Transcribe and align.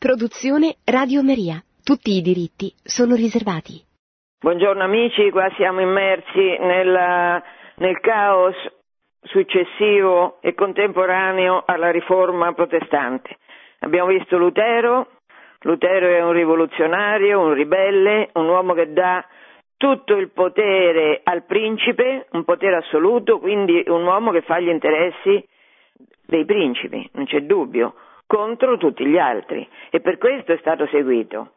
Produzione 0.00 0.76
Radio 0.86 1.22
Maria. 1.22 1.62
Tutti 1.84 2.16
i 2.16 2.22
diritti 2.22 2.72
sono 2.82 3.14
riservati. 3.14 3.84
Buongiorno 4.40 4.82
amici, 4.82 5.28
qua 5.28 5.46
siamo 5.58 5.82
immersi 5.82 6.56
nella, 6.58 7.42
nel 7.76 8.00
caos 8.00 8.56
successivo 9.20 10.40
e 10.40 10.54
contemporaneo 10.54 11.64
alla 11.66 11.90
riforma 11.90 12.54
protestante. 12.54 13.36
Abbiamo 13.80 14.08
visto 14.08 14.38
Lutero, 14.38 15.06
Lutero 15.64 16.06
è 16.06 16.24
un 16.24 16.32
rivoluzionario, 16.32 17.38
un 17.38 17.52
ribelle, 17.52 18.30
un 18.32 18.48
uomo 18.48 18.72
che 18.72 18.94
dà 18.94 19.22
tutto 19.76 20.16
il 20.16 20.30
potere 20.30 21.20
al 21.22 21.44
principe, 21.44 22.26
un 22.30 22.44
potere 22.44 22.76
assoluto, 22.76 23.38
quindi 23.38 23.84
un 23.88 24.04
uomo 24.04 24.30
che 24.30 24.40
fa 24.40 24.60
gli 24.60 24.70
interessi 24.70 25.46
dei 26.24 26.46
principi, 26.46 27.06
non 27.12 27.26
c'è 27.26 27.42
dubbio 27.42 27.92
contro 28.30 28.76
tutti 28.76 29.04
gli 29.04 29.18
altri 29.18 29.68
e 29.90 29.98
per 29.98 30.16
questo 30.16 30.52
è 30.52 30.56
stato 30.58 30.86
seguito. 30.86 31.54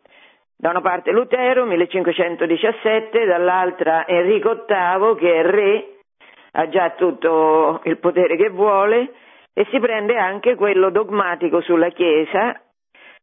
Da 0.57 0.71
una 0.71 0.81
parte 0.81 1.11
Lutero, 1.11 1.65
1517, 1.65 3.25
dall'altra 3.25 4.07
Enrico 4.07 4.65
VIII 4.67 5.15
che 5.15 5.35
è 5.35 5.43
re, 5.43 5.87
ha 6.53 6.67
già 6.69 6.89
tutto 6.97 7.79
il 7.83 7.99
potere 7.99 8.35
che 8.37 8.49
vuole 8.49 9.13
e 9.53 9.67
si 9.69 9.79
prende 9.79 10.17
anche 10.17 10.55
quello 10.55 10.89
dogmatico 10.89 11.61
sulla 11.61 11.89
Chiesa 11.89 12.59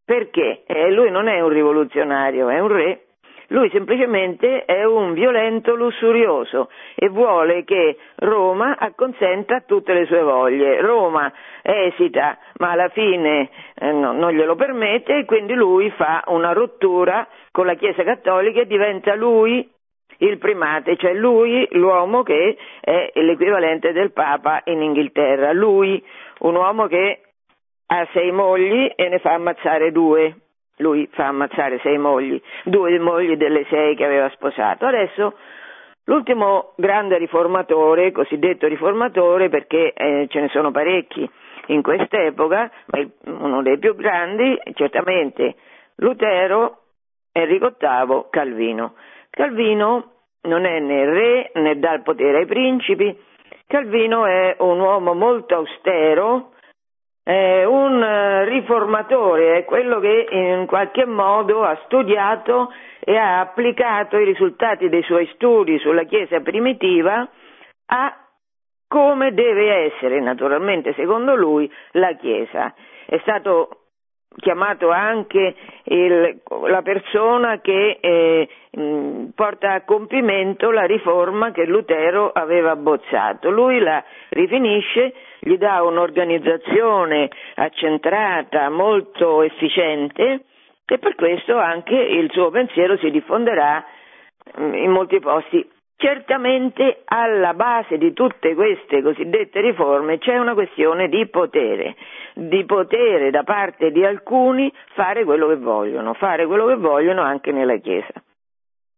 perché 0.04 0.62
eh, 0.64 0.92
lui 0.92 1.10
non 1.10 1.26
è 1.26 1.40
un 1.40 1.48
rivoluzionario, 1.48 2.50
è 2.50 2.60
un 2.60 2.68
re 2.68 3.06
lui 3.50 3.68
semplicemente 3.70 4.64
è 4.64 4.84
un 4.84 5.12
violento 5.12 5.74
lussurioso 5.74 6.70
e 6.94 7.08
vuole 7.08 7.64
che 7.64 7.96
Roma 8.16 8.76
acconsenta 8.78 9.56
a 9.56 9.60
tutte 9.60 9.92
le 9.92 10.06
sue 10.06 10.22
voglie. 10.22 10.80
Roma 10.80 11.32
esita, 11.62 12.38
ma 12.58 12.70
alla 12.70 12.88
fine 12.90 13.50
eh, 13.74 13.90
no, 13.90 14.12
non 14.12 14.30
glielo 14.32 14.54
permette 14.54 15.18
e 15.18 15.24
quindi 15.24 15.54
lui 15.54 15.90
fa 15.90 16.22
una 16.26 16.52
rottura 16.52 17.26
con 17.50 17.66
la 17.66 17.74
Chiesa 17.74 18.04
Cattolica 18.04 18.60
e 18.60 18.66
diventa 18.66 19.16
lui 19.16 19.68
il 20.18 20.38
primate, 20.38 20.96
cioè 20.96 21.12
lui 21.14 21.66
l'uomo 21.72 22.22
che 22.22 22.56
è 22.80 23.10
l'equivalente 23.14 23.92
del 23.92 24.12
Papa 24.12 24.60
in 24.66 24.80
Inghilterra. 24.80 25.52
Lui, 25.52 26.00
un 26.40 26.54
uomo 26.54 26.86
che 26.86 27.22
ha 27.86 28.06
sei 28.12 28.30
mogli 28.30 28.92
e 28.94 29.08
ne 29.08 29.18
fa 29.18 29.32
ammazzare 29.32 29.90
due 29.90 30.36
lui 30.80 31.08
fa 31.12 31.28
ammazzare 31.28 31.78
sei 31.80 31.98
mogli, 31.98 32.40
due 32.64 32.98
mogli 32.98 33.36
delle 33.36 33.64
sei 33.68 33.94
che 33.94 34.04
aveva 34.04 34.28
sposato. 34.30 34.86
Adesso 34.86 35.34
l'ultimo 36.04 36.72
grande 36.76 37.18
riformatore, 37.18 38.12
cosiddetto 38.12 38.66
riformatore, 38.66 39.48
perché 39.48 39.92
eh, 39.92 40.26
ce 40.28 40.40
ne 40.40 40.48
sono 40.48 40.70
parecchi 40.70 41.28
in 41.66 41.82
quest'epoca, 41.82 42.70
ma 42.86 43.06
uno 43.26 43.62
dei 43.62 43.78
più 43.78 43.94
grandi, 43.94 44.58
certamente 44.74 45.54
Lutero, 45.96 46.78
Enrico 47.32 47.74
VIII, 47.78 48.24
Calvino. 48.30 48.94
Calvino 49.30 50.12
non 50.42 50.64
è 50.64 50.80
né 50.80 51.04
re 51.04 51.50
né 51.54 51.78
dà 51.78 51.94
il 51.94 52.02
potere 52.02 52.38
ai 52.38 52.46
principi, 52.46 53.16
Calvino 53.66 54.26
è 54.26 54.56
un 54.58 54.80
uomo 54.80 55.14
molto 55.14 55.54
austero, 55.54 56.54
eh, 57.24 57.64
un 57.64 58.44
riformatore 58.46 59.58
è 59.58 59.64
quello 59.64 60.00
che 60.00 60.26
in 60.30 60.66
qualche 60.66 61.04
modo 61.04 61.62
ha 61.62 61.78
studiato 61.84 62.72
e 63.00 63.16
ha 63.16 63.40
applicato 63.40 64.16
i 64.16 64.24
risultati 64.24 64.88
dei 64.88 65.02
suoi 65.02 65.28
studi 65.34 65.78
sulla 65.78 66.04
Chiesa 66.04 66.40
primitiva 66.40 67.28
a 67.86 68.16
come 68.86 69.32
deve 69.32 69.92
essere, 69.92 70.20
naturalmente 70.20 70.94
secondo 70.94 71.34
lui, 71.36 71.70
la 71.92 72.14
Chiesa. 72.14 72.74
È 73.06 73.18
stato 73.18 73.80
chiamato 74.36 74.90
anche 74.90 75.54
il, 75.84 76.40
la 76.66 76.82
persona 76.82 77.60
che 77.60 77.98
eh, 78.00 78.48
porta 79.34 79.72
a 79.72 79.84
compimento 79.84 80.70
la 80.70 80.84
riforma 80.84 81.50
che 81.50 81.66
Lutero 81.66 82.30
aveva 82.32 82.72
abbozzato. 82.72 83.50
Lui 83.50 83.78
la 83.80 84.02
rifinisce 84.30 85.12
gli 85.40 85.56
dà 85.56 85.82
un'organizzazione 85.82 87.28
accentrata, 87.54 88.68
molto 88.68 89.42
efficiente 89.42 90.44
e 90.86 90.98
per 90.98 91.14
questo 91.14 91.56
anche 91.56 91.94
il 91.94 92.30
suo 92.32 92.50
pensiero 92.50 92.96
si 92.98 93.10
diffonderà 93.10 93.84
mm, 94.58 94.74
in 94.74 94.90
molti 94.90 95.18
posti. 95.20 95.68
Certamente 95.96 97.02
alla 97.04 97.52
base 97.52 97.98
di 97.98 98.14
tutte 98.14 98.54
queste 98.54 99.02
cosiddette 99.02 99.60
riforme 99.60 100.18
c'è 100.18 100.38
una 100.38 100.54
questione 100.54 101.08
di 101.08 101.26
potere, 101.28 101.94
di 102.34 102.64
potere 102.64 103.30
da 103.30 103.42
parte 103.42 103.90
di 103.90 104.02
alcuni 104.02 104.72
fare 104.94 105.24
quello 105.24 105.46
che 105.48 105.56
vogliono, 105.56 106.14
fare 106.14 106.46
quello 106.46 106.66
che 106.66 106.76
vogliono 106.76 107.20
anche 107.20 107.52
nella 107.52 107.76
Chiesa. 107.76 108.14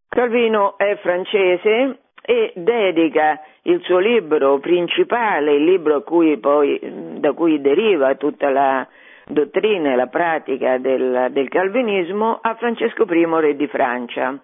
Calvino 0.08 0.78
è 0.78 0.96
francese 1.02 2.01
e 2.24 2.52
dedica 2.54 3.40
il 3.62 3.80
suo 3.82 3.98
libro 3.98 4.58
principale, 4.58 5.54
il 5.54 5.64
libro 5.64 6.02
cui 6.02 6.38
poi, 6.38 6.78
da 7.18 7.32
cui 7.32 7.60
deriva 7.60 8.14
tutta 8.14 8.48
la 8.50 8.86
dottrina 9.26 9.92
e 9.92 9.96
la 9.96 10.06
pratica 10.06 10.78
del, 10.78 11.28
del 11.30 11.48
calvinismo, 11.48 12.38
a 12.40 12.54
Francesco 12.54 13.04
I, 13.08 13.26
re 13.40 13.56
di 13.56 13.66
Francia. 13.66 14.38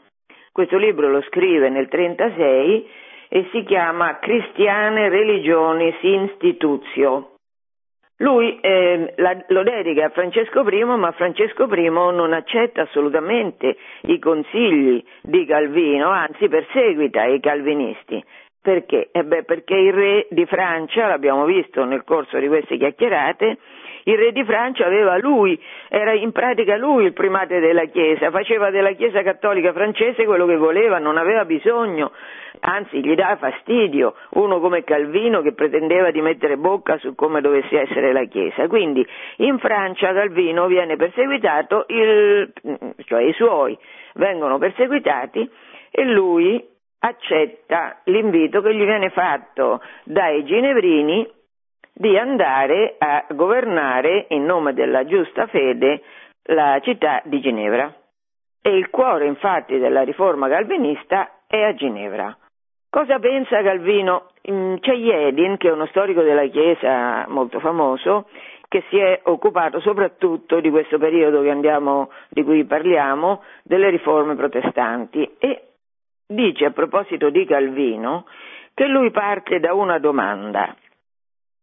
Questo 0.52 0.76
libro 0.76 1.08
lo 1.08 1.22
scrive 1.22 1.68
nel 1.68 1.88
1936 1.90 2.90
e 3.28 3.48
si 3.52 3.62
chiama 3.64 4.18
Cristiane 4.18 5.08
Religionis 5.08 5.96
Institutio. 6.00 7.37
Lui 8.20 8.58
eh, 8.60 9.12
la, 9.16 9.44
lo 9.48 9.62
dedica 9.62 10.06
a 10.06 10.10
Francesco 10.10 10.68
I, 10.68 10.84
ma 10.84 11.12
Francesco 11.12 11.72
I 11.72 11.88
non 11.88 12.32
accetta 12.32 12.82
assolutamente 12.82 13.76
i 14.02 14.18
consigli 14.18 15.02
di 15.22 15.44
Calvino, 15.46 16.08
anzi 16.08 16.48
perseguita 16.48 17.24
i 17.26 17.38
calvinisti. 17.38 18.22
Perché? 18.60 19.10
Eh 19.12 19.24
beh, 19.24 19.44
perché 19.44 19.76
il 19.76 19.92
re 19.92 20.26
di 20.30 20.44
Francia, 20.46 21.06
l'abbiamo 21.06 21.44
visto 21.44 21.84
nel 21.84 22.02
corso 22.02 22.38
di 22.38 22.48
queste 22.48 22.76
chiacchierate, 22.76 23.58
il 24.04 24.16
re 24.16 24.32
di 24.32 24.44
Francia 24.44 24.86
aveva 24.86 25.16
lui, 25.18 25.60
era 25.88 26.12
in 26.12 26.32
pratica 26.32 26.76
lui 26.76 27.04
il 27.04 27.12
primate 27.12 27.60
della 27.60 27.84
Chiesa, 27.84 28.30
faceva 28.30 28.70
della 28.70 28.92
Chiesa 28.92 29.22
cattolica 29.22 29.72
francese 29.72 30.24
quello 30.24 30.46
che 30.46 30.56
voleva, 30.56 30.98
non 30.98 31.16
aveva 31.16 31.44
bisogno, 31.44 32.12
anzi 32.60 33.00
gli 33.00 33.14
dava 33.14 33.36
fastidio 33.36 34.14
uno 34.30 34.60
come 34.60 34.84
Calvino 34.84 35.42
che 35.42 35.52
pretendeva 35.52 36.10
di 36.10 36.20
mettere 36.20 36.56
bocca 36.56 36.98
su 36.98 37.14
come 37.14 37.40
dovesse 37.40 37.80
essere 37.80 38.12
la 38.12 38.24
Chiesa. 38.24 38.66
Quindi 38.66 39.06
in 39.36 39.58
Francia 39.58 40.12
Calvino 40.12 40.66
viene 40.66 40.96
perseguitato, 40.96 41.84
il, 41.88 42.52
cioè 43.04 43.22
i 43.22 43.32
suoi 43.32 43.78
vengono 44.14 44.58
perseguitati 44.58 45.48
e 45.90 46.04
lui 46.04 46.76
accetta 47.00 48.00
l'invito 48.04 48.60
che 48.60 48.74
gli 48.74 48.84
viene 48.84 49.10
fatto 49.10 49.80
dai 50.04 50.44
ginevrini 50.44 51.36
di 51.98 52.16
andare 52.16 52.94
a 52.96 53.24
governare 53.30 54.26
in 54.28 54.44
nome 54.44 54.72
della 54.72 55.04
giusta 55.04 55.48
fede 55.48 56.02
la 56.44 56.78
città 56.80 57.20
di 57.24 57.40
Ginevra. 57.40 57.92
E 58.62 58.70
il 58.70 58.88
cuore 58.88 59.26
infatti 59.26 59.78
della 59.78 60.02
riforma 60.02 60.48
calvinista 60.48 61.40
è 61.48 61.60
a 61.60 61.74
Ginevra. 61.74 62.36
Cosa 62.88 63.18
pensa 63.18 63.62
Calvino? 63.62 64.30
Mm, 64.48 64.76
c'è 64.76 64.94
Jedin, 64.94 65.56
che 65.56 65.68
è 65.68 65.72
uno 65.72 65.86
storico 65.86 66.22
della 66.22 66.46
Chiesa 66.46 67.26
molto 67.28 67.58
famoso, 67.58 68.28
che 68.68 68.84
si 68.90 68.98
è 68.98 69.20
occupato 69.24 69.80
soprattutto 69.80 70.60
di 70.60 70.70
questo 70.70 70.98
periodo 70.98 71.40
andiamo, 71.50 72.10
di 72.28 72.44
cui 72.44 72.64
parliamo, 72.64 73.42
delle 73.64 73.90
riforme 73.90 74.36
protestanti 74.36 75.28
e 75.38 75.62
dice 76.28 76.66
a 76.66 76.70
proposito 76.70 77.28
di 77.30 77.44
Calvino 77.44 78.26
che 78.72 78.86
lui 78.86 79.10
parte 79.10 79.58
da 79.58 79.74
una 79.74 79.98
domanda. 79.98 80.76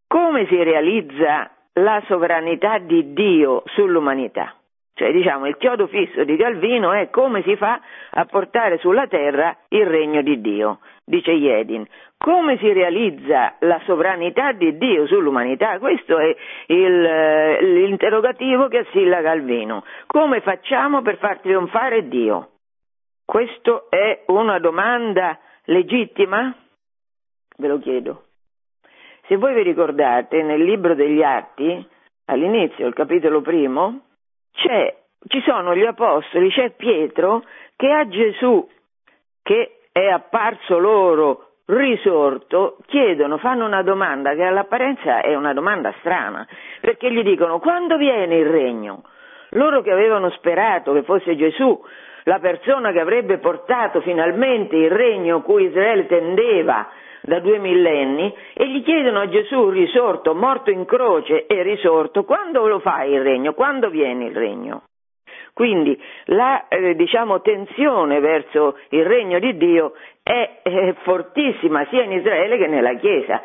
Come 0.08 0.46
si 0.48 0.62
realizza 0.62 1.50
la 1.74 2.02
sovranità 2.08 2.78
di 2.78 3.14
Dio 3.14 3.64
sull'umanità? 3.68 4.56
Cioè, 4.96 5.12
diciamo, 5.12 5.46
il 5.46 5.58
chiodo 5.58 5.88
fisso 5.88 6.24
di 6.24 6.38
Calvino 6.38 6.94
è 6.94 7.10
come 7.10 7.42
si 7.44 7.58
fa 7.58 7.82
a 8.12 8.24
portare 8.24 8.78
sulla 8.78 9.08
terra 9.08 9.58
il 9.68 9.86
regno 9.86 10.22
di 10.22 10.40
Dio, 10.40 10.80
dice 11.04 11.34
Jedin. 11.34 11.86
Come 12.18 12.58
si 12.60 12.72
realizza 12.72 13.56
la 13.60 13.82
sovranità 13.86 14.54
di 14.54 14.78
Dio 14.78 15.06
sull'umanità? 15.06 15.80
Questo 15.80 16.18
è 16.18 16.34
il, 16.68 17.06
eh, 17.06 17.62
l'interrogativo 17.62 18.70
che 18.70 18.80
assilla 18.80 19.22
Calvino. 19.22 19.84
Come 20.08 20.40
facciamo 20.40 21.02
per 21.02 21.18
far 21.18 21.40
trionfare 21.40 22.08
Dio? 22.08 22.52
Questa 23.26 23.88
è 23.90 24.24
una 24.28 24.60
domanda 24.60 25.38
legittima? 25.66 26.56
Ve 27.58 27.68
lo 27.68 27.80
chiedo. 27.80 28.25
Se 29.28 29.38
voi 29.38 29.54
vi 29.54 29.64
ricordate, 29.64 30.42
nel 30.44 30.64
libro 30.64 30.94
degli 30.96 31.22
Atti, 31.22 31.88
all'inizio, 32.26 32.88
il 32.88 32.94
capitolo 32.94 33.42
primo, 33.42 34.02
ci 34.54 35.42
sono 35.46 35.76
gli 35.76 35.86
apostoli, 35.86 36.50
c'è 36.52 36.72
Pietro 36.72 37.44
che 37.76 37.90
a 37.90 38.08
Gesù, 38.08 38.68
che 39.42 39.80
è 39.92 40.08
apparso 40.08 40.78
loro 40.78 41.50
risorto, 41.66 42.78
chiedono, 42.86 43.38
fanno 43.38 43.66
una 43.66 43.82
domanda 43.82 44.36
che 44.36 44.44
all'apparenza 44.44 45.22
è 45.22 45.34
una 45.34 45.54
domanda 45.54 45.94
strana, 46.00 46.48
perché 46.80 47.12
gli 47.12 47.24
dicono 47.24 47.60
quando 47.60 47.98
viene 47.98 48.36
il 48.36 48.46
regno? 48.46 49.04
loro 49.56 49.82
che 49.82 49.92
avevano 49.92 50.30
sperato 50.32 50.94
che 50.94 51.04
fosse 51.04 51.36
Gesù 51.36 51.82
la 52.24 52.40
persona 52.40 52.92
che 52.92 53.00
avrebbe 53.00 53.38
portato 53.38 54.02
finalmente 54.02 54.76
il 54.76 54.90
regno 54.90 55.42
cui 55.42 55.66
Israele 55.66 56.08
tendeva 56.08 56.90
da 57.26 57.40
due 57.40 57.58
millenni 57.58 58.34
e 58.54 58.68
gli 58.70 58.84
chiedono 58.84 59.20
a 59.20 59.30
Gesù 59.30 59.70
risorto, 59.70 60.34
morto 60.34 60.70
in 60.70 60.86
croce 60.86 61.46
e 61.46 61.64
risorto, 61.64 62.24
quando 62.24 62.68
lo 62.68 62.80
fai 62.80 63.14
il 63.14 63.22
regno? 63.22 63.54
Quando 63.54 63.90
viene 63.90 64.26
il 64.26 64.36
regno? 64.36 64.84
Quindi 65.54 65.98
la 66.26 66.68
eh, 66.68 66.96
diciamo, 66.96 67.42
tensione 67.42 68.20
verso 68.20 68.78
il 68.90 69.06
regno 69.06 69.40
di 69.40 69.56
Dio 69.56 69.94
è, 70.22 70.60
è 70.62 70.94
fortissima 71.04 71.86
sia 71.90 72.04
in 72.04 72.12
Israele 72.12 72.58
che 72.58 72.68
nella 72.68 72.96
Chiesa. 72.96 73.42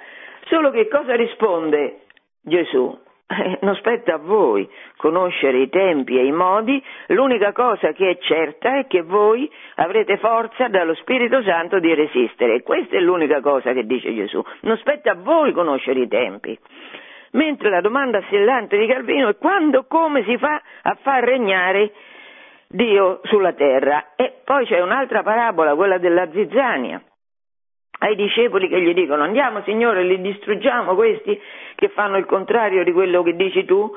Solo 0.47 0.71
che 0.71 0.89
cosa 0.89 1.15
risponde 1.15 2.01
Gesù? 2.43 2.99
Eh, 3.33 3.59
non 3.61 3.77
spetta 3.77 4.15
a 4.15 4.19
voi 4.19 4.69
conoscere 4.97 5.59
i 5.59 5.69
tempi 5.69 6.19
e 6.19 6.25
i 6.25 6.33
modi, 6.33 6.83
l'unica 7.09 7.53
cosa 7.53 7.93
che 7.93 8.11
è 8.11 8.19
certa 8.19 8.79
è 8.79 8.89
che 8.89 9.03
voi 9.03 9.49
avrete 9.77 10.17
forza 10.17 10.67
dallo 10.67 10.95
Spirito 10.95 11.41
Santo 11.45 11.79
di 11.79 11.95
resistere. 11.95 12.63
Questa 12.63 12.97
è 12.97 12.99
l'unica 12.99 13.41
cosa 13.41 13.73
che 13.73 13.87
dice 13.87 14.13
Gesù. 14.13 14.43
Non 14.63 14.77
spetta 14.79 15.13
a 15.13 15.15
voi 15.15 15.53
conoscere 15.53 16.01
i 16.01 16.09
tempi. 16.09 16.59
Mentre 17.33 17.71
la 17.71 17.81
domanda 17.81 18.19
assillante 18.19 18.77
di 18.77 18.89
Calvino 18.89 19.29
è 19.29 19.37
quando, 19.37 19.85
come 19.85 20.25
si 20.25 20.37
fa 20.37 20.61
a 20.83 20.99
far 21.01 21.23
regnare 21.23 21.93
Dio 22.67 23.21
sulla 23.25 23.53
terra? 23.53 24.07
E 24.17 24.41
poi 24.45 24.67
c'è 24.67 24.81
un'altra 24.81 25.23
parabola, 25.23 25.77
quella 25.77 25.99
della 25.99 26.29
zizzania 26.33 27.01
ai 28.03 28.17
discepoli 28.17 28.69
che 28.69 28.81
gli 28.81 28.95
dicono 28.95 29.23
andiamo 29.23 29.63
Signore, 29.63 30.03
li 30.05 30.21
distruggiamo 30.21 30.95
questi 30.95 31.39
che 31.81 31.89
fanno 31.89 32.19
il 32.19 32.27
contrario 32.27 32.85
di 32.85 32.93
quello 32.93 33.23
che 33.23 33.35
dici 33.35 33.65
tu? 33.65 33.91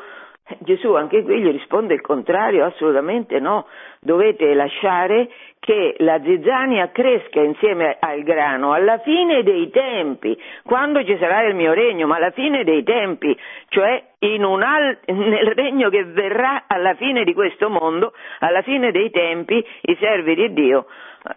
Eh, 0.48 0.58
Gesù 0.60 0.94
anche 0.94 1.22
qui 1.24 1.42
gli 1.42 1.52
risponde 1.52 1.94
il 1.94 2.02
contrario, 2.02 2.64
assolutamente 2.66 3.40
no, 3.40 3.68
dovete 4.00 4.54
lasciare 4.54 5.30
che 5.60 5.96
la 6.00 6.22
zizzania 6.22 6.92
cresca 6.92 7.42
insieme 7.42 7.98
al 8.00 8.24
grano 8.24 8.72
alla 8.72 9.00
fine 9.00 9.44
dei 9.44 9.70
tempi, 9.70 10.38
quando 10.64 11.04
ci 11.04 11.18
sarà 11.18 11.44
il 11.44 11.56
mio 11.56 11.74
regno, 11.74 12.08
ma 12.08 12.16
alla 12.16 12.32
fine 12.32 12.64
dei 12.64 12.84
tempi, 12.84 13.38
cioè 13.68 14.02
al- 14.20 14.98
nel 15.06 15.54
regno 15.54 15.90
che 15.90 16.06
verrà 16.06 16.64
alla 16.68 16.94
fine 16.96 17.26
di 17.26 17.34
questo 17.34 17.70
mondo, 17.70 18.14
alla 18.40 18.62
fine 18.62 18.92
dei 18.92 19.10
tempi 19.12 19.66
i 19.82 19.98
servi 20.00 20.36
di 20.36 20.54
Dio 20.54 20.86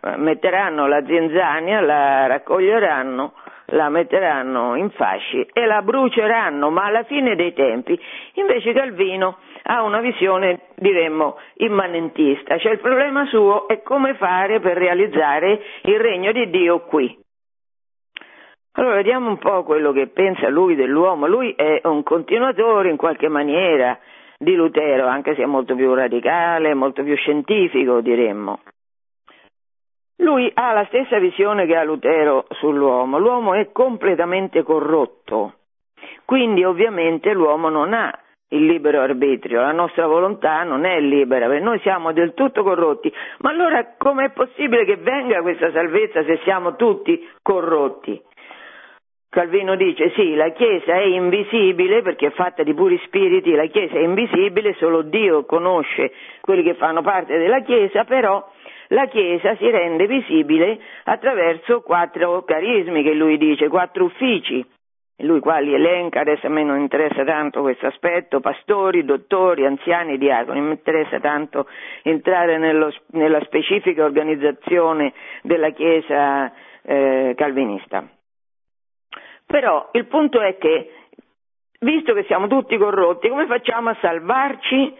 eh, 0.02 0.16
metteranno 0.16 0.86
la 0.86 1.04
zenzania, 1.04 1.80
la 1.80 2.26
raccoglieranno, 2.26 3.32
la 3.66 3.88
metteranno 3.88 4.76
in 4.76 4.90
fasci 4.90 5.46
e 5.52 5.66
la 5.66 5.82
bruceranno, 5.82 6.70
ma 6.70 6.84
alla 6.84 7.04
fine 7.04 7.34
dei 7.34 7.52
tempi. 7.52 7.98
Invece 8.34 8.72
Calvino 8.72 9.38
ha 9.64 9.82
una 9.82 10.00
visione, 10.00 10.60
diremmo, 10.76 11.38
immanentista, 11.56 12.58
cioè 12.58 12.72
il 12.72 12.80
problema 12.80 13.26
suo 13.26 13.66
è 13.66 13.82
come 13.82 14.14
fare 14.14 14.60
per 14.60 14.76
realizzare 14.76 15.60
il 15.82 15.98
regno 15.98 16.32
di 16.32 16.48
Dio 16.50 16.80
qui. 16.80 17.24
Allora 18.78 18.96
vediamo 18.96 19.30
un 19.30 19.38
po' 19.38 19.64
quello 19.64 19.90
che 19.92 20.08
pensa 20.08 20.50
lui 20.50 20.74
dell'uomo. 20.74 21.26
Lui 21.26 21.52
è 21.56 21.80
un 21.84 22.02
continuatore 22.02 22.90
in 22.90 22.96
qualche 22.96 23.28
maniera 23.28 23.98
di 24.38 24.54
Lutero, 24.54 25.06
anche 25.06 25.34
se 25.34 25.42
è 25.42 25.46
molto 25.46 25.74
più 25.74 25.94
radicale, 25.94 26.74
molto 26.74 27.02
più 27.02 27.16
scientifico, 27.16 28.02
diremmo. 28.02 28.60
Lui 30.18 30.50
ha 30.54 30.72
la 30.72 30.86
stessa 30.86 31.18
visione 31.18 31.66
che 31.66 31.76
ha 31.76 31.84
Lutero 31.84 32.46
sull'uomo, 32.50 33.18
l'uomo 33.18 33.54
è 33.54 33.70
completamente 33.70 34.62
corrotto, 34.62 35.54
quindi 36.24 36.64
ovviamente 36.64 37.32
l'uomo 37.32 37.68
non 37.68 37.92
ha 37.92 38.18
il 38.50 38.64
libero 38.64 39.00
arbitrio, 39.02 39.60
la 39.60 39.72
nostra 39.72 40.06
volontà 40.06 40.62
non 40.62 40.84
è 40.84 41.00
libera, 41.00 41.48
perché 41.48 41.62
noi 41.62 41.80
siamo 41.80 42.12
del 42.12 42.32
tutto 42.32 42.62
corrotti, 42.62 43.12
ma 43.38 43.50
allora 43.50 43.94
com'è 43.98 44.30
possibile 44.30 44.84
che 44.84 44.96
venga 44.96 45.42
questa 45.42 45.70
salvezza 45.72 46.24
se 46.24 46.38
siamo 46.44 46.76
tutti 46.76 47.28
corrotti? 47.42 48.22
Calvino 49.28 49.76
dice 49.76 50.12
sì, 50.14 50.34
la 50.34 50.48
Chiesa 50.52 50.94
è 50.94 51.04
invisibile 51.04 52.00
perché 52.00 52.28
è 52.28 52.30
fatta 52.30 52.62
di 52.62 52.72
puri 52.72 52.98
spiriti, 53.04 53.50
la 53.52 53.66
Chiesa 53.66 53.96
è 53.96 54.02
invisibile, 54.02 54.72
solo 54.78 55.02
Dio 55.02 55.44
conosce 55.44 56.12
quelli 56.40 56.62
che 56.62 56.74
fanno 56.74 57.02
parte 57.02 57.36
della 57.36 57.60
Chiesa, 57.60 58.04
però 58.04 58.42
la 58.88 59.06
Chiesa 59.06 59.56
si 59.56 59.68
rende 59.70 60.06
visibile 60.06 60.78
attraverso 61.04 61.80
quattro 61.80 62.42
carismi 62.44 63.02
che 63.02 63.14
lui 63.14 63.36
dice, 63.38 63.68
quattro 63.68 64.04
uffici. 64.04 64.64
Lui 65.20 65.40
qua 65.40 65.58
li 65.60 65.72
elenca, 65.72 66.20
adesso 66.20 66.46
a 66.46 66.50
me 66.50 66.62
non 66.62 66.78
interessa 66.78 67.24
tanto 67.24 67.62
questo 67.62 67.86
aspetto, 67.86 68.40
pastori, 68.40 69.02
dottori, 69.02 69.64
anziani, 69.64 70.18
diaconi, 70.18 70.60
mi 70.60 70.72
interessa 70.72 71.20
tanto 71.20 71.66
entrare 72.02 72.58
nello, 72.58 72.92
nella 73.12 73.40
specifica 73.44 74.04
organizzazione 74.04 75.14
della 75.40 75.70
Chiesa 75.70 76.52
eh, 76.82 77.32
calvinista. 77.34 78.06
Però 79.46 79.88
il 79.92 80.04
punto 80.06 80.42
è 80.42 80.58
che, 80.58 80.90
visto 81.80 82.12
che 82.12 82.24
siamo 82.24 82.46
tutti 82.46 82.76
corrotti, 82.76 83.30
come 83.30 83.46
facciamo 83.46 83.88
a 83.88 83.96
salvarci 84.00 84.94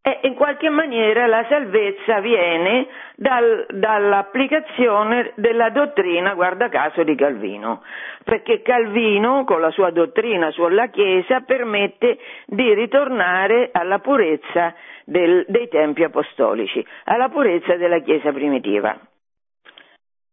e 0.00 0.20
in 0.22 0.34
qualche 0.34 0.70
maniera 0.70 1.26
la 1.26 1.44
salvezza 1.48 2.20
viene 2.20 2.86
dal, 3.16 3.66
dall'applicazione 3.70 5.32
della 5.34 5.70
dottrina, 5.70 6.34
guarda 6.34 6.68
caso, 6.68 7.02
di 7.02 7.14
Calvino, 7.14 7.82
perché 8.24 8.62
Calvino 8.62 9.44
con 9.44 9.60
la 9.60 9.70
sua 9.70 9.90
dottrina 9.90 10.50
sulla 10.50 10.86
Chiesa 10.88 11.40
permette 11.40 12.18
di 12.46 12.72
ritornare 12.74 13.70
alla 13.72 13.98
purezza 13.98 14.74
del, 15.04 15.44
dei 15.48 15.68
tempi 15.68 16.04
apostolici, 16.04 16.84
alla 17.04 17.28
purezza 17.28 17.76
della 17.76 17.98
Chiesa 17.98 18.32
primitiva. 18.32 18.98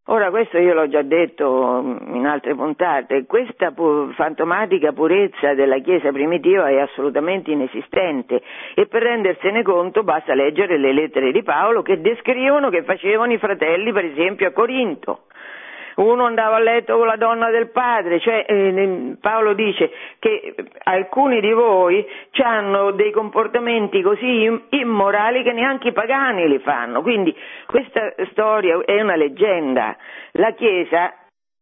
Ora 0.08 0.30
questo 0.30 0.60
io 0.60 0.76
l'ho 0.76 0.88
già 0.88 1.02
detto 1.02 1.98
in 2.14 2.28
altre 2.28 2.54
puntate, 2.54 3.26
questa 3.26 3.72
pu- 3.72 4.12
fantomatica 4.12 4.92
purezza 4.92 5.56
della 5.56 5.80
Chiesa 5.80 6.12
primitiva 6.12 6.70
è 6.70 6.80
assolutamente 6.80 7.50
inesistente 7.50 8.40
e 8.76 8.86
per 8.86 9.02
rendersene 9.02 9.64
conto 9.64 10.04
basta 10.04 10.36
leggere 10.36 10.78
le 10.78 10.94
lettere 10.94 11.32
di 11.32 11.42
Paolo 11.42 11.82
che 11.82 12.02
descrivono 12.02 12.70
che 12.70 12.84
facevano 12.84 13.34
i 13.34 13.40
fratelli 13.40 13.92
per 13.92 14.06
esempio 14.06 14.48
a 14.48 14.52
Corinto 14.52 15.22
uno 15.96 16.26
andava 16.26 16.56
a 16.56 16.60
letto 16.60 16.98
con 16.98 17.08
la 17.08 17.16
donna 17.16 17.50
del 17.50 17.70
padre, 17.70 18.20
cioè 18.20 18.46
eh, 18.48 19.16
Paolo 19.20 19.54
dice 19.54 19.92
che 20.20 20.56
alcuni 20.84 21.40
di 21.40 21.52
voi 21.52 22.06
hanno 22.44 22.92
dei 22.92 23.12
comportamenti 23.12 24.02
così 24.02 24.50
immorali 24.70 25.44
che 25.44 25.52
neanche 25.52 25.90
i 25.90 25.94
pagani 25.94 26.48
li 26.48 26.60
fanno, 26.60 27.02
quindi 27.02 27.36
questa 27.66 28.14
storia 28.32 28.80
è 28.86 29.02
una 29.02 29.16
leggenda. 29.16 29.96
La 30.34 30.52
Chiesa, 30.52 31.14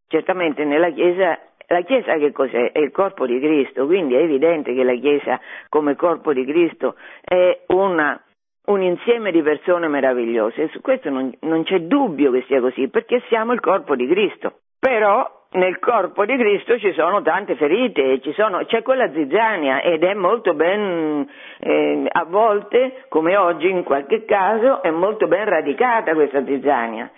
certamente 0.07 0.63
nella 0.63 0.89
Chiesa 0.89 1.39
la 1.67 1.81
Chiesa 1.81 2.17
che 2.17 2.31
cos'è? 2.31 2.71
È 2.71 2.79
il 2.79 2.91
corpo 2.91 3.25
di 3.25 3.39
Cristo, 3.39 3.85
quindi 3.85 4.15
è 4.15 4.19
evidente 4.19 4.73
che 4.73 4.83
la 4.83 4.93
Chiesa 4.93 5.39
come 5.69 5.95
corpo 5.95 6.33
di 6.33 6.45
Cristo 6.45 6.95
è 7.23 7.63
una 7.67 8.21
un 8.65 8.81
insieme 8.81 9.31
di 9.31 9.41
persone 9.41 9.87
meravigliose, 9.87 10.69
su 10.69 10.81
questo 10.81 11.09
non, 11.09 11.33
non 11.41 11.63
c'è 11.63 11.81
dubbio 11.81 12.31
che 12.31 12.43
sia 12.47 12.61
così, 12.61 12.87
perché 12.87 13.21
siamo 13.27 13.53
il 13.53 13.59
corpo 13.59 13.95
di 13.95 14.07
Cristo. 14.07 14.59
Però 14.79 15.41
nel 15.51 15.79
corpo 15.79 16.25
di 16.25 16.35
Cristo 16.35 16.77
ci 16.79 16.93
sono 16.93 17.21
tante 17.21 17.55
ferite, 17.55 18.21
sono, 18.33 18.65
c'è 18.65 18.81
quella 18.81 19.11
zizzania 19.11 19.81
ed 19.81 20.03
è 20.03 20.13
molto 20.13 20.53
ben, 20.53 21.27
eh, 21.59 22.05
a 22.09 22.23
volte, 22.25 23.05
come 23.09 23.35
oggi 23.35 23.69
in 23.69 23.83
qualche 23.83 24.25
caso, 24.25 24.81
è 24.81 24.89
molto 24.91 25.27
ben 25.27 25.45
radicata 25.45 26.13
questa 26.13 26.43
zizzania. 26.43 27.11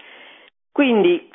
Quindi 0.72 1.30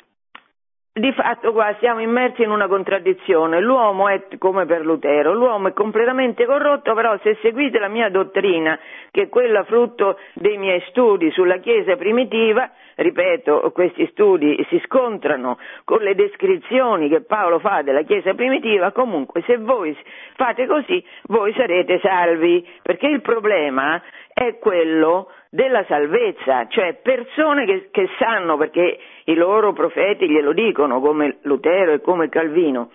di 0.93 1.13
fatto 1.13 1.53
qua 1.53 1.73
siamo 1.79 2.01
immersi 2.01 2.43
in 2.43 2.49
una 2.49 2.67
contraddizione. 2.67 3.61
L'uomo 3.61 4.09
è 4.09 4.27
come 4.37 4.65
per 4.65 4.81
Lutero, 4.81 5.33
l'uomo 5.33 5.69
è 5.69 5.73
completamente 5.73 6.45
corrotto, 6.45 6.93
però 6.93 7.17
se 7.23 7.37
seguite 7.41 7.79
la 7.79 7.87
mia 7.87 8.09
dottrina, 8.09 8.77
che 9.09 9.23
è 9.23 9.29
quella 9.29 9.63
frutto 9.63 10.17
dei 10.33 10.57
miei 10.57 10.83
studi 10.89 11.31
sulla 11.31 11.59
Chiesa 11.59 11.95
primitiva, 11.95 12.69
ripeto, 13.01 13.71
questi 13.73 14.07
studi 14.11 14.65
si 14.69 14.81
scontrano 14.85 15.57
con 15.83 15.99
le 16.01 16.15
descrizioni 16.15 17.09
che 17.09 17.21
Paolo 17.21 17.59
fa 17.59 17.81
della 17.81 18.03
Chiesa 18.03 18.33
primitiva, 18.33 18.91
comunque 18.91 19.41
se 19.43 19.57
voi 19.57 19.95
fate 20.35 20.65
così 20.67 21.03
voi 21.23 21.53
sarete 21.53 21.99
salvi, 21.99 22.67
perché 22.81 23.07
il 23.07 23.21
problema 23.21 24.01
è 24.33 24.57
quello 24.59 25.29
della 25.49 25.83
salvezza, 25.85 26.67
cioè 26.67 26.99
persone 27.01 27.65
che, 27.65 27.89
che 27.91 28.09
sanno, 28.17 28.57
perché 28.57 28.97
i 29.25 29.35
loro 29.35 29.73
profeti 29.73 30.29
glielo 30.29 30.53
dicono, 30.53 30.99
come 31.01 31.39
Lutero 31.43 31.91
e 31.91 32.01
come 32.01 32.29
Calvino, 32.29 32.91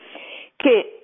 che 0.56 0.96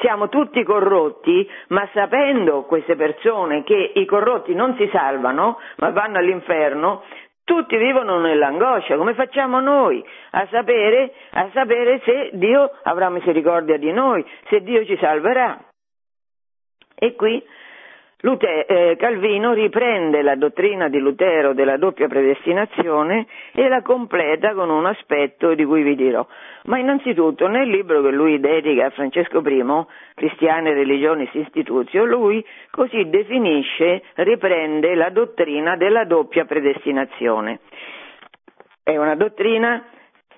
siamo 0.00 0.28
tutti 0.28 0.62
corrotti, 0.62 1.48
ma 1.68 1.88
sapendo 1.92 2.62
queste 2.62 2.96
persone 2.96 3.62
che 3.62 3.92
i 3.94 4.04
corrotti 4.06 4.54
non 4.54 4.74
si 4.76 4.88
salvano, 4.92 5.58
ma 5.76 5.90
vanno 5.90 6.18
all'inferno, 6.18 7.04
tutti 7.44 7.76
vivono 7.76 8.18
nell'angoscia, 8.20 8.96
come 8.96 9.14
facciamo 9.14 9.60
noi 9.60 10.02
a 10.30 10.46
sapere, 10.50 11.12
a 11.30 11.50
sapere 11.52 12.00
se 12.04 12.30
Dio 12.32 12.70
avrà 12.82 13.10
misericordia 13.10 13.76
di 13.76 13.92
noi, 13.92 14.24
se 14.48 14.62
Dio 14.62 14.84
ci 14.84 14.96
salverà. 14.96 15.62
E 16.96 17.14
qui 17.14 17.42
Lute- 18.24 18.64
eh, 18.64 18.96
Calvino 18.96 19.52
riprende 19.52 20.22
la 20.22 20.34
dottrina 20.34 20.88
di 20.88 20.98
Lutero 20.98 21.52
della 21.52 21.76
doppia 21.76 22.08
predestinazione 22.08 23.26
e 23.52 23.68
la 23.68 23.82
completa 23.82 24.54
con 24.54 24.70
un 24.70 24.86
aspetto 24.86 25.52
di 25.52 25.62
cui 25.66 25.82
vi 25.82 25.94
dirò. 25.94 26.26
Ma 26.64 26.78
innanzitutto 26.78 27.46
nel 27.48 27.68
libro 27.68 28.00
che 28.00 28.10
lui 28.10 28.40
dedica 28.40 28.86
a 28.86 28.90
Francesco 28.90 29.42
I, 29.46 29.84
Cristiane, 30.14 30.72
Religionis, 30.72 31.34
Institutio, 31.34 32.06
lui 32.06 32.42
così 32.70 33.10
definisce, 33.10 34.02
riprende 34.14 34.94
la 34.94 35.10
dottrina 35.10 35.76
della 35.76 36.04
doppia 36.04 36.46
predestinazione. 36.46 37.60
È 38.82 38.96
una 38.96 39.16
dottrina 39.16 39.84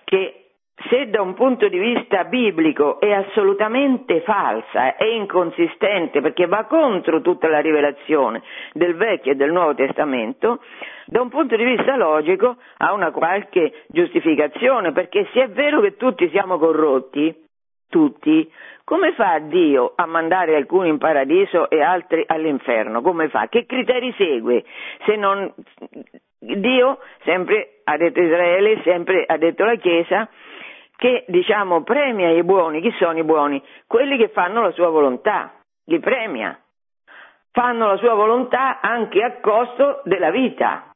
che 0.03 0.46
se 0.89 1.09
da 1.09 1.23
un 1.23 1.35
punto 1.35 1.69
di 1.69 1.79
vista 1.79 2.25
biblico 2.25 3.01
è 3.01 3.11
assolutamente 3.11 4.21
falsa, 4.21 4.97
è 4.97 5.05
inconsistente 5.05 6.21
perché 6.21 6.47
va 6.47 6.65
contro 6.65 7.23
tutta 7.23 7.49
la 7.49 7.61
rivelazione 7.61 8.43
del 8.73 8.95
Vecchio 8.95 9.33
e 9.33 9.37
del 9.37 9.53
Nuovo 9.53 9.75
Testamento, 9.75 10.61
da 11.07 11.23
un 11.23 11.31
punto 11.31 11.57
di 11.57 11.65
vista 11.65 11.97
logico 11.97 12.57
ha 12.77 12.93
una 12.93 13.11
qualche 13.11 13.85
giustificazione, 13.89 14.93
perché 14.93 15.27
se 15.33 15.45
è 15.45 15.49
vero 15.49 15.81
che 15.81 15.97
tutti 15.97 16.29
siamo 16.29 16.59
corrotti, 16.59 17.35
tutti, 17.89 18.51
come 18.85 19.13
fa 19.15 19.39
Dio 19.39 19.93
a 19.97 20.07
mandare 20.07 20.57
alcuni 20.57 20.91
in 20.91 20.99
paradiso 20.99 21.71
e 21.71 21.81
altri 21.81 22.23
all'inferno? 22.27 23.01
Come 23.01 23.29
fa? 23.29 23.49
Che 23.49 23.65
criteri 23.65 24.13
segue? 24.17 24.65
Se 25.05 25.17
non 25.17 25.53
Dio 26.39 26.99
sempre 27.25 27.81
ha 27.85 27.97
detto 27.97 28.21
Israele, 28.21 28.81
sempre 28.83 29.25
ha 29.27 29.37
detto 29.39 29.65
la 29.65 29.77
Chiesa, 29.77 30.29
che 30.97 31.25
diciamo 31.29 31.83
premia 31.83 32.31
i 32.31 32.43
buoni, 32.43 32.81
chi 32.81 32.93
sono 32.99 33.19
i 33.19 33.25
buoni? 33.25 33.63
Quelli 33.87 34.17
che 34.17 34.29
fanno 34.29 34.63
la 34.63 34.73
sua 34.73 34.89
volontà, 34.89 35.53
li 35.85 36.01
premia, 36.01 36.59
fanno 37.53 37.89
la 37.89 37.97
sua 37.97 38.15
volontà 38.15 38.81
anche 38.81 39.23
a 39.23 39.41
costo 39.41 40.03
della 40.05 40.31
vita. 40.31 40.91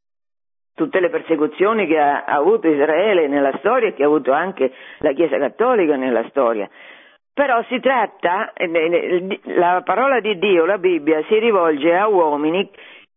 Tutte 0.75 1.01
le 1.01 1.11
persecuzioni 1.11 1.87
che 1.87 1.99
ha, 1.99 2.25
avuto 2.25 2.69
Israele 2.69 3.29
nella 3.29 3.57
storia 3.59 3.89
e 3.89 3.95
che 3.95 4.03
ha 4.03 4.07
avuto 4.07 4.33
anche 4.33 4.73
la 4.99 5.13
Chiesa 5.13 5.39
Cattolica 5.39 5.97
nella 5.97 6.27
storia. 6.29 6.69
Però 7.33 7.63
si 7.65 7.79
tratta, 7.81 8.53
eh, 8.53 8.71
eh, 8.73 9.41
la 9.55 9.83
parola 9.85 10.21
di 10.21 10.39
Dio, 10.39 10.65
la 10.65 10.79
Bibbia, 10.79 11.23
si 11.29 11.39
rivolge 11.39 11.95
a 11.95 12.09
uomini 12.09 12.71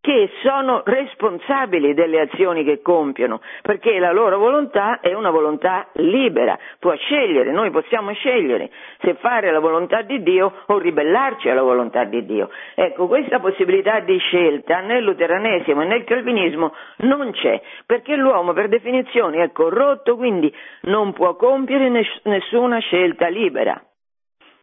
che 0.03 0.29
sono 0.41 0.81
responsabili 0.83 1.93
delle 1.93 2.19
azioni 2.19 2.65
che 2.65 2.81
compiono, 2.81 3.39
perché 3.61 3.99
la 3.99 4.11
loro 4.11 4.37
volontà 4.37 4.99
è 4.99 5.13
una 5.13 5.29
volontà 5.29 5.87
libera, 5.93 6.59
può 6.77 6.93
scegliere, 6.93 7.53
noi 7.53 7.71
possiamo 7.71 8.11
scegliere 8.11 8.69
se 8.99 9.13
fare 9.13 9.49
la 9.49 9.61
volontà 9.61 10.01
di 10.01 10.21
Dio 10.21 10.51
o 10.65 10.77
ribellarci 10.77 11.47
alla 11.47 11.61
volontà 11.61 12.03
di 12.03 12.25
Dio. 12.25 12.49
Ecco, 12.75 13.07
questa 13.07 13.39
possibilità 13.39 14.01
di 14.01 14.17
scelta 14.17 14.81
nel 14.81 15.03
luteranesimo 15.05 15.83
e 15.83 15.85
nel 15.85 16.03
calvinismo 16.03 16.73
non 16.97 17.31
c'è, 17.31 17.61
perché 17.85 18.17
l'uomo 18.17 18.51
per 18.51 18.67
definizione 18.67 19.41
è 19.41 19.53
corrotto, 19.53 20.17
quindi 20.17 20.53
non 20.81 21.13
può 21.13 21.37
compiere 21.37 21.87
nessuna 22.23 22.79
scelta 22.79 23.29
libera. 23.29 23.81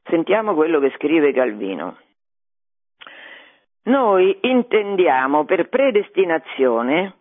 Sentiamo 0.05 0.53
quello 0.53 0.81
che 0.81 0.93
scrive 0.97 1.33
Calvino. 1.33 1.97
Noi 3.85 4.37
intendiamo 4.43 5.45
per 5.45 5.69
predestinazione 5.69 7.15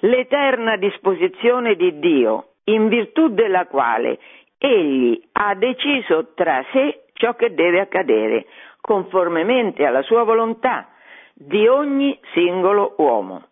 l'eterna 0.00 0.76
disposizione 0.76 1.74
di 1.74 1.98
Dio, 1.98 2.54
in 2.64 2.88
virtù 2.88 3.28
della 3.28 3.66
quale 3.66 4.18
egli 4.58 5.20
ha 5.32 5.54
deciso 5.54 6.32
tra 6.34 6.64
sé 6.72 7.04
ciò 7.14 7.34
che 7.34 7.54
deve 7.54 7.80
accadere, 7.80 8.46
conformemente 8.80 9.84
alla 9.84 10.02
sua 10.02 10.22
volontà 10.22 10.88
di 11.34 11.66
ogni 11.66 12.18
singolo 12.32 12.94
uomo. 12.98 13.49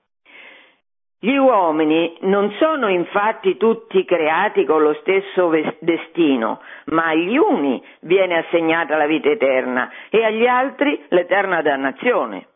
Gli 1.21 1.35
uomini 1.35 2.17
non 2.21 2.53
sono 2.61 2.87
infatti 2.87 3.57
tutti 3.57 4.05
creati 4.05 4.65
con 4.65 4.83
lo 4.83 4.95
stesso 5.01 5.51
destino, 5.81 6.61
ma 6.87 7.07
agli 7.07 7.37
uni 7.37 7.83
viene 8.03 8.39
assegnata 8.39 8.97
la 8.97 9.07
vita 9.07 9.29
eterna 9.29 9.91
e 10.11 10.23
agli 10.23 10.47
altri 10.47 11.05
l'eterna 11.09 11.61
dannazione. 11.61 12.47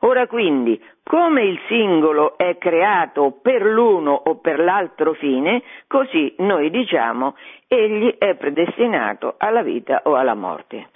Ora 0.00 0.26
quindi, 0.26 0.82
come 1.02 1.42
il 1.42 1.60
singolo 1.68 2.38
è 2.38 2.56
creato 2.56 3.38
per 3.42 3.62
l'uno 3.62 4.12
o 4.12 4.36
per 4.36 4.58
l'altro 4.58 5.12
fine, 5.12 5.62
così 5.86 6.34
noi 6.38 6.70
diciamo 6.70 7.36
egli 7.68 8.16
è 8.16 8.36
predestinato 8.36 9.34
alla 9.36 9.62
vita 9.62 10.00
o 10.04 10.14
alla 10.14 10.34
morte. 10.34 10.88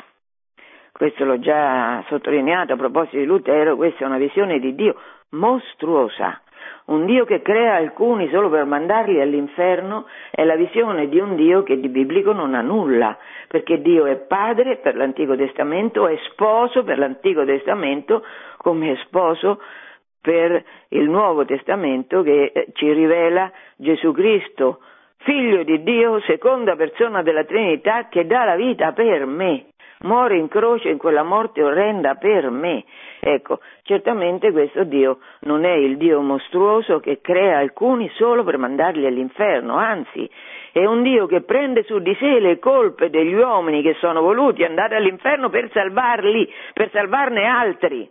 Questo 0.92 1.26
l'ho 1.26 1.38
già 1.40 2.02
sottolineato 2.08 2.72
a 2.72 2.76
proposito 2.76 3.18
di 3.18 3.26
Lutero, 3.26 3.76
questa 3.76 4.04
è 4.04 4.06
una 4.06 4.16
visione 4.16 4.58
di 4.58 4.74
Dio 4.74 4.96
mostruosa 5.30 6.40
un 6.86 7.06
Dio 7.06 7.24
che 7.24 7.42
crea 7.42 7.76
alcuni 7.76 8.28
solo 8.30 8.50
per 8.50 8.64
mandarli 8.64 9.20
all'inferno 9.20 10.06
è 10.30 10.44
la 10.44 10.56
visione 10.56 11.08
di 11.08 11.18
un 11.18 11.36
Dio 11.36 11.62
che 11.62 11.78
di 11.78 11.88
biblico 11.88 12.32
non 12.32 12.54
ha 12.54 12.60
nulla, 12.60 13.16
perché 13.48 13.80
Dio 13.80 14.06
è 14.06 14.16
padre 14.16 14.76
per 14.76 14.96
l'Antico 14.96 15.36
Testamento, 15.36 16.06
è 16.06 16.16
sposo 16.30 16.82
per 16.82 16.98
l'Antico 16.98 17.44
Testamento, 17.44 18.24
come 18.56 18.92
è 18.92 18.96
sposo 19.04 19.60
per 20.20 20.62
il 20.88 21.08
Nuovo 21.08 21.44
Testamento 21.44 22.22
che 22.22 22.52
eh, 22.52 22.66
ci 22.74 22.92
rivela 22.92 23.50
Gesù 23.76 24.12
Cristo, 24.12 24.80
figlio 25.18 25.62
di 25.62 25.82
Dio, 25.82 26.20
seconda 26.20 26.76
persona 26.76 27.22
della 27.22 27.44
Trinità, 27.44 28.08
che 28.08 28.26
dà 28.26 28.44
la 28.44 28.56
vita 28.56 28.92
per 28.92 29.24
me 29.26 29.69
muore 30.00 30.36
in 30.36 30.48
croce 30.48 30.88
in 30.88 30.98
quella 30.98 31.22
morte 31.22 31.62
orrenda 31.62 32.14
per 32.14 32.50
me. 32.50 32.84
Ecco, 33.20 33.60
certamente 33.82 34.50
questo 34.52 34.84
Dio 34.84 35.18
non 35.40 35.64
è 35.64 35.72
il 35.72 35.96
Dio 35.96 36.20
mostruoso 36.20 37.00
che 37.00 37.20
crea 37.20 37.58
alcuni 37.58 38.08
solo 38.14 38.44
per 38.44 38.56
mandarli 38.56 39.06
all'inferno, 39.06 39.76
anzi 39.76 40.28
è 40.72 40.84
un 40.84 41.02
Dio 41.02 41.26
che 41.26 41.42
prende 41.42 41.82
su 41.82 41.98
di 41.98 42.14
sé 42.14 42.38
le 42.38 42.58
colpe 42.58 43.10
degli 43.10 43.34
uomini 43.34 43.82
che 43.82 43.94
sono 43.94 44.20
voluti 44.20 44.62
andare 44.62 44.96
all'inferno 44.96 45.50
per 45.50 45.68
salvarli, 45.72 46.50
per 46.72 46.90
salvarne 46.90 47.44
altri. 47.44 48.08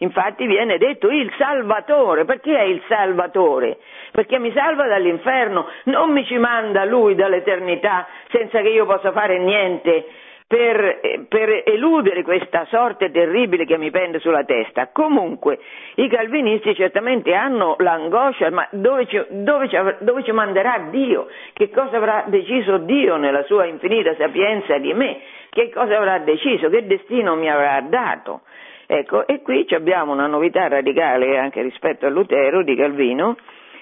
Infatti 0.00 0.46
viene 0.46 0.76
detto 0.76 1.08
il 1.08 1.32
Salvatore, 1.38 2.26
perché 2.26 2.54
è 2.54 2.64
il 2.64 2.82
Salvatore? 2.86 3.78
Perché 4.12 4.38
mi 4.38 4.52
salva 4.52 4.86
dall'inferno, 4.86 5.68
non 5.84 6.12
mi 6.12 6.26
ci 6.26 6.36
manda 6.36 6.84
lui 6.84 7.14
dall'eternità 7.14 8.06
senza 8.30 8.60
che 8.60 8.68
io 8.68 8.84
possa 8.84 9.12
fare 9.12 9.38
niente 9.38 10.04
per, 10.48 11.26
per, 11.28 11.62
eludere 11.66 12.22
questa 12.22 12.66
sorte 12.70 13.10
terribile 13.10 13.64
che 13.64 13.76
mi 13.76 13.90
pende 13.90 14.20
sulla 14.20 14.44
testa. 14.44 14.90
Comunque, 14.92 15.58
i 15.96 16.08
calvinisti 16.08 16.74
certamente 16.74 17.34
hanno 17.34 17.74
l'angoscia, 17.78 18.50
ma 18.50 18.66
dove 18.70 19.06
ci, 19.06 19.20
dove, 19.28 19.68
ci, 19.68 19.76
dove 20.00 20.22
ci, 20.22 20.30
manderà 20.30 20.86
Dio? 20.90 21.26
Che 21.52 21.70
cosa 21.70 21.96
avrà 21.96 22.24
deciso 22.28 22.78
Dio 22.78 23.16
nella 23.16 23.42
sua 23.44 23.64
infinita 23.66 24.14
sapienza 24.14 24.78
di 24.78 24.94
me? 24.94 25.18
Che 25.50 25.70
cosa 25.70 25.96
avrà 25.96 26.18
deciso? 26.18 26.68
Che 26.68 26.86
destino 26.86 27.34
mi 27.34 27.50
avrà 27.50 27.80
dato? 27.80 28.42
Ecco, 28.86 29.26
e 29.26 29.42
qui 29.42 29.66
abbiamo 29.70 30.12
una 30.12 30.28
novità 30.28 30.68
radicale 30.68 31.38
anche 31.38 31.60
rispetto 31.60 32.06
a 32.06 32.08
Lutero 32.08 32.62
di 32.62 32.76
Calvino, 32.76 33.36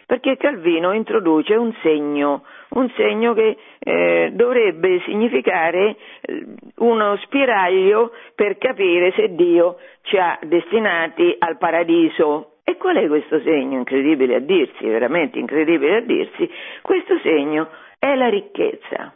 perché 0.07 0.39
Calvino 0.39 0.93
introduce 0.93 1.55
un 1.57 1.75
segno, 1.83 2.45
un 2.71 2.91
segno 2.97 3.35
che 3.35 3.57
eh, 3.79 4.31
dovrebbe 4.33 5.01
significare 5.05 5.97
eh, 6.21 6.45
uno 6.79 7.17
spiraglio 7.19 8.13
per 8.35 8.59
capire 8.59 9.13
se 9.13 9.35
Dio 9.35 9.79
ci 10.03 10.17
ha 10.17 10.39
destinati 10.43 11.35
al 11.39 11.59
paradiso. 11.59 12.51
E 12.65 12.77
qual 12.77 12.97
è 12.97 13.07
questo 13.07 13.41
segno? 13.41 13.79
Incredibile 13.79 14.37
a 14.37 14.41
dirsi, 14.41 14.87
veramente 14.87 15.39
incredibile 15.39 15.97
a 15.97 16.01
dirsi. 16.01 16.51
Questo 16.83 17.19
segno 17.19 17.69
è 17.99 18.15
la 18.15 18.29
ricchezza. 18.29 19.15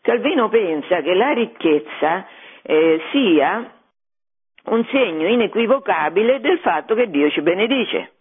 Calvino 0.00 0.48
pensa 0.48 1.00
che 1.00 1.14
la 1.14 1.30
ricchezza 1.32 2.26
eh, 2.62 3.00
sia 3.12 3.72
un 4.64 4.84
segno 4.86 5.28
inequivocabile 5.28 6.40
del 6.40 6.58
fatto 6.58 6.94
che 6.94 7.08
Dio 7.10 7.30
ci 7.30 7.40
benedice. 7.40 8.12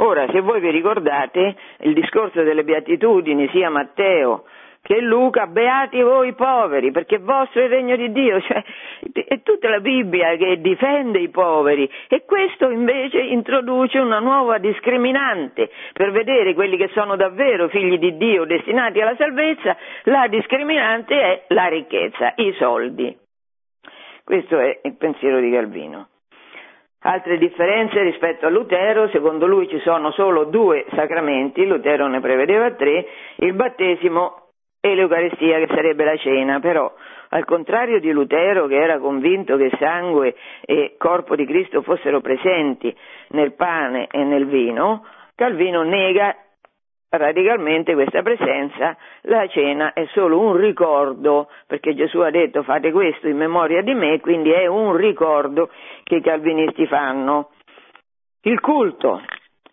Ora, 0.00 0.26
se 0.30 0.40
voi 0.40 0.60
vi 0.60 0.70
ricordate 0.70 1.56
il 1.80 1.92
discorso 1.92 2.42
delle 2.42 2.64
beatitudini, 2.64 3.48
sia 3.50 3.70
Matteo 3.70 4.44
che 4.80 5.00
Luca, 5.00 5.46
beati 5.46 6.00
voi 6.00 6.34
poveri, 6.34 6.90
perché 6.92 7.18
vostro 7.18 7.60
è 7.60 7.64
il 7.64 7.70
regno 7.70 7.96
di 7.96 8.12
Dio, 8.12 8.40
cioè, 8.46 8.62
è 9.12 9.42
tutta 9.42 9.68
la 9.68 9.80
Bibbia 9.80 10.36
che 10.36 10.60
difende 10.60 11.18
i 11.18 11.28
poveri 11.28 11.90
e 12.08 12.24
questo 12.24 12.70
invece 12.70 13.18
introduce 13.18 13.98
una 13.98 14.18
nuova 14.18 14.58
discriminante 14.58 15.70
per 15.92 16.10
vedere 16.12 16.54
quelli 16.54 16.76
che 16.76 16.88
sono 16.94 17.16
davvero 17.16 17.68
figli 17.68 17.98
di 17.98 18.16
Dio 18.16 18.44
destinati 18.44 19.00
alla 19.00 19.16
salvezza, 19.16 19.76
la 20.04 20.26
discriminante 20.28 21.20
è 21.20 21.44
la 21.48 21.66
ricchezza, 21.66 22.32
i 22.36 22.54
soldi. 22.58 23.14
Questo 24.24 24.58
è 24.58 24.80
il 24.84 24.96
pensiero 24.96 25.40
di 25.40 25.50
Calvino. 25.50 26.08
Altre 27.00 27.38
differenze 27.38 28.02
rispetto 28.02 28.46
a 28.46 28.50
Lutero, 28.50 29.08
secondo 29.10 29.46
lui 29.46 29.68
ci 29.68 29.78
sono 29.80 30.10
solo 30.10 30.44
due 30.44 30.84
sacramenti, 30.94 31.64
Lutero 31.64 32.08
ne 32.08 32.20
prevedeva 32.20 32.72
tre, 32.72 33.06
il 33.36 33.52
battesimo 33.52 34.48
e 34.80 34.94
l'Eucaristia 34.96 35.58
che 35.58 35.68
sarebbe 35.68 36.04
la 36.04 36.16
cena, 36.16 36.58
però 36.58 36.92
al 37.30 37.44
contrario 37.44 38.00
di 38.00 38.10
Lutero 38.10 38.66
che 38.66 38.76
era 38.80 38.98
convinto 38.98 39.56
che 39.56 39.70
sangue 39.78 40.34
e 40.64 40.96
corpo 40.98 41.36
di 41.36 41.46
Cristo 41.46 41.82
fossero 41.82 42.20
presenti 42.20 42.94
nel 43.28 43.52
pane 43.52 44.08
e 44.10 44.24
nel 44.24 44.46
vino, 44.46 45.04
Calvino 45.36 45.82
nega 45.82 46.34
radicalmente 47.10 47.94
questa 47.94 48.22
presenza, 48.22 48.96
la 49.22 49.46
cena 49.48 49.92
è 49.92 50.06
solo 50.12 50.40
un 50.40 50.56
ricordo, 50.56 51.48
perché 51.66 51.94
Gesù 51.94 52.18
ha 52.20 52.30
detto 52.30 52.62
fate 52.62 52.92
questo 52.92 53.28
in 53.28 53.36
memoria 53.36 53.82
di 53.82 53.94
me, 53.94 54.20
quindi 54.20 54.50
è 54.50 54.66
un 54.66 54.94
ricordo 54.94 55.70
che 56.04 56.16
i 56.16 56.22
calvinisti 56.22 56.86
fanno. 56.86 57.50
Il 58.42 58.60
culto, 58.60 59.22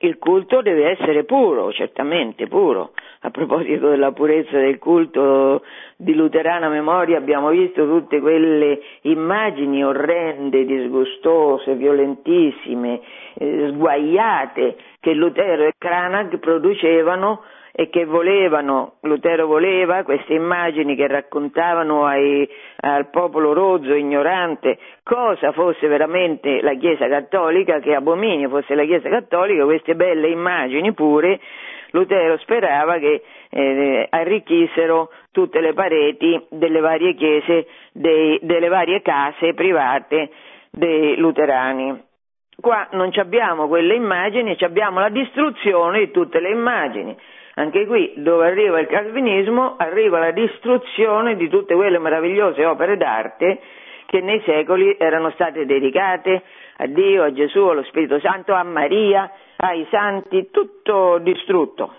il 0.05 0.17
culto 0.17 0.61
deve 0.61 0.91
essere 0.91 1.23
puro, 1.23 1.71
certamente 1.71 2.47
puro. 2.47 2.91
A 3.21 3.31
proposito 3.31 3.89
della 3.89 4.11
purezza 4.11 4.57
del 4.57 4.77
culto 4.77 5.63
di 5.95 6.13
luterana 6.13 6.69
memoria 6.69 7.17
abbiamo 7.17 7.49
visto 7.49 7.87
tutte 7.87 8.19
quelle 8.19 8.79
immagini 9.01 9.83
orrende, 9.83 10.65
disgustose, 10.65 11.75
violentissime, 11.75 13.01
eh, 13.35 13.69
sguaiate 13.71 14.75
che 14.99 15.13
Lutero 15.13 15.63
e 15.63 15.73
Cranach 15.77 16.37
producevano 16.37 17.41
e 17.77 17.89
che 17.89 18.05
volevano, 18.05 18.93
Lutero 19.01 19.47
voleva 19.47 20.03
queste 20.03 20.33
immagini 20.33 20.95
che 20.95 21.07
raccontavano 21.07 22.05
ai, 22.05 22.47
al 22.77 23.09
popolo 23.09 23.51
rozzo, 23.51 23.93
ignorante, 23.93 24.77
cosa 25.03 25.51
fosse 25.51 25.85
veramente 25.87 26.61
la 26.61 26.73
Chiesa 26.75 27.09
Cattolica, 27.09 27.79
che 27.79 27.93
abominio 27.93 28.47
fosse 28.47 28.75
la 28.75 28.85
Chiesa 28.85 29.09
Cattolica, 29.09 29.65
queste 29.65 29.93
belle 29.93 30.29
immagini 30.29 30.93
pure, 30.93 31.41
Lutero 31.91 32.37
sperava 32.37 32.97
che 32.97 33.23
eh, 33.49 34.07
arricchissero 34.09 35.09
tutte 35.31 35.59
le 35.59 35.73
pareti 35.73 36.45
delle 36.51 36.79
varie 36.79 37.13
chiese, 37.13 37.67
dei, 37.91 38.39
delle 38.41 38.69
varie 38.69 39.01
case 39.01 39.53
private 39.53 40.29
dei 40.71 41.17
luterani. 41.17 42.03
Qua 42.57 42.87
non 42.91 43.11
abbiamo 43.15 43.67
quelle 43.67 43.95
immagini, 43.95 44.55
abbiamo 44.61 45.01
la 45.01 45.09
distruzione 45.09 45.99
di 45.99 46.11
tutte 46.11 46.39
le 46.39 46.51
immagini. 46.51 47.15
Anche 47.55 47.85
qui, 47.85 48.13
dove 48.17 48.47
arriva 48.47 48.79
il 48.79 48.87
calvinismo, 48.87 49.75
arriva 49.77 50.19
la 50.19 50.31
distruzione 50.31 51.35
di 51.37 51.47
tutte 51.47 51.73
quelle 51.73 51.99
meravigliose 51.99 52.65
opere 52.65 52.97
d'arte 52.97 53.59
che 54.07 54.21
nei 54.21 54.41
secoli 54.45 54.95
erano 54.99 55.31
state 55.31 55.65
dedicate 55.65 56.43
a 56.77 56.85
Dio, 56.87 57.23
a 57.23 57.31
Gesù, 57.31 57.59
allo 57.59 57.83
Spirito 57.83 58.19
Santo, 58.19 58.53
a 58.53 58.63
Maria, 58.63 59.31
ai 59.57 59.87
santi, 59.89 60.49
tutto 60.51 61.17
distrutto. 61.19 61.95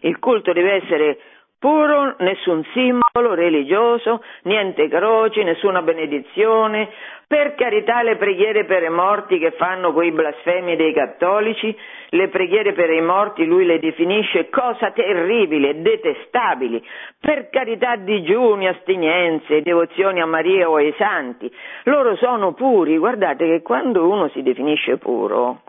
Il 0.00 0.18
culto 0.18 0.52
deve 0.52 0.82
essere 0.82 1.18
puro, 1.64 2.16
nessun 2.18 2.62
simbolo 2.74 3.32
religioso, 3.32 4.22
niente 4.42 4.86
croci, 4.86 5.42
nessuna 5.42 5.80
benedizione, 5.80 6.90
per 7.26 7.54
carità 7.54 8.02
le 8.02 8.16
preghiere 8.16 8.66
per 8.66 8.82
i 8.82 8.90
morti 8.90 9.38
che 9.38 9.52
fanno 9.52 9.94
quei 9.94 10.12
blasfemi 10.12 10.76
dei 10.76 10.92
cattolici, 10.92 11.74
le 12.10 12.28
preghiere 12.28 12.74
per 12.74 12.90
i 12.90 13.00
morti 13.00 13.46
lui 13.46 13.64
le 13.64 13.78
definisce 13.78 14.50
cosa 14.50 14.90
terribili 14.90 15.70
e 15.70 15.76
detestabili, 15.76 16.86
per 17.18 17.48
carità 17.48 17.96
digiuni, 17.96 18.68
astinenze, 18.68 19.62
devozioni 19.62 20.20
a 20.20 20.26
Maria 20.26 20.68
o 20.68 20.76
ai 20.76 20.92
santi, 20.98 21.50
loro 21.84 22.14
sono 22.16 22.52
puri, 22.52 22.98
guardate 22.98 23.46
che 23.46 23.62
quando 23.62 24.06
uno 24.06 24.28
si 24.28 24.42
definisce 24.42 24.98
puro, 24.98 25.62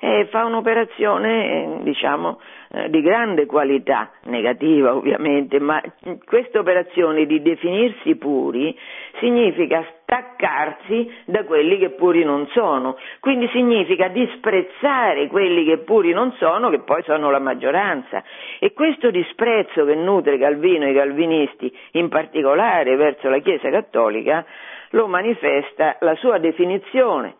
eh, 0.00 0.26
fa 0.30 0.44
un'operazione, 0.44 1.78
eh, 1.78 1.82
diciamo, 1.82 2.40
eh, 2.70 2.88
di 2.88 3.00
grande 3.00 3.46
qualità, 3.46 4.10
negativa 4.24 4.94
ovviamente, 4.94 5.58
ma 5.58 5.82
questa 6.24 6.60
operazione 6.60 7.26
di 7.26 7.42
definirsi 7.42 8.14
puri 8.16 8.76
significa 9.18 9.84
staccarsi 10.02 11.10
da 11.24 11.44
quelli 11.44 11.78
che 11.78 11.90
puri 11.90 12.22
non 12.22 12.46
sono, 12.48 12.96
quindi 13.20 13.48
significa 13.48 14.08
disprezzare 14.08 15.26
quelli 15.26 15.64
che 15.64 15.78
puri 15.78 16.12
non 16.12 16.32
sono, 16.38 16.70
che 16.70 16.80
poi 16.80 17.02
sono 17.02 17.30
la 17.30 17.40
maggioranza. 17.40 18.22
E 18.60 18.72
questo 18.72 19.10
disprezzo 19.10 19.84
che 19.84 19.94
nutre 19.96 20.38
Calvino 20.38 20.84
e 20.86 20.90
i 20.90 20.94
calvinisti, 20.94 21.76
in 21.92 22.08
particolare 22.08 22.94
verso 22.94 23.28
la 23.28 23.38
Chiesa 23.38 23.68
cattolica, 23.70 24.44
lo 24.90 25.08
manifesta 25.08 25.96
la 26.00 26.14
sua 26.14 26.38
definizione 26.38 27.36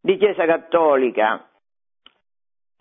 di 0.00 0.16
Chiesa 0.16 0.46
cattolica 0.46 1.49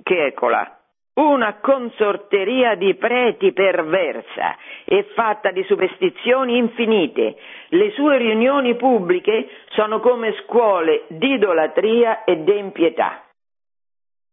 che 0.03 0.25
eccola, 0.25 0.79
una 1.13 1.57
consorteria 1.59 2.75
di 2.75 2.95
preti 2.95 3.51
perversa 3.51 4.55
e 4.85 5.07
fatta 5.13 5.51
di 5.51 5.63
superstizioni 5.63 6.57
infinite. 6.57 7.35
Le 7.69 7.91
sue 7.91 8.17
riunioni 8.17 8.75
pubbliche 8.75 9.49
sono 9.69 9.99
come 9.99 10.33
scuole 10.43 11.03
di 11.07 11.33
idolatria 11.33 12.23
e 12.23 12.43
di 12.43 12.57
impietà. 12.57 13.23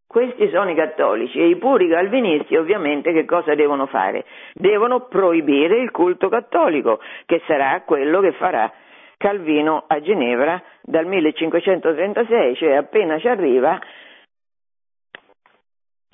Questi 0.06 0.48
sono 0.50 0.70
i 0.70 0.74
cattolici 0.76 1.38
e 1.38 1.48
i 1.48 1.56
puri 1.56 1.88
calvinisti 1.88 2.56
ovviamente 2.56 3.12
che 3.12 3.24
cosa 3.24 3.54
devono 3.54 3.86
fare? 3.86 4.24
Devono 4.54 5.08
proibire 5.08 5.78
il 5.78 5.90
culto 5.90 6.28
cattolico, 6.28 7.00
che 7.26 7.42
sarà 7.46 7.82
quello 7.84 8.20
che 8.20 8.32
farà 8.32 8.72
Calvino 9.18 9.84
a 9.86 10.00
Ginevra 10.00 10.62
dal 10.82 11.06
1536, 11.06 12.56
cioè 12.56 12.74
appena 12.74 13.18
ci 13.18 13.28
arriva 13.28 13.80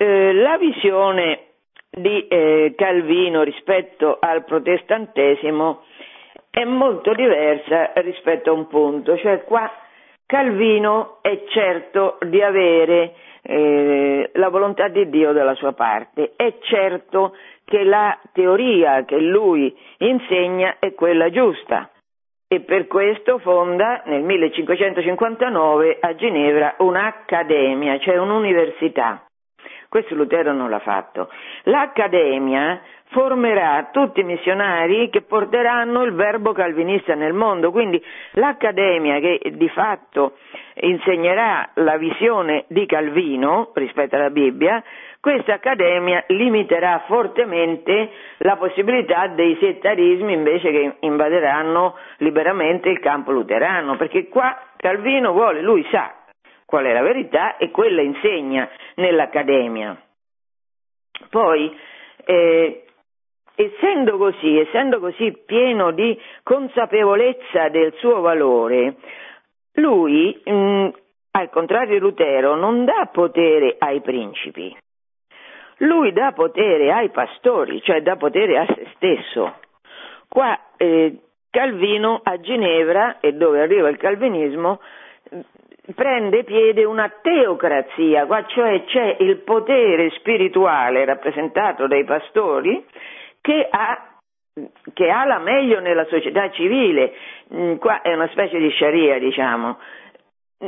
eh, 0.03 0.33
la 0.33 0.57
visione 0.57 1.45
di 1.89 2.27
eh, 2.27 2.73
Calvino 2.75 3.43
rispetto 3.43 4.17
al 4.19 4.43
protestantesimo 4.43 5.83
è 6.49 6.65
molto 6.65 7.13
diversa 7.13 7.93
rispetto 7.95 8.49
a 8.49 8.53
un 8.53 8.67
punto, 8.67 9.17
cioè 9.17 9.43
qua 9.43 9.71
Calvino 10.25 11.19
è 11.21 11.43
certo 11.47 12.17
di 12.27 12.41
avere 12.41 13.13
eh, 13.43 14.29
la 14.33 14.49
volontà 14.49 14.89
di 14.89 15.09
Dio 15.09 15.31
dalla 15.31 15.55
sua 15.55 15.71
parte, 15.71 16.33
è 16.35 16.57
certo 16.61 17.35
che 17.63 17.83
la 17.83 18.19
teoria 18.33 19.05
che 19.05 19.19
lui 19.19 19.73
insegna 19.99 20.77
è 20.79 20.93
quella 20.93 21.29
giusta 21.29 21.89
e 22.47 22.59
per 22.59 22.87
questo 22.87 23.39
fonda 23.39 24.03
nel 24.05 24.21
1559 24.21 25.97
a 26.01 26.13
Ginevra 26.15 26.75
un'accademia, 26.79 27.99
cioè 27.99 28.17
un'università. 28.17 29.23
Questo 29.93 30.15
Lutero 30.15 30.53
non 30.53 30.71
l'ha 30.71 30.79
fatto. 30.79 31.29
L'Accademia 31.65 32.81
formerà 33.11 33.89
tutti 33.91 34.21
i 34.21 34.23
missionari 34.23 35.11
che 35.11 35.21
porteranno 35.21 36.01
il 36.01 36.13
verbo 36.13 36.51
calvinista 36.51 37.13
nel 37.13 37.33
mondo, 37.33 37.69
quindi 37.69 38.03
l'Accademia 38.31 39.19
che 39.19 39.39
di 39.53 39.69
fatto 39.69 40.37
insegnerà 40.81 41.69
la 41.75 41.97
visione 41.97 42.65
di 42.69 42.87
Calvino 42.87 43.69
rispetto 43.75 44.15
alla 44.15 44.31
Bibbia, 44.31 44.83
questa 45.19 45.53
Accademia 45.53 46.23
limiterà 46.29 47.03
fortemente 47.05 48.09
la 48.37 48.55
possibilità 48.55 49.27
dei 49.27 49.55
settarismi 49.59 50.33
invece 50.33 50.71
che 50.71 50.95
invaderanno 51.01 51.95
liberamente 52.17 52.89
il 52.89 52.99
campo 52.99 53.31
luterano, 53.31 53.95
perché 53.95 54.27
qua 54.27 54.57
Calvino 54.75 55.33
vuole, 55.33 55.61
lui 55.61 55.85
sa 55.91 56.15
qual 56.65 56.85
è 56.85 56.93
la 56.93 57.01
verità 57.01 57.57
e 57.57 57.71
quella 57.71 58.01
insegna 58.01 58.69
nell'Accademia. 58.95 59.99
Poi, 61.29 61.77
eh, 62.25 62.85
essendo 63.55 64.17
così, 64.17 64.59
essendo 64.59 64.99
così 64.99 65.31
pieno 65.45 65.91
di 65.91 66.19
consapevolezza 66.43 67.69
del 67.69 67.93
suo 67.97 68.21
valore, 68.21 68.95
lui, 69.73 70.39
mh, 70.43 70.51
mm, 70.51 70.87
al 71.31 71.49
contrario 71.49 71.93
di 71.93 71.99
Lutero, 71.99 72.55
non 72.55 72.85
dà 72.85 73.09
potere 73.11 73.75
ai 73.79 74.01
principi, 74.01 74.75
lui 75.77 76.11
dà 76.13 76.31
potere 76.31 76.91
ai 76.91 77.09
pastori, 77.09 77.81
cioè 77.81 78.01
dà 78.01 78.15
potere 78.15 78.57
a 78.57 78.65
se 78.65 78.87
stesso. 78.95 79.55
Qua 80.27 80.57
eh, 80.77 81.17
Calvino 81.49 82.19
a 82.23 82.39
Ginevra, 82.39 83.19
e 83.19 83.33
dove 83.33 83.61
arriva 83.61 83.89
il 83.89 83.97
calvinismo, 83.97 84.79
prende 85.95 86.43
piede 86.43 86.85
una 86.85 87.11
teocrazia, 87.21 88.25
qua 88.25 88.45
cioè 88.45 88.83
c'è 88.85 89.17
il 89.19 89.37
potere 89.37 90.09
spirituale 90.11 91.03
rappresentato 91.03 91.87
dai 91.87 92.05
pastori 92.05 92.85
che 93.41 93.67
ha, 93.69 94.17
che 94.93 95.09
ha 95.09 95.25
la 95.25 95.39
meglio 95.39 95.81
nella 95.81 96.05
società 96.05 96.49
civile, 96.51 97.13
mm, 97.53 97.75
qua 97.75 98.01
è 98.01 98.13
una 98.13 98.29
specie 98.29 98.57
di 98.59 98.71
sharia 98.71 99.19
diciamo, 99.19 99.77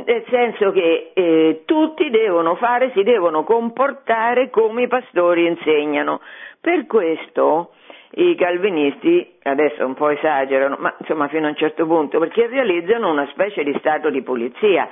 nel 0.04 0.24
senso 0.28 0.72
che 0.72 1.12
eh, 1.14 1.62
tutti 1.64 2.10
devono 2.10 2.56
fare, 2.56 2.90
si 2.94 3.02
devono 3.02 3.44
comportare 3.44 4.50
come 4.50 4.82
i 4.82 4.88
pastori 4.88 5.46
insegnano. 5.46 6.20
Per 6.60 6.86
questo 6.86 7.70
i 8.18 8.34
calvinisti, 8.34 9.34
adesso 9.42 9.84
un 9.84 9.94
po' 9.94 10.08
esagerano, 10.08 10.76
ma 10.78 10.94
insomma 10.98 11.28
fino 11.28 11.46
a 11.46 11.50
un 11.50 11.56
certo 11.56 11.86
punto, 11.86 12.18
perché 12.18 12.46
realizzano 12.46 13.10
una 13.10 13.26
specie 13.32 13.62
di 13.62 13.74
stato 13.78 14.08
di 14.08 14.22
pulizia. 14.22 14.88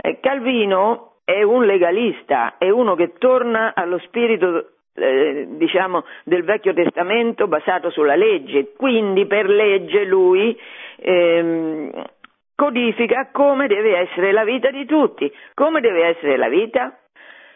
Eh, 0.00 0.20
Calvino 0.20 1.14
è 1.24 1.42
un 1.42 1.64
legalista, 1.64 2.54
è 2.58 2.70
uno 2.70 2.94
che 2.94 3.14
torna 3.18 3.72
allo 3.74 3.98
spirito 3.98 4.70
eh, 4.94 5.46
diciamo, 5.50 6.04
del 6.24 6.44
Vecchio 6.44 6.72
Testamento 6.72 7.48
basato 7.48 7.90
sulla 7.90 8.14
legge, 8.14 8.72
quindi 8.76 9.26
per 9.26 9.48
legge 9.48 10.04
lui 10.04 10.56
ehm, 10.98 11.90
codifica 12.54 13.30
come 13.32 13.66
deve 13.66 13.98
essere 13.98 14.30
la 14.30 14.44
vita 14.44 14.70
di 14.70 14.84
tutti, 14.84 15.32
come 15.54 15.80
deve 15.80 16.06
essere 16.06 16.36
la 16.36 16.48
vita 16.48 16.96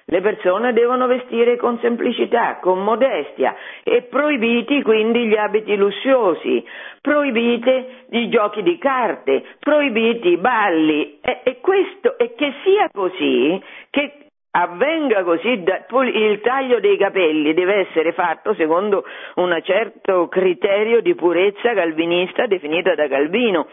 le 0.08 0.20
persone 0.20 0.72
devono 0.72 1.08
vestire 1.08 1.56
con 1.56 1.78
semplicità, 1.80 2.58
con 2.60 2.82
modestia 2.82 3.56
e 3.82 4.02
proibiti 4.02 4.80
quindi 4.82 5.26
gli 5.26 5.36
abiti 5.36 5.74
lussuosi, 5.74 6.64
proibite 7.00 8.04
i 8.10 8.28
giochi 8.28 8.62
di 8.62 8.78
carte, 8.78 9.42
proibiti 9.58 10.28
i 10.28 10.36
balli. 10.36 11.18
E, 11.20 11.40
e, 11.42 11.60
questo, 11.60 12.16
e 12.18 12.34
che 12.36 12.54
sia 12.62 12.88
così, 12.92 13.60
che 13.90 14.26
avvenga 14.52 15.24
così, 15.24 15.48
il 15.48 16.40
taglio 16.40 16.78
dei 16.78 16.96
capelli 16.96 17.52
deve 17.52 17.88
essere 17.88 18.12
fatto 18.12 18.54
secondo 18.54 19.04
un 19.34 19.58
certo 19.64 20.28
criterio 20.28 21.00
di 21.00 21.16
purezza 21.16 21.74
calvinista 21.74 22.46
definita 22.46 22.94
da 22.94 23.08
Calvino 23.08 23.66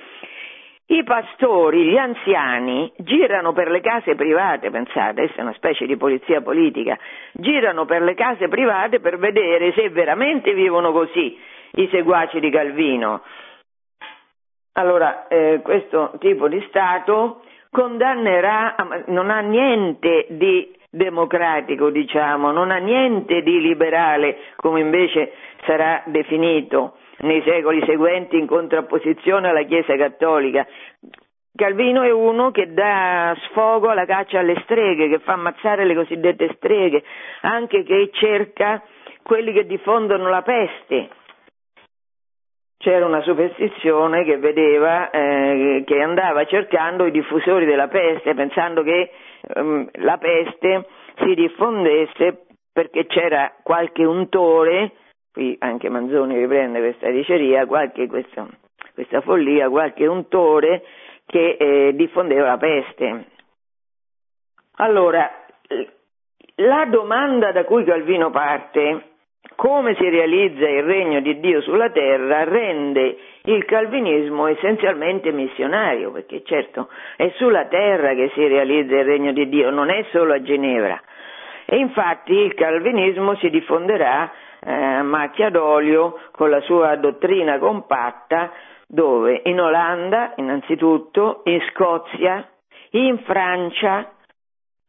i 0.88 1.04
pastori, 1.04 1.86
gli 1.86 1.98
anziani, 1.98 2.92
girano 2.98 3.54
per 3.54 3.70
le 3.70 3.80
case 3.80 4.16
private, 4.16 4.70
pensate, 4.70 5.22
questa 5.22 5.40
è 5.40 5.44
una 5.44 5.54
specie 5.54 5.86
di 5.86 5.96
polizia 5.96 6.42
politica, 6.42 6.98
girano 7.32 7.86
per 7.86 8.02
le 8.02 8.14
case 8.16 8.50
private 8.50 9.00
per 9.00 9.18
vedere 9.18 9.72
se 9.74 9.90
veramente 9.90 10.54
vivono 10.54 10.92
così 10.92 11.38
i 11.76 11.88
seguaci 11.90 12.40
di 12.40 12.50
Calvino. 12.50 13.22
Allora, 14.74 15.28
eh, 15.28 15.62
questo 15.64 16.14
tipo 16.20 16.50
di 16.50 16.64
Stato 16.68 17.44
condannerà, 17.72 18.76
non 19.08 19.30
ha 19.30 19.40
niente 19.40 20.26
di 20.32 20.76
democratico, 20.90 21.90
diciamo, 21.92 22.52
non 22.52 22.72
ha 22.72 22.78
niente 22.78 23.42
di 23.42 23.62
liberale, 23.62 24.38
come 24.58 24.82
invece 24.82 25.32
sarà 25.66 26.04
definito 26.06 26.98
nei 27.20 27.42
secoli 27.44 27.84
seguenti 27.86 28.38
in 28.38 28.48
contrapposizione 28.48 29.50
alla 29.50 29.64
Chiesa 29.64 29.96
cattolica. 29.96 30.66
Calvino 31.56 32.02
è 32.02 32.10
uno 32.10 32.50
che 32.50 32.74
dà 32.74 33.38
sfogo 33.50 33.90
alla 33.90 34.06
caccia 34.06 34.40
alle 34.40 34.60
streghe, 34.64 35.08
che 35.08 35.20
fa 35.20 35.34
ammazzare 35.34 35.86
le 35.86 35.94
cosiddette 35.94 36.54
streghe, 36.56 37.04
anche 37.42 37.84
che 37.84 38.10
cerca 38.14 38.82
quelli 39.22 39.54
che 39.54 39.68
diffondono 39.68 40.30
la 40.30 40.42
peste. 40.42 41.10
C'era 42.78 43.06
una 43.06 43.22
superstizione 43.22 44.24
che 44.24 44.38
vedeva, 44.38 45.12
eh, 45.12 45.84
che 45.86 46.02
andava 46.02 46.44
cercando 46.46 47.06
i 47.06 47.12
diffusori 47.12 47.66
della 47.66 47.88
peste, 47.88 48.34
pensando 48.34 48.82
che 48.82 49.12
ehm, 49.56 49.90
la 50.00 50.18
peste 50.18 50.88
si 51.20 51.36
diffondesse 51.36 52.46
perché 52.74 53.06
c'era 53.06 53.54
qualche 53.62 54.04
untore 54.04 54.92
qui 55.34 55.56
anche 55.60 55.90
Manzoni 55.90 56.38
riprende 56.38 56.80
questa 56.80 57.10
diceria, 57.10 57.66
qualche, 57.66 58.08
questa, 58.08 58.48
questa 58.94 59.22
follia, 59.22 59.68
qualche 59.70 60.06
untore 60.06 60.84
che 61.26 61.58
eh, 61.60 61.96
diffondeva 61.96 62.48
la 62.48 62.58
peste. 62.58 63.26
Allora, 64.78 65.30
la 66.56 66.86
domanda 66.86 67.52
da 67.52 67.64
cui 67.64 67.84
Calvino 67.84 68.30
parte, 68.30 69.12
come 69.56 69.96
si 69.96 70.08
realizza 70.08 70.68
il 70.68 70.84
regno 70.84 71.20
di 71.20 71.40
Dio 71.40 71.62
sulla 71.62 71.90
terra, 71.90 72.44
rende 72.44 73.18
il 73.46 73.66
calvinismo 73.66 74.48
essenzialmente 74.48 75.32
missionario, 75.32 76.12
perché 76.12 76.44
certo 76.44 76.90
è 77.16 77.32
sulla 77.38 77.66
terra 77.66 78.14
che 78.14 78.32
si 78.34 78.48
realizza 78.48 78.98
il 78.98 79.06
regno 79.06 79.32
di 79.32 79.50
Dio, 79.50 79.70
non 79.72 79.90
è 79.90 80.06
solo 80.12 80.34
a 80.34 80.42
Ginevra. 80.42 81.02
E 81.66 81.78
infatti 81.78 82.34
il 82.34 82.54
calvinismo 82.54 83.36
si 83.38 83.50
diffonderà 83.50 84.32
eh, 84.66 85.02
macchia 85.02 85.50
d'olio 85.50 86.20
con 86.32 86.50
la 86.50 86.62
sua 86.62 86.96
dottrina 86.96 87.58
compatta 87.60 88.52
dove 88.88 89.42
in 89.46 89.60
Olanda 89.60 90.34
innanzitutto, 90.36 91.42
in 91.46 91.60
Scozia, 91.72 92.48
in 92.92 93.18
Francia, 93.24 94.12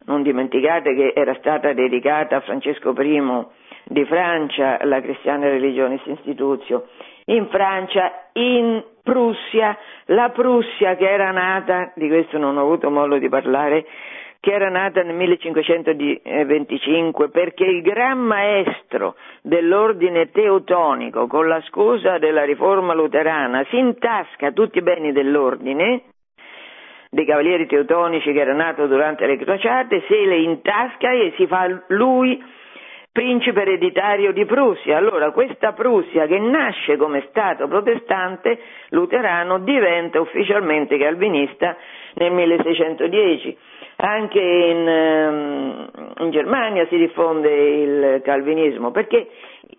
non 0.06 0.22
dimenticate 0.22 0.94
che 0.94 1.12
era 1.14 1.34
stata 1.36 1.72
dedicata 1.72 2.36
a 2.36 2.40
Francesco 2.40 2.90
I 3.00 3.46
di 3.86 4.04
Francia 4.04 4.78
la 4.84 5.00
Cristiana 5.00 5.48
Religionis 5.48 6.04
Institutio, 6.04 6.88
in 7.26 7.48
Francia, 7.48 8.28
in 8.32 8.82
Prussia, 9.02 9.76
la 10.06 10.30
Prussia 10.30 10.96
che 10.96 11.10
era 11.10 11.30
nata, 11.30 11.92
di 11.94 12.08
questo 12.08 12.38
non 12.38 12.56
ho 12.56 12.62
avuto 12.62 12.90
modo 12.90 13.18
di 13.18 13.28
parlare, 13.28 13.86
che 14.44 14.52
era 14.52 14.68
nata 14.68 15.02
nel 15.02 15.14
1525 15.14 17.30
perché 17.30 17.64
il 17.64 17.80
gran 17.80 18.18
maestro 18.18 19.16
dell'ordine 19.40 20.30
teutonico, 20.32 21.26
con 21.26 21.48
la 21.48 21.62
scusa 21.62 22.18
della 22.18 22.44
riforma 22.44 22.92
luterana, 22.92 23.64
si 23.70 23.78
intasca 23.78 24.52
tutti 24.52 24.76
i 24.76 24.82
beni 24.82 25.12
dell'ordine, 25.12 26.02
dei 27.08 27.24
cavalieri 27.24 27.66
teutonici 27.66 28.34
che 28.34 28.40
era 28.40 28.52
nato 28.52 28.86
durante 28.86 29.24
le 29.24 29.38
crociate, 29.38 30.02
se 30.06 30.26
le 30.26 30.36
intasca 30.36 31.10
e 31.10 31.32
si 31.38 31.46
fa 31.46 31.82
lui 31.86 32.38
principe 33.10 33.62
ereditario 33.62 34.30
di 34.34 34.44
Prussia. 34.44 34.98
Allora 34.98 35.30
questa 35.30 35.72
Prussia 35.72 36.26
che 36.26 36.38
nasce 36.38 36.98
come 36.98 37.24
Stato 37.30 37.66
protestante 37.66 38.60
luterano 38.90 39.60
diventa 39.60 40.20
ufficialmente 40.20 40.98
calvinista 40.98 41.78
nel 42.16 42.32
1610 42.32 43.56
anche 44.04 44.40
in, 44.40 44.86
ehm, 44.86 45.90
in, 46.18 46.30
Germania 46.30 46.86
si 46.88 46.96
diffonde 46.96 47.50
il 47.50 48.20
calvinismo 48.22 48.90
perché 48.90 49.28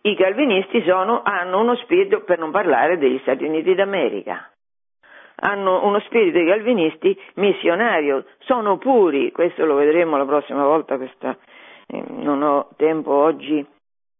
i 0.01 0.15
calvinisti 0.15 0.81
sono, 0.83 1.21
hanno 1.23 1.61
uno 1.61 1.75
spirito, 1.75 2.21
per 2.23 2.39
non 2.39 2.49
parlare 2.49 2.97
degli 2.97 3.19
Stati 3.19 3.43
Uniti 3.45 3.75
d'America, 3.75 4.49
hanno 5.41 5.85
uno 5.85 5.99
spirito 5.99 6.39
di 6.39 6.45
calvinisti 6.45 7.19
missionario, 7.35 8.25
sono 8.39 8.77
puri, 8.77 9.31
questo 9.31 9.63
lo 9.65 9.75
vedremo 9.75 10.17
la 10.17 10.25
prossima 10.25 10.65
volta, 10.65 10.97
questa, 10.97 11.37
eh, 11.85 12.03
non 12.07 12.41
ho 12.41 12.69
tempo 12.77 13.11
oggi 13.11 13.63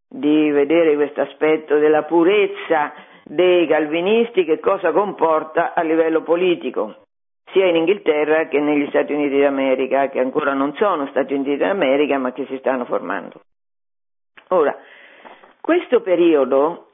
di 0.08 0.52
vedere 0.52 0.94
questo 0.96 1.22
aspetto 1.22 1.78
della 1.80 2.04
purezza 2.04 2.94
dei 3.24 3.66
calvinisti, 3.66 4.46
che 4.46 4.60
cosa 4.60 4.92
comporta 4.92 5.74
a 5.74 5.82
livello 5.82 6.22
politico 6.22 7.05
sia 7.56 7.68
in 7.68 7.78
Inghilterra 7.78 8.50
che 8.50 8.60
negli 8.60 8.86
Stati 8.90 9.14
Uniti 9.14 9.40
d'America, 9.40 10.10
che 10.10 10.20
ancora 10.20 10.54
non 10.54 10.76
sono 10.76 11.08
Stati 11.08 11.34
Uniti 11.34 11.56
d'America 11.56 12.18
ma 12.18 12.34
che 12.34 12.46
si 12.48 12.58
stanno 12.58 12.84
formando. 12.84 13.40
Ora, 14.50 14.78
questo 15.62 16.02
periodo 16.02 16.90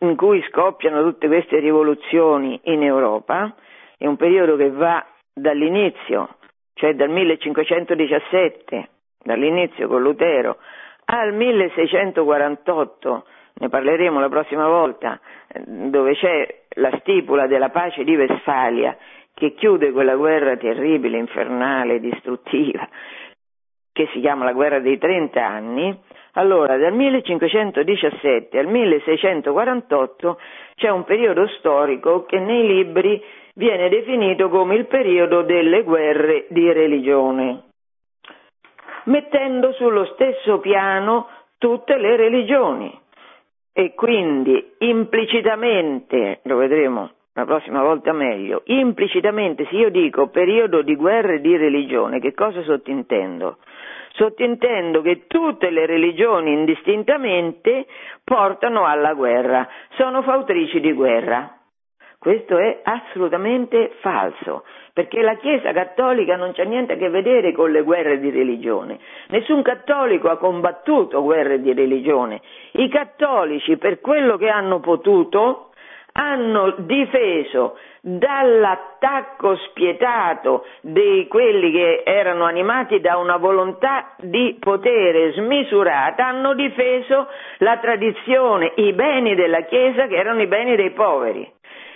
in 0.00 0.16
cui 0.16 0.42
scoppiano 0.48 1.04
tutte 1.04 1.28
queste 1.28 1.60
rivoluzioni 1.60 2.58
in 2.64 2.82
Europa 2.82 3.54
è 3.96 4.06
un 4.06 4.16
periodo 4.16 4.56
che 4.56 4.70
va 4.70 5.06
dall'inizio, 5.32 6.38
cioè 6.74 6.94
dal 6.94 7.08
1517, 7.08 8.88
dall'inizio 9.22 9.86
con 9.86 10.02
Lutero, 10.02 10.56
al 11.04 11.32
1648, 11.34 13.24
ne 13.60 13.68
parleremo 13.68 14.18
la 14.18 14.28
prossima 14.28 14.66
volta, 14.66 15.20
dove 15.64 16.14
c'è 16.14 16.62
la 16.74 16.90
stipula 17.00 17.46
della 17.46 17.68
pace 17.68 18.02
di 18.02 18.16
Westfalia 18.16 18.96
che 19.40 19.54
chiude 19.54 19.90
quella 19.90 20.16
guerra 20.16 20.58
terribile, 20.58 21.16
infernale, 21.16 21.98
distruttiva, 21.98 22.86
che 23.90 24.06
si 24.12 24.20
chiama 24.20 24.44
la 24.44 24.52
guerra 24.52 24.80
dei 24.80 24.98
30 24.98 25.42
anni, 25.42 25.98
allora 26.32 26.76
dal 26.76 26.92
1517 26.92 28.58
al 28.58 28.66
1648 28.66 30.38
c'è 30.76 30.90
un 30.90 31.04
periodo 31.04 31.48
storico 31.58 32.26
che 32.26 32.38
nei 32.38 32.66
libri 32.66 33.20
viene 33.54 33.88
definito 33.88 34.50
come 34.50 34.74
il 34.74 34.84
periodo 34.84 35.40
delle 35.40 35.84
guerre 35.84 36.44
di 36.50 36.70
religione, 36.70 37.62
mettendo 39.04 39.72
sullo 39.72 40.04
stesso 40.12 40.58
piano 40.58 41.28
tutte 41.56 41.96
le 41.96 42.16
religioni. 42.16 42.94
E 43.72 43.94
quindi 43.94 44.74
implicitamente, 44.80 46.40
lo 46.42 46.56
vedremo 46.56 47.12
la 47.40 47.46
prossima 47.46 47.82
volta 47.82 48.12
meglio, 48.12 48.62
implicitamente 48.66 49.66
se 49.70 49.74
io 49.74 49.90
dico 49.90 50.28
periodo 50.28 50.82
di 50.82 50.94
guerra 50.94 51.32
e 51.32 51.40
di 51.40 51.56
religione, 51.56 52.20
che 52.20 52.34
cosa 52.34 52.62
sottintendo? 52.62 53.56
Sottintendo 54.12 55.00
che 55.00 55.26
tutte 55.26 55.70
le 55.70 55.86
religioni 55.86 56.52
indistintamente 56.52 57.86
portano 58.22 58.84
alla 58.84 59.14
guerra, 59.14 59.66
sono 59.96 60.20
fautrici 60.22 60.80
di 60.80 60.92
guerra. 60.92 61.54
Questo 62.18 62.58
è 62.58 62.80
assolutamente 62.82 63.92
falso, 64.00 64.64
perché 64.92 65.22
la 65.22 65.36
Chiesa 65.36 65.72
cattolica 65.72 66.36
non 66.36 66.52
c'ha 66.52 66.64
niente 66.64 66.92
a 66.92 66.96
che 66.96 67.08
vedere 67.08 67.52
con 67.52 67.70
le 67.70 67.80
guerre 67.80 68.20
di 68.20 68.28
religione. 68.28 68.98
Nessun 69.28 69.62
cattolico 69.62 70.28
ha 70.28 70.36
combattuto 70.36 71.22
guerre 71.22 71.62
di 71.62 71.72
religione. 71.72 72.42
I 72.72 72.90
cattolici, 72.90 73.78
per 73.78 74.00
quello 74.00 74.36
che 74.36 74.50
hanno 74.50 74.80
potuto, 74.80 75.69
hanno 76.12 76.74
difeso 76.78 77.76
dall'attacco 78.00 79.56
spietato 79.56 80.64
di 80.80 81.26
quelli 81.28 81.70
che 81.70 82.02
erano 82.04 82.44
animati 82.44 83.00
da 83.00 83.16
una 83.18 83.36
volontà 83.36 84.14
di 84.18 84.56
potere 84.58 85.32
smisurata, 85.32 86.26
hanno 86.26 86.54
difeso 86.54 87.28
la 87.58 87.76
tradizione, 87.78 88.72
i 88.76 88.92
beni 88.92 89.34
della 89.34 89.62
Chiesa 89.62 90.06
che 90.06 90.16
erano 90.16 90.40
i 90.40 90.46
beni 90.46 90.76
dei 90.76 90.90
poveri. 90.90 91.48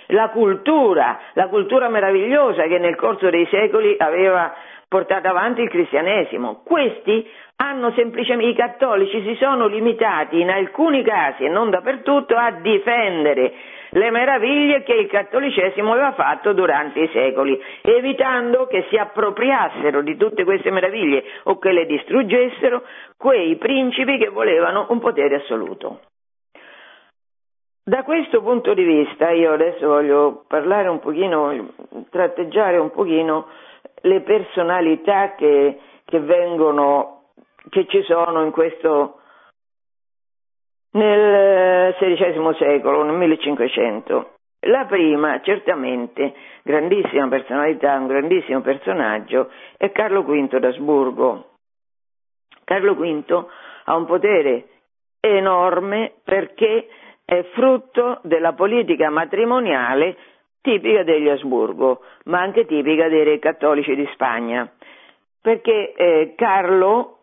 La 0.09 0.29
cultura, 0.29 1.19
la 1.33 1.47
cultura 1.47 1.89
meravigliosa 1.89 2.63
che 2.67 2.77
nel 2.77 2.95
corso 2.95 3.29
dei 3.31 3.47
secoli 3.49 3.95
aveva 3.97 4.53
portato 4.87 5.27
avanti 5.27 5.61
il 5.61 5.69
cristianesimo. 5.69 6.61
Questi 6.63 7.27
hanno 7.57 7.91
semplicemente, 7.95 8.51
i 8.51 8.55
cattolici 8.55 9.23
si 9.23 9.35
sono 9.39 9.65
limitati 9.65 10.39
in 10.39 10.49
alcuni 10.49 11.03
casi 11.03 11.45
e 11.45 11.49
non 11.49 11.71
dappertutto 11.71 12.35
a 12.35 12.51
difendere 12.51 13.53
le 13.89 14.09
meraviglie 14.11 14.83
che 14.83 14.93
il 14.93 15.07
cattolicesimo 15.07 15.91
aveva 15.91 16.13
fatto 16.13 16.53
durante 16.53 16.99
i 17.01 17.09
secoli, 17.11 17.59
evitando 17.81 18.67
che 18.67 18.85
si 18.89 18.97
appropriassero 18.97 20.01
di 20.01 20.17
tutte 20.17 20.43
queste 20.43 20.71
meraviglie 20.71 21.23
o 21.43 21.57
che 21.57 21.71
le 21.71 21.85
distruggessero 21.85 22.83
quei 23.17 23.55
principi 23.57 24.17
che 24.17 24.29
volevano 24.29 24.87
un 24.89 24.99
potere 24.99 25.35
assoluto. 25.35 25.99
Da 27.87 28.01
questo 28.03 28.41
punto 28.41 28.73
di 28.73 28.83
vista 28.83 29.29
io 29.29 29.53
adesso 29.53 29.85
voglio 29.87 30.43
parlare 30.47 30.87
un 30.87 30.99
pochino, 30.99 31.69
tratteggiare 32.09 32.77
un 32.77 32.89
pochino 32.89 33.47
le 34.01 34.21
personalità 34.21 35.35
che, 35.35 35.79
che 36.03 36.19
vengono, 36.19 37.25
che 37.69 37.85
ci 37.87 38.01
sono 38.03 38.43
in 38.43 38.49
questo, 38.49 39.19
nel 40.95 41.93
XVI 41.95 42.55
secolo, 42.57 43.03
nel 43.03 43.15
1500. 43.15 44.31
La 44.67 44.85
prima, 44.85 45.41
certamente, 45.41 46.33
grandissima 46.63 47.27
personalità, 47.27 47.97
un 47.97 48.07
grandissimo 48.07 48.61
personaggio, 48.61 49.51
è 49.77 49.91
Carlo 49.91 50.23
V 50.23 50.57
d'Asburgo. 50.57 51.49
Carlo 52.63 52.95
V 52.95 53.45
ha 53.85 53.95
un 53.95 54.05
potere 54.05 54.67
enorme 55.19 56.13
perché 56.23 56.87
è 57.23 57.43
frutto 57.53 58.19
della 58.23 58.53
politica 58.53 59.09
matrimoniale 59.09 60.17
tipica 60.61 61.03
degli 61.03 61.29
Asburgo, 61.29 62.01
ma 62.25 62.39
anche 62.39 62.65
tipica 62.65 63.07
dei 63.07 63.23
re 63.23 63.37
cattolici 63.37 63.93
di 63.95 64.07
Spagna, 64.13 64.67
perché 65.41 65.93
eh, 65.93 66.33
Carlo 66.35 67.19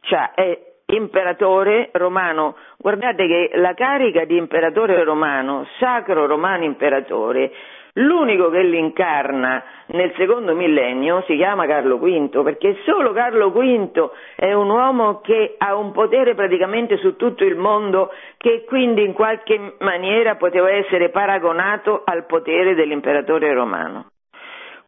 cioè, 0.00 0.32
è 0.34 0.71
imperatore 0.92 1.90
romano. 1.92 2.56
Guardate 2.78 3.26
che 3.26 3.50
la 3.54 3.74
carica 3.74 4.24
di 4.24 4.36
imperatore 4.36 5.02
romano, 5.04 5.66
sacro 5.78 6.26
romano 6.26 6.64
imperatore, 6.64 7.50
l'unico 7.94 8.48
che 8.50 8.62
l'incarna 8.62 9.62
nel 9.88 10.12
secondo 10.16 10.54
millennio 10.54 11.22
si 11.26 11.36
chiama 11.36 11.66
Carlo 11.66 11.98
V, 11.98 12.42
perché 12.42 12.78
solo 12.84 13.12
Carlo 13.12 13.50
V 13.50 14.10
è 14.36 14.52
un 14.52 14.70
uomo 14.70 15.20
che 15.20 15.56
ha 15.58 15.74
un 15.76 15.92
potere 15.92 16.34
praticamente 16.34 16.96
su 16.98 17.16
tutto 17.16 17.44
il 17.44 17.56
mondo 17.56 18.10
che 18.38 18.64
quindi 18.64 19.04
in 19.04 19.12
qualche 19.12 19.74
maniera 19.80 20.36
poteva 20.36 20.70
essere 20.70 21.10
paragonato 21.10 22.02
al 22.04 22.24
potere 22.26 22.74
dell'imperatore 22.74 23.52
romano. 23.52 24.11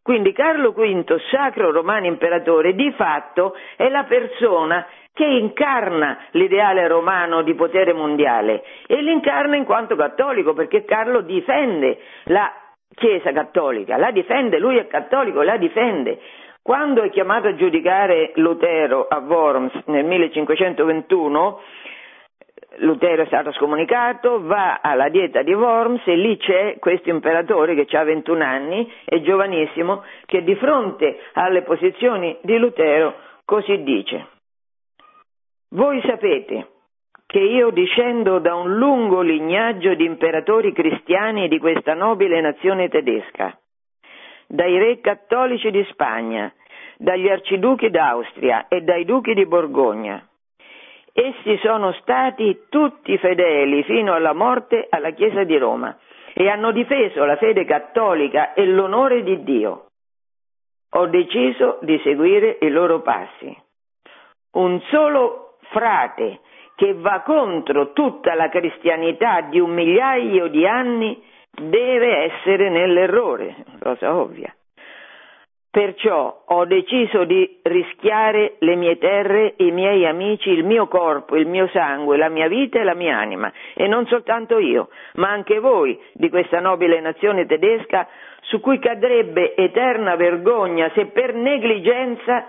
Quindi 0.04 0.32
Carlo 0.32 0.72
V, 0.72 1.16
sacro 1.30 1.72
romano 1.72 2.04
imperatore, 2.04 2.74
di 2.74 2.92
fatto 2.92 3.56
è 3.74 3.88
la 3.88 4.04
persona 4.04 4.86
che 5.14 5.24
incarna 5.24 6.26
l'ideale 6.32 6.86
romano 6.88 7.40
di 7.40 7.54
potere 7.54 7.94
mondiale 7.94 8.62
e 8.86 9.00
l'incarna 9.00 9.56
in 9.56 9.64
quanto 9.64 9.96
cattolico 9.96 10.52
perché 10.52 10.84
Carlo 10.84 11.22
difende 11.22 11.98
la 12.24 12.52
Chiesa 12.94 13.32
cattolica, 13.32 13.96
la 13.96 14.10
difende, 14.10 14.58
lui 14.58 14.76
è 14.76 14.86
cattolico, 14.86 15.40
la 15.40 15.56
difende. 15.56 16.20
Quando 16.62 17.02
è 17.02 17.08
chiamato 17.08 17.48
a 17.48 17.54
giudicare 17.54 18.32
Lutero 18.34 19.06
a 19.08 19.18
Worms 19.18 19.72
nel 19.86 20.04
1521, 20.04 21.60
Lutero 22.78 23.22
è 23.22 23.26
stato 23.26 23.52
scomunicato, 23.52 24.42
va 24.42 24.80
alla 24.80 25.08
dieta 25.08 25.42
di 25.42 25.52
Worms 25.52 26.02
e 26.06 26.16
lì 26.16 26.36
c'è 26.36 26.76
questo 26.78 27.08
imperatore 27.08 27.74
che 27.74 27.96
ha 27.96 28.02
21 28.02 28.42
anni, 28.42 28.92
è 29.04 29.20
giovanissimo, 29.20 30.02
che 30.26 30.42
di 30.42 30.54
fronte 30.56 31.18
alle 31.34 31.62
posizioni 31.62 32.36
di 32.42 32.58
Lutero 32.58 33.14
così 33.44 33.82
dice. 33.82 34.26
Voi 35.70 36.00
sapete 36.02 36.68
che 37.26 37.40
io 37.40 37.70
discendo 37.70 38.38
da 38.38 38.54
un 38.54 38.76
lungo 38.76 39.20
lignaggio 39.20 39.94
di 39.94 40.04
imperatori 40.04 40.72
cristiani 40.72 41.48
di 41.48 41.58
questa 41.58 41.94
nobile 41.94 42.40
nazione 42.40 42.88
tedesca, 42.88 43.58
dai 44.46 44.78
re 44.78 45.00
cattolici 45.00 45.70
di 45.70 45.84
Spagna, 45.90 46.52
dagli 46.96 47.28
arciduchi 47.28 47.90
d'Austria 47.90 48.68
e 48.68 48.82
dai 48.82 49.04
duchi 49.04 49.34
di 49.34 49.46
Borgogna. 49.46 50.24
Essi 51.16 51.56
sono 51.58 51.92
stati 52.00 52.64
tutti 52.68 53.16
fedeli 53.18 53.84
fino 53.84 54.14
alla 54.14 54.32
morte 54.32 54.88
alla 54.90 55.10
Chiesa 55.10 55.44
di 55.44 55.56
Roma 55.56 55.96
e 56.34 56.48
hanno 56.48 56.72
difeso 56.72 57.24
la 57.24 57.36
fede 57.36 57.64
cattolica 57.64 58.52
e 58.52 58.66
l'onore 58.66 59.22
di 59.22 59.44
Dio. 59.44 59.90
Ho 60.90 61.06
deciso 61.06 61.78
di 61.82 62.00
seguire 62.02 62.58
i 62.60 62.68
loro 62.68 63.00
passi. 63.02 63.56
Un 64.54 64.80
solo 64.90 65.58
frate 65.70 66.40
che 66.74 66.94
va 66.94 67.20
contro 67.20 67.92
tutta 67.92 68.34
la 68.34 68.48
cristianità 68.48 69.42
di 69.42 69.60
un 69.60 69.70
migliaio 69.70 70.48
di 70.48 70.66
anni 70.66 71.22
deve 71.52 72.24
essere 72.24 72.70
nell'errore, 72.70 73.64
cosa 73.78 74.16
ovvia. 74.16 74.52
Perciò 75.74 76.44
ho 76.46 76.64
deciso 76.66 77.24
di 77.24 77.58
rischiare 77.62 78.54
le 78.60 78.76
mie 78.76 78.96
terre, 78.96 79.54
i 79.56 79.72
miei 79.72 80.06
amici, 80.06 80.50
il 80.50 80.62
mio 80.62 80.86
corpo, 80.86 81.34
il 81.34 81.48
mio 81.48 81.66
sangue, 81.72 82.16
la 82.16 82.28
mia 82.28 82.46
vita 82.46 82.78
e 82.78 82.84
la 82.84 82.94
mia 82.94 83.18
anima, 83.18 83.52
e 83.74 83.88
non 83.88 84.06
soltanto 84.06 84.60
io, 84.60 84.88
ma 85.14 85.30
anche 85.30 85.58
voi 85.58 86.00
di 86.12 86.28
questa 86.30 86.60
nobile 86.60 87.00
nazione 87.00 87.44
tedesca, 87.46 88.06
su 88.42 88.60
cui 88.60 88.78
cadrebbe 88.78 89.56
eterna 89.56 90.14
vergogna 90.14 90.92
se 90.94 91.06
per 91.06 91.34
negligenza, 91.34 92.46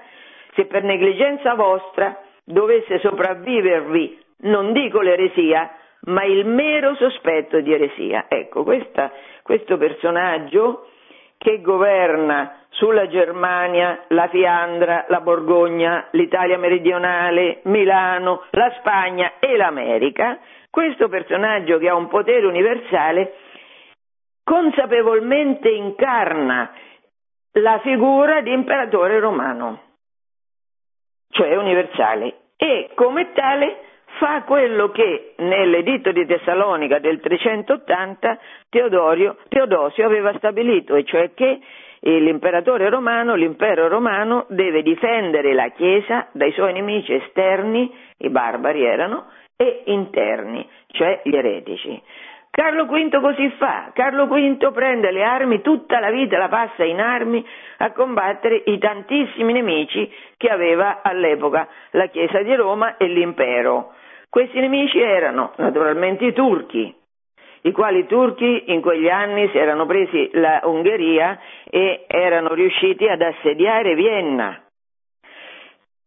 se 0.54 0.66
per 0.66 0.84
negligenza 0.84 1.56
vostra 1.56 2.22
dovesse 2.44 3.00
sopravvivervi, 3.00 4.20
non 4.42 4.72
dico 4.72 5.02
l'eresia, 5.02 5.72
ma 6.02 6.24
il 6.26 6.46
mero 6.46 6.94
sospetto 6.94 7.60
di 7.60 7.74
eresia. 7.74 8.26
Ecco, 8.28 8.62
questa, 8.62 9.12
questo 9.42 9.78
personaggio 9.78 10.90
che 11.38 11.62
governa 11.62 12.66
sulla 12.70 13.08
Germania, 13.08 14.06
la 14.10 14.28
Fiandra, 14.28 15.06
la 15.08 15.22
Borgogna, 15.22 16.08
l'Italia 16.12 16.58
meridionale, 16.58 17.62
Milano, 17.64 18.44
la 18.52 18.74
Spagna 18.80 19.34
e 19.40 19.56
l'America, 19.56 20.40
questo 20.70 21.08
personaggio 21.08 21.78
che 21.78 21.88
ha 21.88 21.96
un 21.96 22.08
potere 22.08 22.46
universale 22.46 23.36
consapevolmente 24.44 25.70
incarna 25.70 26.72
la 27.54 27.80
figura 27.80 28.42
di 28.42 28.52
imperatore 28.52 29.20
romano 29.20 29.86
cioè 31.36 31.54
universale, 31.58 32.38
e 32.56 32.92
come 32.96 33.34
tale 33.34 33.85
fa 34.18 34.44
quello 34.44 34.90
che 34.92 35.34
nell'editto 35.38 36.12
di 36.12 36.26
Tessalonica 36.26 37.00
del 37.00 37.20
380 37.20 38.40
Teodorio, 38.70 39.38
Teodosio 39.50 40.06
aveva 40.06 40.34
stabilito, 40.38 40.96
e 40.96 41.04
cioè 41.04 41.34
che 41.34 41.60
l'imperatore 42.02 42.90
romano, 42.90 43.36
l'impero 43.36 43.88
romano 43.88 44.46
deve 44.50 44.82
difendere 44.84 45.54
la 45.54 45.70
Chiesa 45.70 46.28
dai 46.34 46.52
suoi 46.52 46.74
nemici 46.74 47.14
esterni, 47.14 47.92
i 48.18 48.30
barbari 48.30 48.86
erano, 48.86 49.32
e 49.56 49.84
interni, 49.86 50.68
cioè 50.88 51.22
gli 51.24 51.36
eretici. 51.36 52.02
Carlo 52.52 52.86
V 52.86 53.20
così 53.20 53.50
fa, 53.58 53.92
Carlo 53.94 54.28
V 54.28 54.72
prende 54.72 55.12
le 55.12 55.24
armi, 55.24 55.62
tutta 55.62 56.00
la 56.00 56.10
vita 56.10 56.38
la 56.38 56.48
passa 56.48 56.86
in 56.86 57.02
armi 57.02 57.46
a 57.80 57.92
combattere 57.92 58.64
i 58.66 58.78
tantissimi 58.78 59.52
nemici 59.52 60.10
che 60.38 60.48
aveva 60.48 61.02
all'epoca 61.02 61.68
la 61.92 62.08
Chiesa 62.08 62.42
di 62.44 62.56
Roma 62.56 62.96
e 62.96 63.08
l'impero. 63.08 63.94
Questi 64.30 64.60
nemici 64.60 65.00
erano 65.00 65.54
naturalmente 65.58 66.26
i 66.26 66.34
turchi, 66.34 66.94
i 67.62 67.72
quali 67.72 68.06
turchi 68.06 68.66
in 68.68 68.82
quegli 68.82 69.10
anni 69.10 69.50
si 69.50 69.58
erano 69.58 69.86
presi 69.86 70.30
la 70.34 70.62
Ungheria 70.66 71.40
e 71.68 72.06
erano 72.08 72.54
riusciti 72.54 73.08
ad 73.08 73.22
assediare 73.22 73.96
Vienna. 73.96 74.62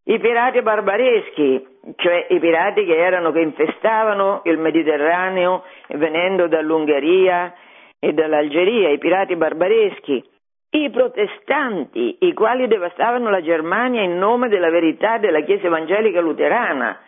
I 0.04 0.18
pirati 0.20 0.62
barbareschi, 0.62 1.66
cioè 1.96 2.26
i 2.30 2.38
pirati 2.38 2.84
che, 2.84 2.96
erano, 2.96 3.32
che 3.32 3.40
infestavano 3.40 4.42
il 4.44 4.56
Mediterraneo 4.56 5.64
venendo 5.88 6.46
dall'Ungheria 6.46 7.52
e 7.98 8.12
dall'Algeria, 8.12 8.90
i 8.90 8.98
pirati 8.98 9.34
barbareschi, 9.36 10.24
i 10.70 10.90
protestanti, 10.90 12.18
i 12.20 12.32
quali 12.34 12.68
devastavano 12.68 13.30
la 13.30 13.42
Germania 13.42 14.02
in 14.02 14.16
nome 14.16 14.48
della 14.48 14.70
verità 14.70 15.18
della 15.18 15.40
Chiesa 15.40 15.66
evangelica 15.66 16.20
luterana, 16.20 17.00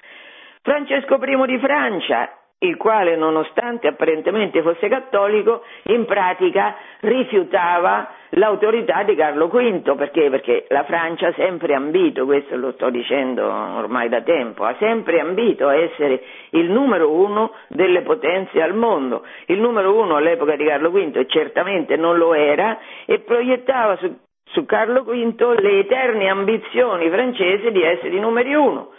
Francesco 0.71 1.19
I 1.21 1.47
di 1.47 1.59
Francia, 1.59 2.31
il 2.61 2.77
quale 2.77 3.17
nonostante 3.17 3.89
apparentemente 3.89 4.63
fosse 4.63 4.87
cattolico, 4.87 5.65
in 5.87 6.05
pratica 6.05 6.77
rifiutava 7.01 8.09
l'autorità 8.35 9.03
di 9.03 9.17
Carlo 9.17 9.49
V, 9.49 9.97
perché? 9.97 10.31
Perché 10.31 10.67
la 10.69 10.85
Francia 10.85 11.27
ha 11.27 11.33
sempre 11.33 11.75
ambito, 11.75 12.25
questo 12.25 12.55
lo 12.55 12.71
sto 12.71 12.89
dicendo 12.89 13.45
ormai 13.45 14.09
da 14.09 14.21
tempo, 14.21 14.63
ha 14.63 14.77
sempre 14.79 15.19
ambito 15.19 15.67
a 15.67 15.75
essere 15.75 16.23
il 16.51 16.71
numero 16.71 17.11
uno 17.11 17.51
delle 17.67 18.03
potenze 18.03 18.63
al 18.63 18.75
mondo. 18.75 19.25
Il 19.47 19.59
numero 19.59 20.01
uno 20.01 20.15
all'epoca 20.15 20.55
di 20.55 20.65
Carlo 20.65 20.93
V 20.93 21.27
certamente 21.27 21.97
non 21.97 22.17
lo 22.17 22.33
era 22.33 22.79
e 23.07 23.19
proiettava 23.19 23.97
su, 23.97 24.17
su 24.45 24.65
Carlo 24.67 25.03
V 25.03 25.59
le 25.59 25.81
eterne 25.81 26.29
ambizioni 26.29 27.11
francesi 27.11 27.73
di 27.73 27.83
essere 27.83 28.15
i 28.15 28.21
numeri 28.21 28.55
uno. 28.55 28.91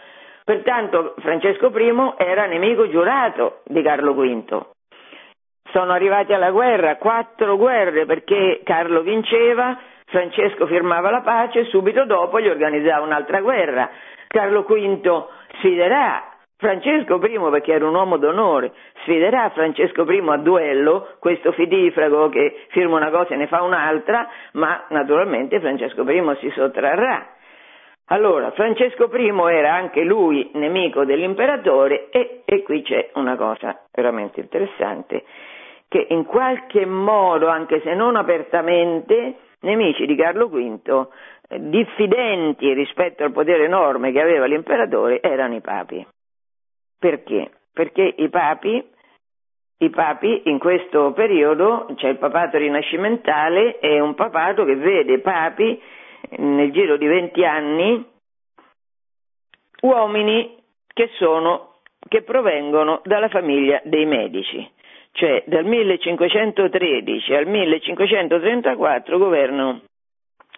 Pertanto 0.43 1.13
Francesco 1.19 1.67
I 1.67 2.13
era 2.17 2.45
nemico 2.45 2.89
giurato 2.89 3.61
di 3.65 3.81
Carlo 3.81 4.13
V. 4.13 4.65
Sono 5.71 5.91
arrivati 5.93 6.33
alla 6.33 6.51
guerra, 6.51 6.97
quattro 6.97 7.55
guerre 7.57 8.05
perché 8.05 8.61
Carlo 8.63 9.01
vinceva, 9.01 9.77
Francesco 10.05 10.65
firmava 10.67 11.09
la 11.09 11.21
pace 11.21 11.59
e 11.59 11.65
subito 11.65 12.05
dopo 12.05 12.39
gli 12.39 12.49
organizzava 12.49 13.05
un'altra 13.05 13.39
guerra. 13.39 13.89
Carlo 14.27 14.63
V 14.63 15.27
sfiderà 15.57 16.31
Francesco 16.57 17.15
I, 17.15 17.39
perché 17.49 17.73
era 17.73 17.87
un 17.87 17.95
uomo 17.95 18.17
d'onore, 18.17 18.71
sfiderà 19.01 19.49
Francesco 19.49 20.03
I 20.03 20.23
a 20.27 20.37
duello, 20.37 21.15
questo 21.19 21.51
fidifrago 21.53 22.29
che 22.29 22.67
firma 22.69 22.97
una 22.97 23.09
cosa 23.09 23.33
e 23.33 23.37
ne 23.37 23.47
fa 23.47 23.63
un'altra, 23.63 24.29
ma 24.53 24.85
naturalmente 24.89 25.59
Francesco 25.59 26.03
I 26.03 26.37
si 26.39 26.51
sottrarrà. 26.51 27.39
Allora, 28.11 28.51
Francesco 28.51 29.09
I 29.13 29.29
era 29.53 29.73
anche 29.73 30.03
lui 30.03 30.49
nemico 30.55 31.05
dell'imperatore 31.05 32.09
e, 32.09 32.41
e 32.43 32.61
qui 32.61 32.81
c'è 32.81 33.11
una 33.13 33.37
cosa 33.37 33.83
veramente 33.89 34.41
interessante, 34.41 35.23
che 35.87 36.07
in 36.09 36.25
qualche 36.25 36.85
modo, 36.85 37.47
anche 37.47 37.79
se 37.79 37.93
non 37.93 38.17
apertamente, 38.17 39.35
nemici 39.61 40.05
di 40.05 40.17
Carlo 40.17 40.49
V, 40.49 41.07
eh, 41.47 41.69
diffidenti 41.69 42.73
rispetto 42.73 43.23
al 43.23 43.31
potere 43.31 43.63
enorme 43.63 44.11
che 44.11 44.19
aveva 44.19 44.45
l'imperatore, 44.45 45.21
erano 45.21 45.55
i 45.55 45.61
papi. 45.61 46.05
Perché? 46.99 47.49
Perché 47.71 48.13
i 48.17 48.27
papi, 48.27 48.89
i 49.77 49.89
papi 49.89 50.41
in 50.49 50.59
questo 50.59 51.13
periodo, 51.13 51.87
c'è 51.95 52.09
il 52.09 52.17
papato 52.17 52.57
rinascimentale, 52.57 53.79
è 53.79 53.99
un 53.99 54.15
papato 54.15 54.65
che 54.65 54.75
vede 54.75 55.19
papi 55.19 55.81
nel 56.37 56.71
giro 56.71 56.97
di 56.97 57.05
20 57.05 57.45
anni 57.45 58.05
uomini 59.81 60.57
che, 60.93 61.09
sono, 61.13 61.75
che 62.07 62.21
provengono 62.23 63.01
dalla 63.03 63.29
famiglia 63.29 63.81
dei 63.83 64.05
medici, 64.05 64.69
cioè 65.13 65.43
dal 65.47 65.65
1513 65.65 67.33
al 67.33 67.47
1534 67.47 69.17
governano 69.17 69.81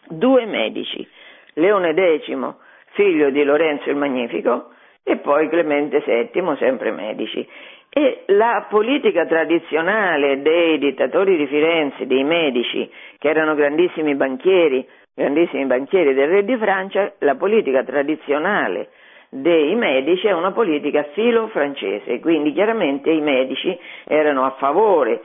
due 0.08 0.46
medici, 0.46 1.08
Leone 1.54 1.94
X, 1.94 2.56
figlio 2.94 3.30
di 3.30 3.44
Lorenzo 3.44 3.90
il 3.90 3.96
Magnifico, 3.96 4.72
e 5.04 5.18
poi 5.18 5.50
Clemente 5.50 6.02
VII, 6.06 6.56
sempre 6.58 6.92
medici. 6.92 7.48
E 7.90 8.24
la 8.28 8.66
politica 8.70 9.26
tradizionale 9.26 10.42
dei 10.42 10.80
dittatori 10.80 11.38
di 11.38 11.46
Firenze, 11.46 12.08
dei 12.08 12.24
medici, 12.24 12.90
che 13.20 13.30
erano 13.30 13.54
grandissimi 13.54 14.16
banchieri, 14.16 14.88
grandissimi 15.16 15.66
banchieri 15.66 16.14
del 16.14 16.28
re 16.30 16.44
di 16.46 16.58
Francia, 16.58 17.14
la 17.20 17.36
politica 17.36 17.84
tradizionale 17.84 18.90
dei 19.30 19.74
medici 19.74 20.28
è 20.28 20.32
una 20.32 20.52
politica 20.52 21.04
filo-francese, 21.14 22.20
quindi 22.20 22.54
chiaramente 22.54 23.10
i 23.10 23.20
medici 23.20 23.76
erano 24.06 24.46
a 24.46 24.52
favore 24.60 25.22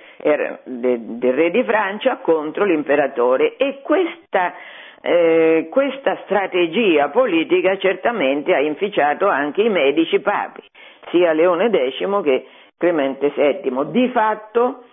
del 0.64 1.20
re 1.20 1.50
di 1.50 1.62
Francia 1.64 2.16
contro 2.16 2.64
l'imperatore 2.64 3.56
e 3.58 3.80
questa, 3.82 4.54
eh, 5.02 5.68
questa 5.70 6.18
strategia 6.24 7.10
politica 7.10 7.76
certamente 7.76 8.54
ha 8.54 8.60
inficiato 8.60 9.28
anche 9.28 9.60
i 9.62 9.68
medici 9.68 10.20
papi, 10.20 10.62
sia 11.10 11.32
Leone 11.32 11.68
X 11.70 12.22
che 12.22 12.46
Clemente 12.78 13.30
VII. 13.34 13.90
Di 13.90 14.08
fatto 14.08 14.84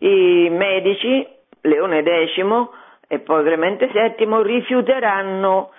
i 0.00 0.48
medici, 0.50 1.26
Leone 1.62 2.02
X, 2.02 2.44
e 3.08 3.20
poi 3.20 3.44
Clemente 3.44 3.88
VII 3.88 4.42
rifiuteranno 4.42 5.70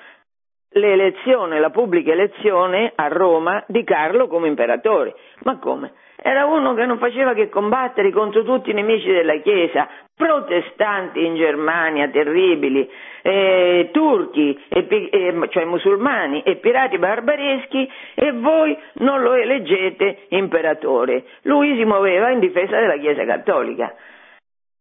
l'elezione, 0.72 1.60
la 1.60 1.70
pubblica 1.70 2.12
elezione 2.12 2.92
a 2.96 3.08
Roma 3.08 3.64
di 3.68 3.84
Carlo 3.84 4.28
come 4.28 4.48
imperatore. 4.48 5.16
Ma 5.44 5.58
come? 5.58 5.94
Era 6.20 6.46
uno 6.46 6.74
che 6.74 6.86
non 6.86 6.98
faceva 6.98 7.34
che 7.34 7.48
combattere 7.48 8.12
contro 8.12 8.44
tutti 8.44 8.72
i 8.72 8.74
nemici 8.74 9.08
della 9.08 9.38
Chiesa, 9.38 9.88
protestanti 10.16 11.24
in 11.24 11.36
Germania 11.36 12.10
terribili, 12.10 12.90
eh, 13.22 13.90
turchi, 13.92 14.60
e, 14.68 14.88
eh, 14.90 15.48
cioè 15.50 15.66
musulmani 15.66 16.42
e 16.42 16.56
pirati 16.56 16.98
barbareschi 16.98 17.88
e 18.16 18.32
voi 18.32 18.76
non 18.96 19.22
lo 19.22 19.34
eleggete 19.34 20.26
imperatore. 20.30 21.24
Lui 21.44 21.76
si 21.78 21.86
muoveva 21.86 22.32
in 22.32 22.40
difesa 22.40 22.80
della 22.80 22.98
Chiesa 22.98 23.24
cattolica. 23.24 23.94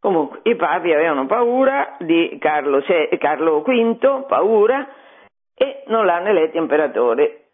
Comunque 0.06 0.38
i 0.44 0.54
papi 0.54 0.92
avevano 0.92 1.26
paura 1.26 1.96
di 1.98 2.36
Carlo, 2.38 2.80
Carlo 3.18 3.62
V, 3.62 4.26
paura, 4.28 4.86
e 5.52 5.82
non 5.88 6.06
l'hanno 6.06 6.28
eletto 6.28 6.58
imperatore. 6.58 7.46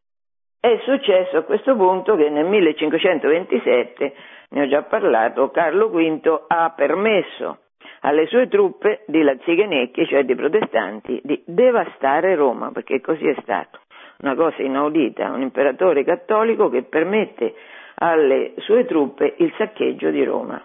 È 0.60 0.78
successo 0.82 1.38
a 1.38 1.42
questo 1.44 1.74
punto 1.76 2.14
che 2.14 2.28
nel 2.28 2.44
1527, 2.44 4.14
ne 4.50 4.62
ho 4.62 4.68
già 4.68 4.82
parlato, 4.82 5.50
Carlo 5.50 5.88
V 5.88 6.44
ha 6.48 6.74
permesso 6.76 7.60
alle 8.00 8.26
sue 8.26 8.48
truppe 8.48 9.04
di 9.06 9.22
Lazzighenecchi, 9.22 10.04
cioè 10.04 10.24
di 10.24 10.34
protestanti, 10.34 11.22
di 11.24 11.42
devastare 11.46 12.34
Roma, 12.34 12.70
perché 12.70 13.00
così 13.00 13.28
è 13.28 13.36
stato. 13.40 13.80
Una 14.18 14.34
cosa 14.34 14.60
inaudita, 14.60 15.30
un 15.30 15.40
imperatore 15.40 16.04
cattolico 16.04 16.68
che 16.68 16.82
permette 16.82 17.54
alle 17.94 18.52
sue 18.58 18.84
truppe 18.84 19.36
il 19.38 19.54
saccheggio 19.56 20.10
di 20.10 20.22
Roma. 20.22 20.62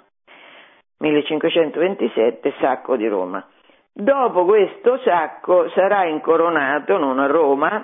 1527 0.98 2.54
sacco 2.60 2.96
di 2.96 3.08
Roma. 3.08 3.46
Dopo 3.92 4.46
questo 4.46 5.00
sacco 5.00 5.70
sarà 5.70 6.06
incoronato 6.06 6.98
non 6.98 7.20
a 7.20 7.26
Roma, 7.28 7.84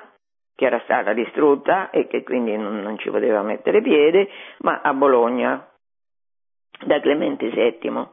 che 0.55 0.65
era 0.65 0.79
stata 0.83 1.13
distrutta 1.13 1.89
e 1.89 2.07
che 2.07 2.23
quindi 2.23 2.55
non, 2.55 2.81
non 2.81 2.97
ci 2.99 3.09
poteva 3.09 3.41
mettere 3.41 3.81
piede, 3.81 4.29
ma 4.59 4.81
a 4.83 4.93
Bologna 4.93 5.67
da 6.85 6.99
Clemente 6.99 7.49
VII. 7.49 8.07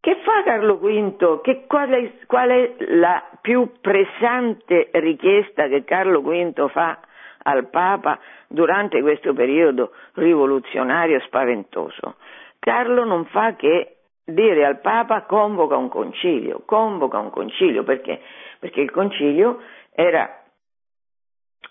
Che 0.00 0.16
fa 0.22 0.42
Carlo 0.44 0.78
V? 0.78 1.40
Che, 1.40 1.64
qual, 1.66 1.90
è, 1.90 2.12
qual, 2.26 2.48
è, 2.48 2.74
la 2.78 3.28
più 3.40 3.72
pressante 3.80 4.88
richiesta 4.92 5.66
che 5.66 5.84
Carlo 5.84 6.22
V 6.22 6.70
fa 6.70 7.00
al 7.42 7.68
Papa 7.68 8.18
durante 8.46 9.00
questo 9.02 9.34
periodo 9.34 9.92
rivoluzionario 10.14 11.20
spaventoso? 11.20 12.16
Carlo 12.66 13.04
non 13.04 13.26
fa 13.26 13.54
che 13.54 13.98
dire 14.24 14.66
al 14.66 14.80
Papa 14.80 15.22
convoca 15.22 15.76
un 15.76 15.88
concilio, 15.88 16.62
convoca 16.66 17.16
un 17.16 17.30
concilio 17.30 17.84
perché? 17.84 18.20
Perché 18.58 18.80
il 18.80 18.90
concilio 18.90 19.60
era, 19.94 20.42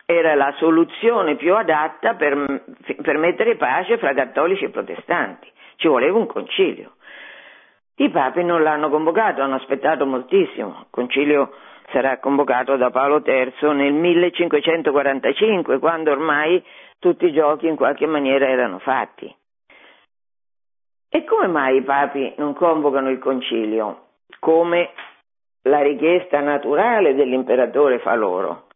era 0.06 0.36
la 0.36 0.54
soluzione 0.56 1.36
più 1.36 1.54
adatta 1.54 2.14
per, 2.14 2.64
per 3.02 3.18
mettere 3.18 3.58
pace 3.58 3.98
fra 3.98 4.14
cattolici 4.14 4.64
e 4.64 4.70
protestanti, 4.70 5.52
ci 5.76 5.90
voleva 5.90 6.18
un 6.18 6.28
concilio. 6.28 6.94
I 7.96 8.10
papi 8.10 8.46
non 8.46 8.64
l'hanno 8.64 8.90
convocato, 8.90 9.42
hanno 9.42 9.56
aspettato 9.56 10.06
moltissimo. 10.06 10.78
Il 10.80 10.88
concilio 10.92 11.56
sarà 11.92 12.20
convocato 12.20 12.78
da 12.78 12.90
Paolo 12.90 13.22
III 13.22 13.74
nel 13.74 13.92
1545, 13.92 15.78
quando 15.80 16.12
ormai 16.12 16.64
tutti 17.00 17.26
i 17.26 17.34
giochi 17.34 17.68
in 17.68 17.76
qualche 17.76 18.06
maniera 18.06 18.48
erano 18.48 18.80
fatti. 18.80 19.36
E 21.16 21.24
come 21.24 21.48
mai 21.48 21.78
i 21.78 21.82
papi 21.82 22.34
non 22.40 22.54
convocano 22.54 23.10
il 23.10 23.20
concilio? 23.20 24.08
Come 24.38 24.90
la 25.62 25.82
richiesta 25.82 26.42
naturale 26.42 27.16
dell'imperatore 27.16 28.00
fa 28.00 28.16
loro? 28.16 28.68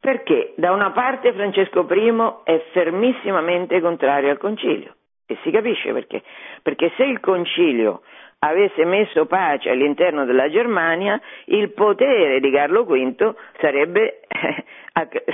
Perché 0.00 0.54
da 0.56 0.72
una 0.72 0.92
parte 0.92 1.34
Francesco 1.34 1.86
I 1.90 2.10
è 2.44 2.64
fermissimamente 2.72 3.82
contrario 3.82 4.30
al 4.30 4.38
concilio 4.38 4.94
e 5.26 5.36
si 5.42 5.50
capisce 5.50 5.92
perché. 5.92 6.22
Perché 6.62 6.90
se 6.96 7.04
il 7.04 7.20
concilio 7.20 8.00
avesse 8.40 8.84
messo 8.84 9.26
pace 9.26 9.70
all'interno 9.70 10.24
della 10.24 10.48
Germania, 10.48 11.20
il 11.46 11.72
potere 11.72 12.38
di 12.40 12.50
Carlo 12.50 12.84
V 12.84 13.34
sarebbe 13.58 14.20
eh, 14.28 14.64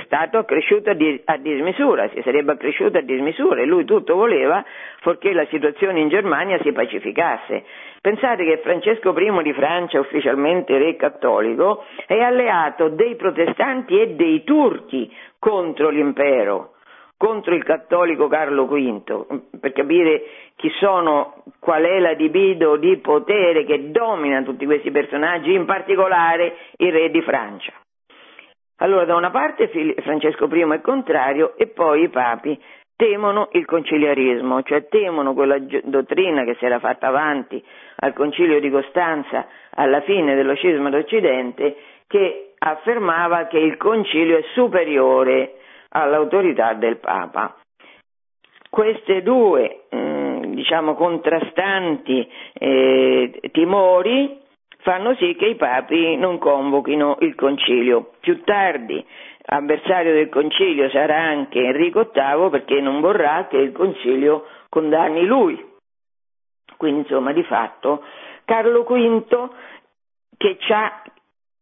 stato 0.05 0.39
accresciuto 0.39 0.89
a, 0.89 1.37
dismisura, 1.37 2.09
si 2.09 2.21
sarebbe 2.23 2.53
accresciuto 2.53 2.97
a 2.97 3.01
dismisura 3.01 3.61
e 3.61 3.65
lui 3.65 3.85
tutto 3.85 4.15
voleva 4.15 4.63
fuorché 5.01 5.33
la 5.33 5.45
situazione 5.47 5.99
in 5.99 6.09
Germania 6.09 6.59
si 6.61 6.71
pacificasse. 6.71 7.63
Pensate 8.01 8.43
che 8.43 8.57
Francesco 8.57 9.15
I 9.17 9.43
di 9.43 9.53
Francia, 9.53 9.99
ufficialmente 9.99 10.77
re 10.77 10.95
cattolico, 10.95 11.83
è 12.07 12.19
alleato 12.19 12.89
dei 12.89 13.15
protestanti 13.15 13.99
e 13.99 14.15
dei 14.15 14.43
turchi 14.43 15.11
contro 15.39 15.89
l'impero 15.89 16.74
contro 17.25 17.55
il 17.55 17.63
cattolico 17.63 18.27
Carlo 18.27 18.67
V, 18.67 19.57
per 19.59 19.71
capire 19.71 20.21
chi 20.57 20.69
sono, 20.79 21.43
qual 21.59 21.81
è 21.81 21.97
la 21.97 22.11
libido 22.11 22.75
di 22.75 22.97
potere 22.97 23.65
che 23.65 23.89
domina 23.89 24.43
tutti 24.43 24.63
questi 24.65 24.91
personaggi, 24.91 25.51
in 25.51 25.65
particolare 25.65 26.55
il 26.77 26.91
re 26.91 27.09
di 27.09 27.23
Francia. 27.23 27.73
Allora, 28.77 29.05
da 29.05 29.15
una 29.15 29.31
parte 29.31 29.69
Francesco 30.03 30.45
I 30.51 30.61
è 30.71 30.81
contrario 30.81 31.55
e 31.57 31.65
poi 31.65 32.03
i 32.03 32.09
papi 32.09 32.61
temono 32.95 33.49
il 33.53 33.65
conciliarismo, 33.65 34.61
cioè 34.61 34.87
temono 34.87 35.33
quella 35.33 35.57
dottrina 35.83 36.43
che 36.43 36.53
si 36.59 36.65
era 36.65 36.77
fatta 36.77 37.07
avanti 37.07 37.61
al 38.01 38.13
concilio 38.13 38.59
di 38.59 38.69
Costanza 38.69 39.47
alla 39.71 40.01
fine 40.01 40.35
dello 40.35 40.53
scisma 40.53 40.91
d'Occidente 40.91 41.75
che 42.05 42.53
affermava 42.59 43.47
che 43.47 43.57
il 43.57 43.77
concilio 43.77 44.37
è 44.37 44.43
superiore 44.53 45.55
all'autorità 45.95 46.73
del 46.73 46.97
Papa. 46.97 47.55
Queste 48.69 49.21
due 49.21 49.85
mm, 49.95 50.53
diciamo, 50.53 50.95
contrastanti 50.95 52.29
eh, 52.53 53.39
timori 53.51 54.41
fanno 54.79 55.15
sì 55.15 55.35
che 55.35 55.47
i 55.47 55.55
papi 55.55 56.17
non 56.17 56.37
convochino 56.37 57.17
il 57.21 57.33
concilio. 57.35 58.11
Più 58.19 58.43
tardi 58.43 59.03
avversario 59.47 60.13
del 60.13 60.29
concilio 60.29 60.89
sarà 60.89 61.21
anche 61.21 61.59
Enrico 61.59 62.11
VIII 62.13 62.49
perché 62.49 62.81
non 62.81 62.99
vorrà 62.99 63.47
che 63.49 63.57
il 63.57 63.71
concilio 63.71 64.45
condanni 64.69 65.25
lui. 65.25 65.73
Quindi 66.77 67.01
insomma 67.01 67.31
di 67.31 67.43
fatto 67.43 68.03
Carlo 68.43 68.83
V 68.83 69.49
che 70.37 70.57
ha 70.69 71.01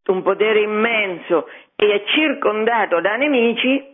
un 0.08 0.22
potere 0.24 0.62
immenso 0.62 1.48
e 1.76 1.94
è 1.94 2.04
circondato 2.08 3.00
da 3.00 3.16
nemici, 3.16 3.93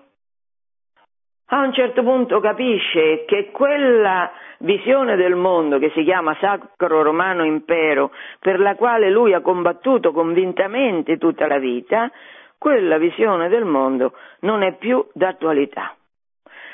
a 1.52 1.62
un 1.62 1.74
certo 1.74 2.04
punto 2.04 2.40
capisce 2.40 3.26
che 3.26 3.50
quella 3.52 4.32
visione 4.60 5.16
del 5.16 5.36
mondo 5.36 5.80
che 5.80 5.92
si 5.96 6.04
chiama 6.04 6.36
Sacro 6.40 7.02
Romano 7.02 7.44
Impero, 7.44 8.12
per 8.40 8.60
la 8.60 8.76
quale 8.76 9.10
lui 9.10 9.34
ha 9.34 9.42
combattuto 9.42 10.12
convintamente 10.12 11.18
tutta 11.18 11.48
la 11.48 11.58
vita, 11.58 12.12
quella 12.58 12.98
visione 12.98 13.48
del 13.48 13.66
mondo 13.66 14.14
non 14.42 14.62
è 14.62 14.74
più 14.74 15.04
d'attualità. 15.14 15.96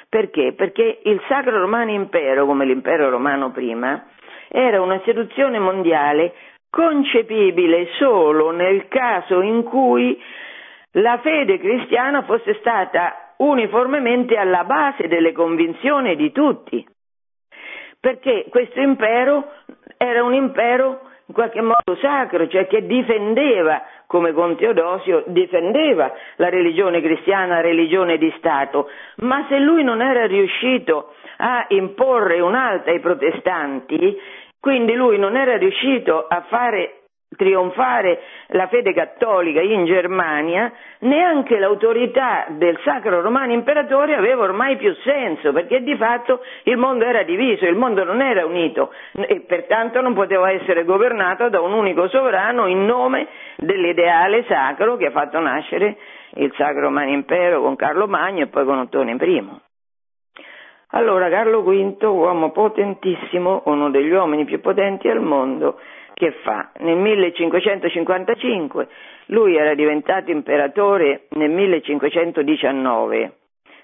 Perché? 0.10 0.54
Perché 0.54 1.00
il 1.04 1.22
Sacro 1.28 1.60
Romano 1.60 1.92
Impero, 1.92 2.46
come 2.46 2.66
l'impero 2.66 3.10
romano 3.10 3.52
prima, 3.52 4.08
era 4.50 4.82
un'istituzione 4.82 5.60
mondiale 5.60 6.34
concepibile 6.70 7.88
solo 7.98 8.52
nel 8.52 8.88
caso 8.90 9.42
in 9.42 9.64
cui 9.64 10.22
la 10.92 11.18
fede 11.20 11.60
cristiana 11.60 12.24
fosse 12.24 12.56
stata 12.56 13.25
uniformemente 13.38 14.38
alla 14.38 14.64
base 14.64 15.08
delle 15.08 15.32
convinzioni 15.32 16.16
di 16.16 16.32
tutti, 16.32 16.86
perché 18.00 18.46
questo 18.50 18.80
impero 18.80 19.52
era 19.98 20.24
un 20.24 20.34
impero 20.34 21.02
in 21.28 21.34
qualche 21.34 21.62
modo 21.62 21.96
sacro, 22.02 22.48
cioè 22.48 22.68
che 22.68 22.86
difendeva, 22.86 23.82
come 24.06 24.32
con 24.34 24.56
Teodosio, 24.56 25.24
difendeva 25.28 26.14
la 26.36 26.50
religione 26.50 27.02
cristiana, 27.02 27.56
la 27.56 27.62
religione 27.62 28.18
di 28.18 28.32
Stato, 28.38 28.90
ma 29.18 29.46
se 29.50 29.58
lui 29.58 29.84
non 29.84 30.02
era 30.02 30.28
riuscito 30.28 31.14
a 31.38 31.66
imporre 31.70 32.40
un'alta 32.40 32.92
ai 32.92 33.00
protestanti, 33.00 34.18
quindi 34.60 34.94
lui 34.94 35.18
non 35.18 35.36
era 35.36 35.58
riuscito 35.58 36.28
a 36.28 36.42
fare 36.48 37.05
trionfare 37.36 38.20
la 38.48 38.68
fede 38.68 38.94
cattolica 38.94 39.62
in 39.62 39.86
Germania, 39.86 40.72
neanche 41.00 41.58
l'autorità 41.60 42.46
del 42.50 42.80
Sacro 42.84 43.22
Romano 43.22 43.54
Imperatore 43.54 44.16
aveva 44.16 44.44
ormai 44.44 44.78
più 44.78 44.94
senso, 45.04 45.52
perché 45.52 45.82
di 45.82 45.96
fatto 45.96 46.42
il 46.64 46.78
mondo 46.78 47.06
era 47.06 47.24
diviso, 47.24 47.66
il 47.66 47.76
mondo 47.76 48.04
non 48.04 48.22
era 48.22 48.46
unito 48.46 48.92
e 49.14 49.42
pertanto 49.42 50.02
non 50.02 50.14
poteva 50.14 50.52
essere 50.52 50.84
governato 50.84 51.50
da 51.50 51.62
un 51.62 51.74
unico 51.74 52.08
sovrano 52.08 52.68
in 52.68 52.86
nome 52.86 53.28
dell'ideale 53.58 54.46
sacro 54.48 54.96
che 54.98 55.08
ha 55.08 55.12
fatto 55.12 55.40
nascere 55.40 55.98
il 56.36 56.52
Sacro 56.56 56.82
Romano 56.82 57.12
Impero 57.12 57.62
con 57.62 57.76
Carlo 57.76 58.08
Magno 58.08 58.44
e 58.44 58.48
poi 58.48 58.66
con 58.66 58.80
Ottone 58.80 59.16
I. 59.20 59.64
Allora 60.90 61.30
Carlo 61.30 61.62
V, 61.62 62.04
uomo 62.04 62.52
potentissimo, 62.52 63.64
uno 63.66 63.90
degli 63.90 64.12
uomini 64.12 64.46
più 64.46 64.62
potenti 64.62 65.10
al 65.10 65.20
mondo, 65.20 65.80
che 66.16 66.32
fa? 66.44 66.72
Nel 66.78 66.96
1555 66.96 68.88
lui 69.28 69.58
era 69.58 69.74
diventato 69.74 70.32
imperatore 70.32 71.26
nel 71.32 71.50
1519, 71.50 73.34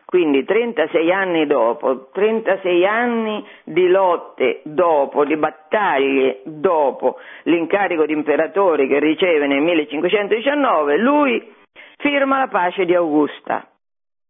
quindi 0.05 0.45
36 0.45 1.11
anni 1.11 1.45
dopo, 1.45 2.09
36 2.13 2.85
anni 2.85 3.45
di 3.65 3.89
lotte 3.89 4.61
dopo, 4.63 5.25
di 5.25 5.35
battaglie 5.35 6.39
dopo 6.45 7.17
l'incarico 7.43 8.05
di 8.05 8.13
imperatore 8.13 8.87
che 8.87 8.99
riceve 8.99 9.47
nel 9.47 9.61
1519, 9.61 10.97
lui 10.99 11.53
firma 11.97 12.37
la 12.37 12.47
pace 12.47 12.85
di 12.85 12.95
Augusta. 12.95 13.67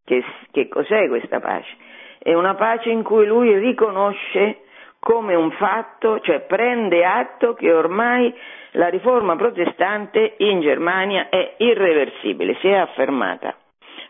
Che, 0.04 0.24
che 0.49 0.68
cos'è 0.68 1.08
questa 1.08 1.39
pace? 1.39 1.70
È 2.18 2.34
una 2.34 2.56
pace 2.56 2.89
in 2.89 3.04
cui 3.04 3.28
lui 3.28 3.56
riconosce 3.60 4.62
come 5.02 5.34
un 5.34 5.49
fatto, 5.54 6.20
cioè 6.20 6.41
prende 6.41 7.04
atto 7.04 7.56
che 7.56 7.74
ormai 7.74 8.32
la 8.74 8.88
riforma 8.88 9.36
protestante 9.36 10.36
in 10.38 10.62
Germania 10.62 11.28
è 11.30 11.56
irreversibile, 11.58 12.56
si 12.62 12.68
è 12.68 12.76
affermata. 12.76 13.56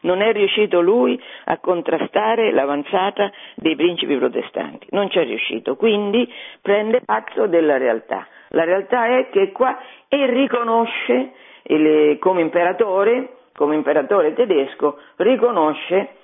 Non 0.01 0.21
è 0.21 0.33
riuscito 0.33 0.81
lui 0.81 1.17
a 1.45 1.59
contrastare 1.59 2.51
l'avanzata 2.51 3.31
dei 3.55 3.77
principi 3.77 4.17
protestanti, 4.17 4.87
non 4.89 5.09
ci 5.09 5.19
è 5.19 5.23
riuscito, 5.23 5.77
quindi 5.77 6.29
prende 6.61 7.01
atto 7.05 7.47
della 7.47 7.77
realtà. 7.77 8.27
La 8.49 8.65
realtà 8.65 9.05
è 9.17 9.29
che 9.29 9.53
qua 9.53 9.79
e 10.09 10.25
riconosce 10.25 11.31
il, 11.63 12.17
come 12.19 12.41
imperatore, 12.41 13.37
come 13.53 13.75
imperatore 13.75 14.33
tedesco, 14.33 14.97
riconosce 15.17 16.15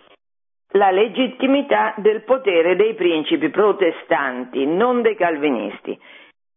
la 0.72 0.92
legittimità 0.92 1.94
del 1.98 2.24
potere 2.24 2.76
dei 2.76 2.94
principi 2.94 3.50
protestanti, 3.50 4.66
non 4.66 5.02
dei 5.02 5.16
calvinisti. 5.16 5.98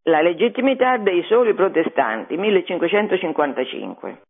La 0.04 0.20
legittimità 0.20 0.96
dei 0.96 1.22
soli 1.24 1.54
protestanti, 1.54 2.36
1555. 2.36 4.20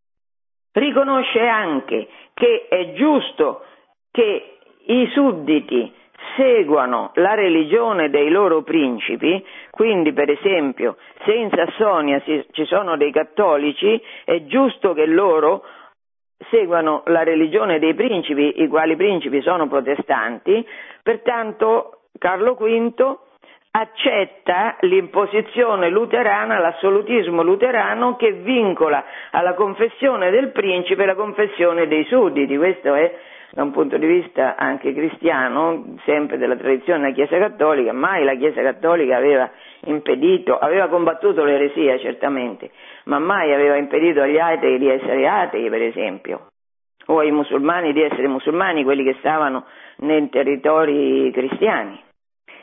Riconosce 0.73 1.41
anche 1.41 2.09
che 2.35 2.67
è 2.69 2.93
giusto 2.93 3.65
che 4.11 4.59
i 4.87 5.09
sudditi 5.13 5.93
seguano 6.37 7.11
la 7.15 7.35
religione 7.35 8.11
dei 8.11 8.31
loro 8.31 8.63
principi, 8.63 9.45
quindi 9.71 10.13
per 10.13 10.31
esempio 10.31 10.97
se 11.25 11.33
in 11.33 11.51
Sassonia 11.51 12.23
ci 12.23 12.65
sono 12.67 12.97
dei 12.97 13.11
cattolici 13.11 14.01
è 14.25 14.45
giusto 14.45 14.93
che 14.93 15.07
loro 15.07 15.63
seguano 16.49 17.03
la 17.07 17.23
religione 17.23 17.79
dei 17.79 17.95
principi, 17.95 18.63
i 18.63 18.69
quali 18.69 18.97
principi 18.97 19.41
sono 19.43 19.69
protestanti, 19.69 20.67
pertanto 21.03 22.01
Carlo 22.19 22.55
V 22.55 23.19
accetta 23.73 24.77
l'imposizione 24.81 25.91
luterana, 25.91 26.59
l'assolutismo 26.59 27.43
luterano 27.43 28.17
che 28.17 28.33
vincola 28.33 29.05
alla 29.31 29.55
confessione 29.55 30.31
del 30.31 30.51
principe 30.51 31.07
la 31.07 31.15
confessione 31.15 31.87
dei 31.87 32.05
sudditi. 32.05 32.57
Questo 32.57 32.95
è 32.95 33.15
da 33.53 33.63
un 33.63 33.71
punto 33.73 33.97
di 33.97 34.07
vista 34.07 34.57
anche 34.57 34.93
cristiano, 34.93 35.97
sempre 36.05 36.39
della 36.39 36.57
tradizione 36.57 37.01
della 37.01 37.15
Chiesa 37.15 37.39
Cattolica, 37.39 37.93
mai 37.93 38.25
la 38.25 38.35
Chiesa 38.35 38.63
Cattolica 38.63 39.17
aveva 39.17 39.51
impedito, 39.85 40.59
aveva 40.59 40.89
combattuto 40.89 41.45
l'eresia 41.45 41.99
certamente, 41.99 42.71
ma 43.05 43.19
mai 43.19 43.53
aveva 43.53 43.77
impedito 43.77 44.21
agli 44.21 44.39
atei 44.39 44.79
di 44.79 44.89
essere 44.89 45.27
atei, 45.29 45.69
per 45.69 45.83
esempio, 45.83 46.49
o 47.07 47.19
ai 47.19 47.31
musulmani 47.31 47.93
di 47.93 48.03
essere 48.03 48.29
musulmani, 48.29 48.85
quelli 48.85 49.05
che 49.05 49.17
stavano 49.19 49.65
nei 49.99 50.29
territori 50.29 51.31
cristiani. 51.33 52.01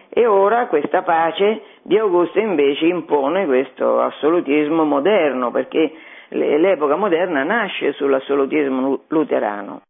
E 0.09 0.25
ora 0.25 0.67
questa 0.67 1.03
pace 1.03 1.61
di 1.83 1.97
Augusto 1.97 2.39
invece 2.39 2.85
impone 2.85 3.45
questo 3.45 3.99
assolutismo 3.99 4.83
moderno, 4.83 5.51
perché 5.51 5.91
l'epoca 6.29 6.95
moderna 6.95 7.43
nasce 7.43 7.93
sull'assolutismo 7.93 9.03
luterano. 9.09 9.81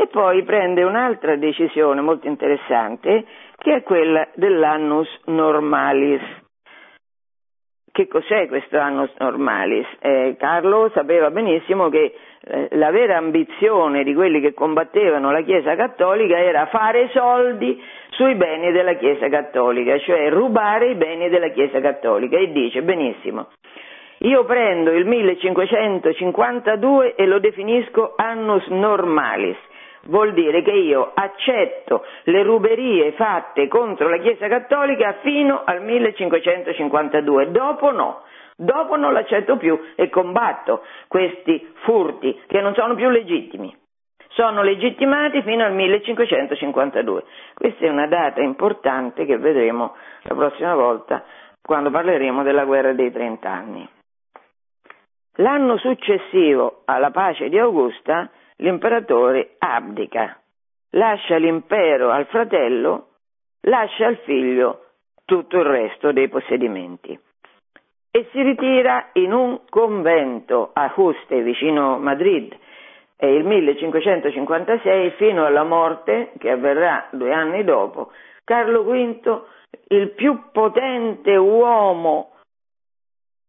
E 0.00 0.06
poi 0.06 0.42
prende 0.44 0.82
un'altra 0.82 1.36
decisione 1.36 2.00
molto 2.00 2.26
interessante, 2.26 3.22
che 3.58 3.74
è 3.74 3.82
quella 3.82 4.26
dell'annus 4.32 5.06
normalis. 5.26 6.22
Che 7.92 8.08
cos'è 8.08 8.48
questo 8.48 8.78
annus 8.78 9.12
normalis? 9.18 9.86
Eh, 10.00 10.36
Carlo 10.38 10.88
sapeva 10.94 11.30
benissimo 11.30 11.90
che 11.90 12.14
eh, 12.40 12.68
la 12.76 12.90
vera 12.90 13.18
ambizione 13.18 14.02
di 14.02 14.14
quelli 14.14 14.40
che 14.40 14.54
combattevano 14.54 15.32
la 15.32 15.42
Chiesa 15.42 15.76
Cattolica 15.76 16.38
era 16.38 16.64
fare 16.68 17.10
soldi 17.12 17.78
sui 18.12 18.36
beni 18.36 18.72
della 18.72 18.94
Chiesa 18.94 19.28
Cattolica, 19.28 19.98
cioè 19.98 20.30
rubare 20.30 20.92
i 20.92 20.94
beni 20.94 21.28
della 21.28 21.50
Chiesa 21.50 21.78
Cattolica 21.82 22.38
e 22.38 22.50
dice 22.52 22.80
benissimo, 22.80 23.48
io 24.20 24.44
prendo 24.44 24.92
il 24.92 25.04
1552 25.04 27.16
e 27.16 27.26
lo 27.26 27.38
definisco 27.38 28.14
annus 28.16 28.66
normalis, 28.68 29.58
vuol 30.04 30.32
dire 30.32 30.62
che 30.62 30.72
io 30.72 31.10
accetto 31.14 32.04
le 32.24 32.42
ruberie 32.42 33.12
fatte 33.12 33.68
contro 33.68 34.08
la 34.08 34.18
Chiesa 34.18 34.48
Cattolica 34.48 35.18
fino 35.20 35.62
al 35.64 35.82
1552, 35.82 37.50
dopo 37.50 37.90
no. 37.92 38.22
Dopo 38.56 38.96
non 38.96 39.14
l'accetto 39.14 39.56
più 39.56 39.78
e 39.94 40.10
combatto 40.10 40.82
questi 41.08 41.72
furti 41.84 42.42
che 42.46 42.60
non 42.60 42.74
sono 42.74 42.94
più 42.94 43.08
legittimi. 43.08 43.74
Sono 44.32 44.62
legittimati 44.62 45.40
fino 45.42 45.64
al 45.64 45.72
1552. 45.72 47.24
Questa 47.54 47.86
è 47.86 47.88
una 47.88 48.06
data 48.06 48.42
importante 48.42 49.24
che 49.24 49.38
vedremo 49.38 49.96
la 50.22 50.34
prossima 50.34 50.74
volta 50.74 51.24
quando 51.62 51.90
parleremo 51.90 52.42
della 52.42 52.64
guerra 52.64 52.92
dei 52.92 53.10
trent'anni. 53.10 53.88
L'anno 55.36 55.78
successivo 55.78 56.82
alla 56.84 57.10
pace 57.10 57.48
di 57.48 57.58
Augusta 57.58 58.30
l'imperatore 58.60 59.56
abdica, 59.58 60.38
lascia 60.90 61.36
l'impero 61.36 62.10
al 62.10 62.26
fratello, 62.26 63.08
lascia 63.62 64.06
al 64.06 64.16
figlio 64.18 64.84
tutto 65.24 65.58
il 65.58 65.64
resto 65.64 66.12
dei 66.12 66.28
possedimenti. 66.28 67.18
E 68.12 68.28
si 68.32 68.42
ritira 68.42 69.10
in 69.14 69.32
un 69.32 69.60
convento 69.68 70.70
a 70.72 70.92
Juste, 70.96 71.42
vicino 71.42 71.98
Madrid, 71.98 72.56
è 73.16 73.26
il 73.26 73.44
1556 73.44 75.10
fino 75.12 75.44
alla 75.44 75.62
morte, 75.62 76.32
che 76.38 76.50
avverrà 76.50 77.06
due 77.12 77.32
anni 77.32 77.62
dopo, 77.64 78.10
Carlo 78.44 78.82
V, 78.82 79.42
il 79.88 80.10
più 80.10 80.50
potente 80.50 81.36
uomo 81.36 82.32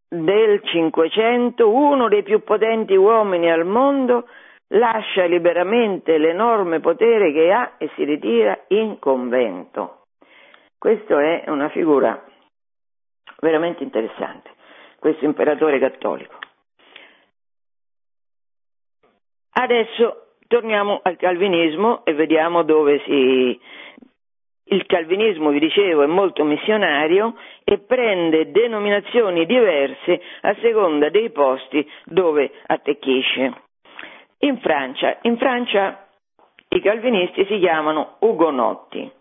del 0.07 0.61
Cinquecento, 0.63 1.73
uno 1.73 2.07
dei 2.07 2.21
più 2.21 2.43
potenti 2.43 2.95
uomini 2.95 3.49
al 3.49 3.65
mondo, 3.65 4.27
lascia 4.71 5.25
liberamente 5.25 6.17
l'enorme 6.17 6.79
potere 6.79 7.31
che 7.31 7.51
ha 7.51 7.73
e 7.77 7.89
si 7.95 8.03
ritira 8.03 8.57
in 8.69 8.99
convento. 8.99 10.03
Questa 10.77 11.21
è 11.21 11.49
una 11.49 11.69
figura 11.69 12.23
veramente 13.39 13.83
interessante, 13.83 14.51
questo 14.99 15.25
imperatore 15.25 15.79
cattolico. 15.79 16.37
Adesso 19.53 20.35
torniamo 20.47 20.99
al 21.03 21.17
calvinismo 21.17 22.05
e 22.05 22.13
vediamo 22.13 22.63
dove 22.63 23.01
si... 23.05 23.59
Il 24.71 24.85
calvinismo, 24.85 25.49
vi 25.49 25.59
dicevo, 25.59 26.03
è 26.03 26.05
molto 26.05 26.45
missionario 26.45 27.35
e 27.65 27.79
prende 27.79 28.51
denominazioni 28.51 29.45
diverse 29.45 30.21
a 30.41 30.55
seconda 30.61 31.09
dei 31.09 31.29
posti 31.29 31.85
dove 32.05 32.49
attecchisce. 32.67 33.69
In 34.43 34.59
Francia, 34.59 35.17
in 35.21 35.37
Francia 35.37 36.07
i 36.69 36.81
calvinisti 36.81 37.45
si 37.45 37.59
chiamano 37.59 38.15
ugonotti. 38.19 39.11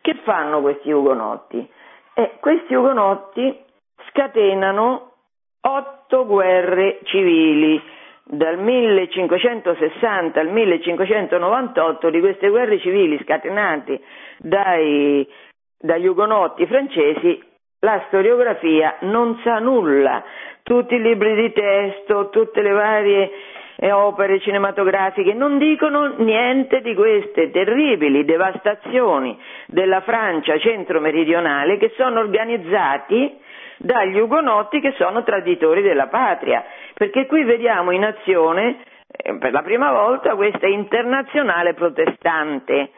Che 0.00 0.14
fanno 0.22 0.60
questi 0.62 0.90
ugonotti? 0.90 1.68
Eh, 2.14 2.36
questi 2.40 2.74
ugonotti 2.74 3.58
scatenano 4.08 5.12
otto 5.60 6.26
guerre 6.26 7.00
civili. 7.04 7.80
Dal 8.26 8.58
1560 8.58 10.40
al 10.40 10.48
1598 10.48 12.08
di 12.08 12.20
queste 12.20 12.48
guerre 12.48 12.78
civili 12.78 13.20
scatenate 13.22 14.00
dai, 14.38 15.28
dagli 15.78 16.06
ugonotti 16.06 16.64
francesi 16.66 17.38
la 17.80 18.02
storiografia 18.06 18.96
non 19.00 19.38
sa 19.44 19.58
nulla. 19.58 20.24
Tutti 20.62 20.94
i 20.94 21.02
libri 21.02 21.34
di 21.34 21.52
testo, 21.52 22.30
tutte 22.30 22.62
le 22.62 22.70
varie 22.70 23.30
e 23.76 23.90
opere 23.90 24.40
cinematografiche 24.40 25.34
non 25.34 25.58
dicono 25.58 26.14
niente 26.18 26.80
di 26.80 26.94
queste 26.94 27.50
terribili 27.50 28.24
devastazioni 28.24 29.36
della 29.66 30.00
Francia 30.02 30.58
centro-meridionale 30.58 31.76
che 31.78 31.92
sono 31.96 32.20
organizzati 32.20 33.38
dagli 33.78 34.18
ugonotti 34.18 34.80
che 34.80 34.94
sono 34.96 35.22
traditori 35.24 35.82
della 35.82 36.06
patria, 36.06 36.64
perché 36.94 37.26
qui 37.26 37.42
vediamo 37.44 37.90
in 37.90 38.04
azione 38.04 38.78
eh, 39.08 39.36
per 39.38 39.52
la 39.52 39.62
prima 39.62 39.92
volta 39.92 40.36
questa 40.36 40.66
internazionale 40.66 41.74
protestante, 41.74 42.90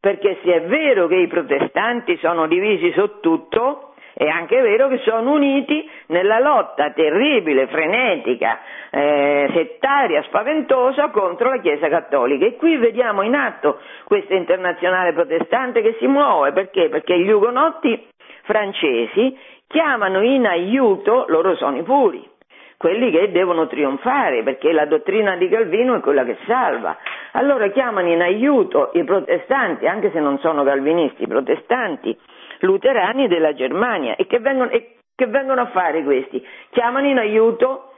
perché 0.00 0.38
se 0.42 0.54
è 0.54 0.62
vero 0.62 1.06
che 1.06 1.16
i 1.16 1.26
protestanti 1.28 2.16
sono 2.18 2.46
divisi 2.46 2.92
su 2.92 3.20
tutto, 3.20 3.87
è 4.18 4.26
anche 4.26 4.60
vero 4.60 4.88
che 4.88 4.98
sono 5.04 5.30
uniti 5.30 5.88
nella 6.06 6.40
lotta 6.40 6.90
terribile, 6.90 7.68
frenetica, 7.68 8.58
eh, 8.90 9.48
settaria, 9.54 10.24
spaventosa 10.24 11.10
contro 11.10 11.50
la 11.50 11.60
Chiesa 11.60 11.88
Cattolica. 11.88 12.44
E 12.44 12.56
qui 12.56 12.78
vediamo 12.78 13.22
in 13.22 13.36
atto 13.36 13.78
questa 14.02 14.34
internazionale 14.34 15.12
protestante 15.12 15.82
che 15.82 15.94
si 16.00 16.08
muove. 16.08 16.50
Perché? 16.50 16.88
Perché 16.88 17.16
gli 17.16 17.30
ugonotti 17.30 18.08
francesi 18.42 19.38
chiamano 19.68 20.20
in 20.22 20.46
aiuto, 20.46 21.26
loro 21.28 21.54
sono 21.54 21.76
i 21.76 21.84
puri, 21.84 22.28
quelli 22.76 23.12
che 23.12 23.30
devono 23.30 23.68
trionfare, 23.68 24.42
perché 24.42 24.72
la 24.72 24.86
dottrina 24.86 25.36
di 25.36 25.48
Calvino 25.48 25.94
è 25.94 26.00
quella 26.00 26.24
che 26.24 26.38
salva. 26.44 26.96
Allora 27.34 27.68
chiamano 27.68 28.08
in 28.08 28.20
aiuto 28.20 28.90
i 28.94 29.04
protestanti, 29.04 29.86
anche 29.86 30.10
se 30.10 30.18
non 30.18 30.40
sono 30.40 30.64
calvinisti, 30.64 31.22
i 31.22 31.28
protestanti 31.28 32.18
luterani 32.60 33.28
della 33.28 33.54
Germania 33.54 34.16
e 34.16 34.26
che 34.26 34.38
vengono, 34.38 34.70
e 34.70 34.96
che 35.14 35.26
vengono 35.26 35.62
a 35.62 35.66
fare 35.66 36.02
questi? 36.02 36.44
Chiamano 36.70 37.06
in 37.06 37.18
aiuto 37.18 37.92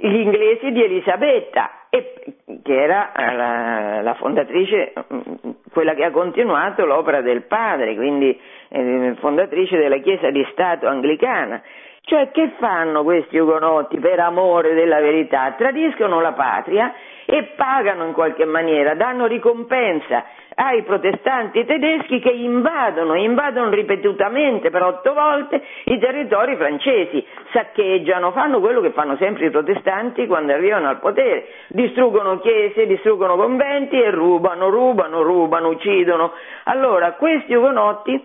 gli 0.00 0.14
inglesi 0.14 0.72
di 0.72 0.82
Elisabetta, 0.82 1.86
e, 1.88 2.14
che 2.62 2.82
era 2.82 3.12
la, 3.14 4.02
la, 4.02 4.14
fondatrice, 4.14 4.92
quella 5.72 5.94
che 5.94 6.04
ha 6.04 6.10
continuato 6.10 6.84
l'opera 6.84 7.22
del 7.22 7.42
padre, 7.42 7.94
quindi 7.94 8.38
eh, 8.68 9.14
fondatrice 9.18 9.78
della 9.78 9.98
Chiesa 9.98 10.30
di 10.30 10.46
Stato 10.50 10.86
anglicana. 10.86 11.62
Cioè 12.02 12.30
che 12.30 12.52
fanno 12.58 13.02
questi 13.02 13.36
ugonotti 13.36 13.98
per 13.98 14.20
amore 14.20 14.74
della 14.74 15.00
verità? 15.00 15.52
Tradiscono 15.56 16.20
la 16.20 16.32
patria 16.32 16.94
e 17.26 17.42
pagano 17.56 18.04
in 18.04 18.12
qualche 18.12 18.44
maniera, 18.44 18.94
danno 18.94 19.26
ricompensa 19.26 20.24
ai 20.54 20.82
protestanti 20.84 21.66
tedeschi 21.66 22.18
che 22.20 22.30
invadono, 22.30 23.14
invadono 23.14 23.68
ripetutamente 23.70 24.70
per 24.70 24.82
otto 24.82 25.12
volte 25.12 25.62
i 25.84 25.98
territori 25.98 26.56
francesi, 26.56 27.22
saccheggiano, 27.52 28.30
fanno 28.30 28.60
quello 28.60 28.80
che 28.80 28.92
fanno 28.92 29.16
sempre 29.16 29.46
i 29.46 29.50
protestanti 29.50 30.26
quando 30.26 30.52
arrivano 30.52 30.88
al 30.88 30.98
potere, 30.98 31.46
distruggono 31.68 32.38
chiese, 32.38 32.86
distruggono 32.86 33.36
conventi 33.36 34.00
e 34.00 34.10
rubano, 34.10 34.70
rubano, 34.70 35.22
rubano, 35.22 35.68
uccidono. 35.68 36.32
Allora 36.64 37.12
questi 37.12 37.52
ugonotti 37.52 38.24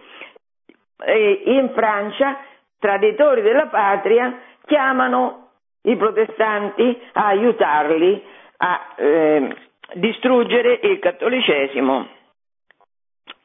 eh, 1.04 1.42
in 1.46 1.72
Francia, 1.74 2.38
traditori 2.80 3.42
della 3.42 3.66
patria, 3.66 4.40
chiamano 4.66 5.48
i 5.84 5.98
protestanti 5.98 7.02
a 7.14 7.26
aiutarli 7.26 8.40
a 8.64 8.94
eh, 8.96 9.56
distruggere 9.94 10.80
il 10.84 11.00
cattolicesimo 11.00 12.08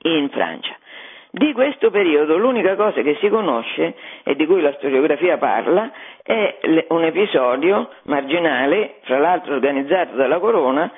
in 0.03 0.29
Francia. 0.31 0.77
Di 1.31 1.53
questo 1.53 1.91
periodo 1.91 2.37
l'unica 2.39 2.77
cosa 2.77 3.03
che 3.03 3.17
si 3.21 3.29
conosce 3.29 3.95
e 4.23 4.37
di 4.37 4.47
cui 4.47 4.61
la 4.61 4.73
storiografia 4.75 5.37
parla 5.37 5.91
è 6.23 6.59
un 6.89 7.05
episodio 7.05 7.91
marginale, 8.05 8.97
fra 9.03 9.19
l'altro 9.19 9.55
organizzato 9.55 10.17
dalla 10.17 10.39
Corona, 10.39 10.91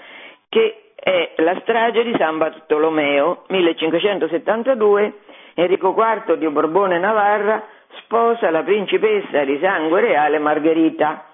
che 0.49 0.93
è 0.95 1.33
la 1.37 1.59
strage 1.63 2.05
di 2.05 2.15
San 2.19 2.39
Bartolomeo 2.39 3.45
1572. 3.49 5.13
Enrico 5.55 5.95
IV 5.97 6.37
di 6.37 6.49
Borbone 6.49 6.99
Navarra 6.99 7.65
sposa 8.03 8.51
la 8.51 8.63
principessa 8.63 9.43
di 9.45 9.59
sangue 9.61 10.01
reale 10.01 10.39
Margherita. 10.39 11.28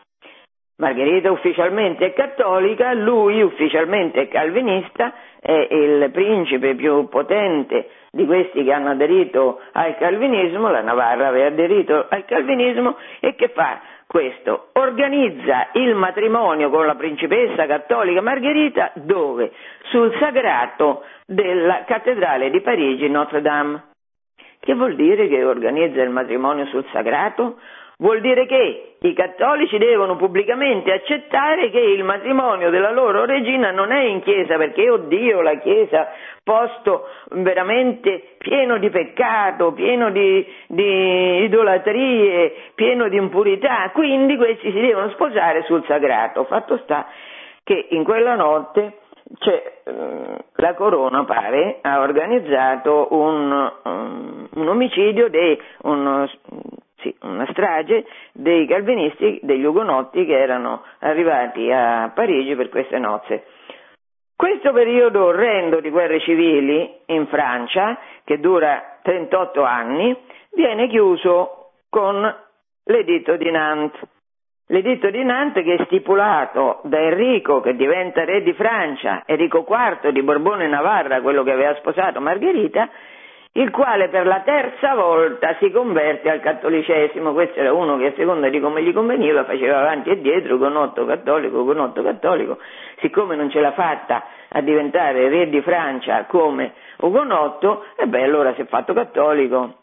Margherita 0.77 1.31
ufficialmente 1.31 2.07
è 2.07 2.12
cattolica, 2.14 2.93
lui 2.95 3.41
ufficialmente 3.41 4.22
è 4.22 4.29
calvinista 4.29 5.12
è 5.41 5.68
il 5.70 6.11
principe 6.11 6.75
più 6.75 7.09
potente 7.09 7.91
di 8.11 8.27
questi 8.27 8.64
che 8.64 8.72
hanno 8.72 8.91
aderito 8.91 9.61
al 9.72 9.97
calvinismo, 9.97 10.70
la 10.70 10.81
Navarra 10.81 11.29
aveva 11.29 11.47
aderito 11.47 12.07
al 12.09 12.25
calvinismo 12.25 12.97
e 13.20 13.37
che 13.37 13.49
fa 13.49 13.81
questo? 14.07 14.70
Organizza 14.72 15.68
il 15.75 15.95
matrimonio 15.95 16.70
con 16.70 16.87
la 16.87 16.95
principessa 16.95 17.66
cattolica 17.66 18.20
Margherita 18.20 18.93
dove? 18.95 19.53
Sul 19.91 20.16
sagrato 20.18 21.05
della 21.27 21.85
cattedrale 21.85 22.51
di 22.51 22.61
Parigi 22.61 23.09
Notre 23.09 23.43
Dame. 23.43 23.83
Che 24.61 24.75
vuol 24.75 24.95
dire 24.95 25.29
che 25.29 25.45
organizza 25.45 26.03
il 26.03 26.11
matrimonio 26.11 26.66
sul 26.66 26.87
sagrato? 26.91 27.59
Vuol 27.99 28.20
dire 28.20 28.47
che 28.47 28.97
i 28.99 29.12
cattolici 29.14 29.78
devono 29.78 30.16
pubblicamente 30.16 30.92
accettare 30.92 31.70
che 31.70 31.78
il 31.78 32.03
matrimonio 32.03 32.70
della 32.70 32.90
loro 32.90 33.24
regina 33.24 33.70
non 33.70 33.92
è 33.92 34.03
in 34.03 34.20
chiesa 34.22 34.57
perché, 34.57 34.90
oddio, 34.90 35.40
la 35.42 35.59
chiesa, 35.59 36.09
posto 36.42 37.07
veramente 37.30 38.34
pieno 38.38 38.78
di 38.78 38.90
peccato, 38.90 39.72
pieno 39.72 40.11
di, 40.11 40.45
di 40.66 41.45
idolatrie, 41.45 42.72
pieno 42.74 43.09
di 43.09 43.16
impurità, 43.16 43.90
quindi 43.92 44.36
questi 44.36 44.72
si 44.72 44.80
devono 44.80 45.11
sposare 45.11 45.62
sul 45.62 45.84
sagrato. 45.86 46.45
Fatto 46.45 46.78
sta 46.78 47.07
che 47.62 47.86
in 47.90 48.03
quella 48.03 48.34
notte 48.34 48.99
cioè, 49.38 49.82
la 50.57 50.74
Corona 50.74 51.24
pare 51.24 51.78
ha 51.80 52.01
organizzato 52.01 53.09
un, 53.11 53.72
um, 53.84 54.49
un 54.53 54.68
omicidio, 54.68 55.28
dei, 55.30 55.59
un, 55.82 56.28
sì, 57.05 57.15
una 57.21 57.47
strage 57.51 58.07
dei 58.33 58.67
calvinisti, 58.67 59.41
degli 59.43 59.65
ugonotti 59.65 60.25
che 60.25 60.41
erano 60.41 60.83
arrivati 61.01 61.71
a 61.71 62.11
Parigi 62.15 62.57
per 62.57 62.71
queste 62.71 62.99
nozze. 62.99 63.45
Questo 64.35 64.73
periodo 64.73 65.27
orrendo 65.27 65.81
di 65.81 65.91
guerre 65.91 66.19
civili 66.21 66.91
in 67.07 67.27
Francia, 67.27 67.99
che 68.25 68.41
dura 68.41 68.99
38 69.03 69.63
anni, 69.63 70.17
viene 70.55 70.89
chiuso 70.89 71.73
con 71.91 72.35
l'editto 72.85 73.37
di 73.37 73.51
Nantes. 73.51 74.01
L'editto 74.69 75.11
di 75.11 75.23
Nantes 75.23 75.63
che 75.63 75.75
è 75.75 75.85
stipulato 75.85 76.81
da 76.85 76.99
Enrico, 76.99 77.61
che 77.61 77.77
diventa 77.77 78.25
re 78.25 78.43
di 78.43 78.55
Francia, 78.55 79.23
Enrico 79.27 79.65
IV 79.69 80.09
di 80.09 80.23
Borbone 80.23 80.67
Navarra, 80.67 81.21
quello 81.21 81.43
che 81.43 81.53
aveva 81.53 81.75
sposato 81.77 82.21
Margherita, 82.21 82.89
il 83.57 83.71
quale 83.71 84.09
per 84.09 84.27
la 84.27 84.41
terza 84.41 84.95
volta 84.95 85.55
si 85.61 85.71
converte 85.71 86.29
al 86.29 86.41
cattolicesimo, 86.41 87.33
questo 87.33 87.61
era 87.61 87.73
uno 87.73 87.97
che 87.99 88.07
a 88.07 88.13
seconda 88.17 88.49
di 88.49 88.59
come 88.59 88.83
gli 88.83 88.93
conveniva 88.93 89.45
faceva 89.45 89.79
avanti 89.79 90.11
e 90.11 90.21
dietro, 90.21 90.59
Gonotto 90.59 91.05
cattolico, 91.05 91.63
Gonotto 91.63 92.03
cattolico, 92.03 92.59
siccome 92.99 93.37
non 93.37 93.51
ce 93.51 93.61
l'ha 93.61 93.71
fatta 93.73 94.25
a 94.49 94.61
diventare 94.61 95.29
re 95.29 95.49
di 95.49 95.61
Francia 95.61 96.25
come 96.25 96.73
Ugonotto, 96.99 97.85
e 97.97 98.07
beh 98.07 98.25
allora 98.25 98.55
si 98.55 98.63
è 98.63 98.67
fatto 98.67 98.93
cattolico. 98.93 99.83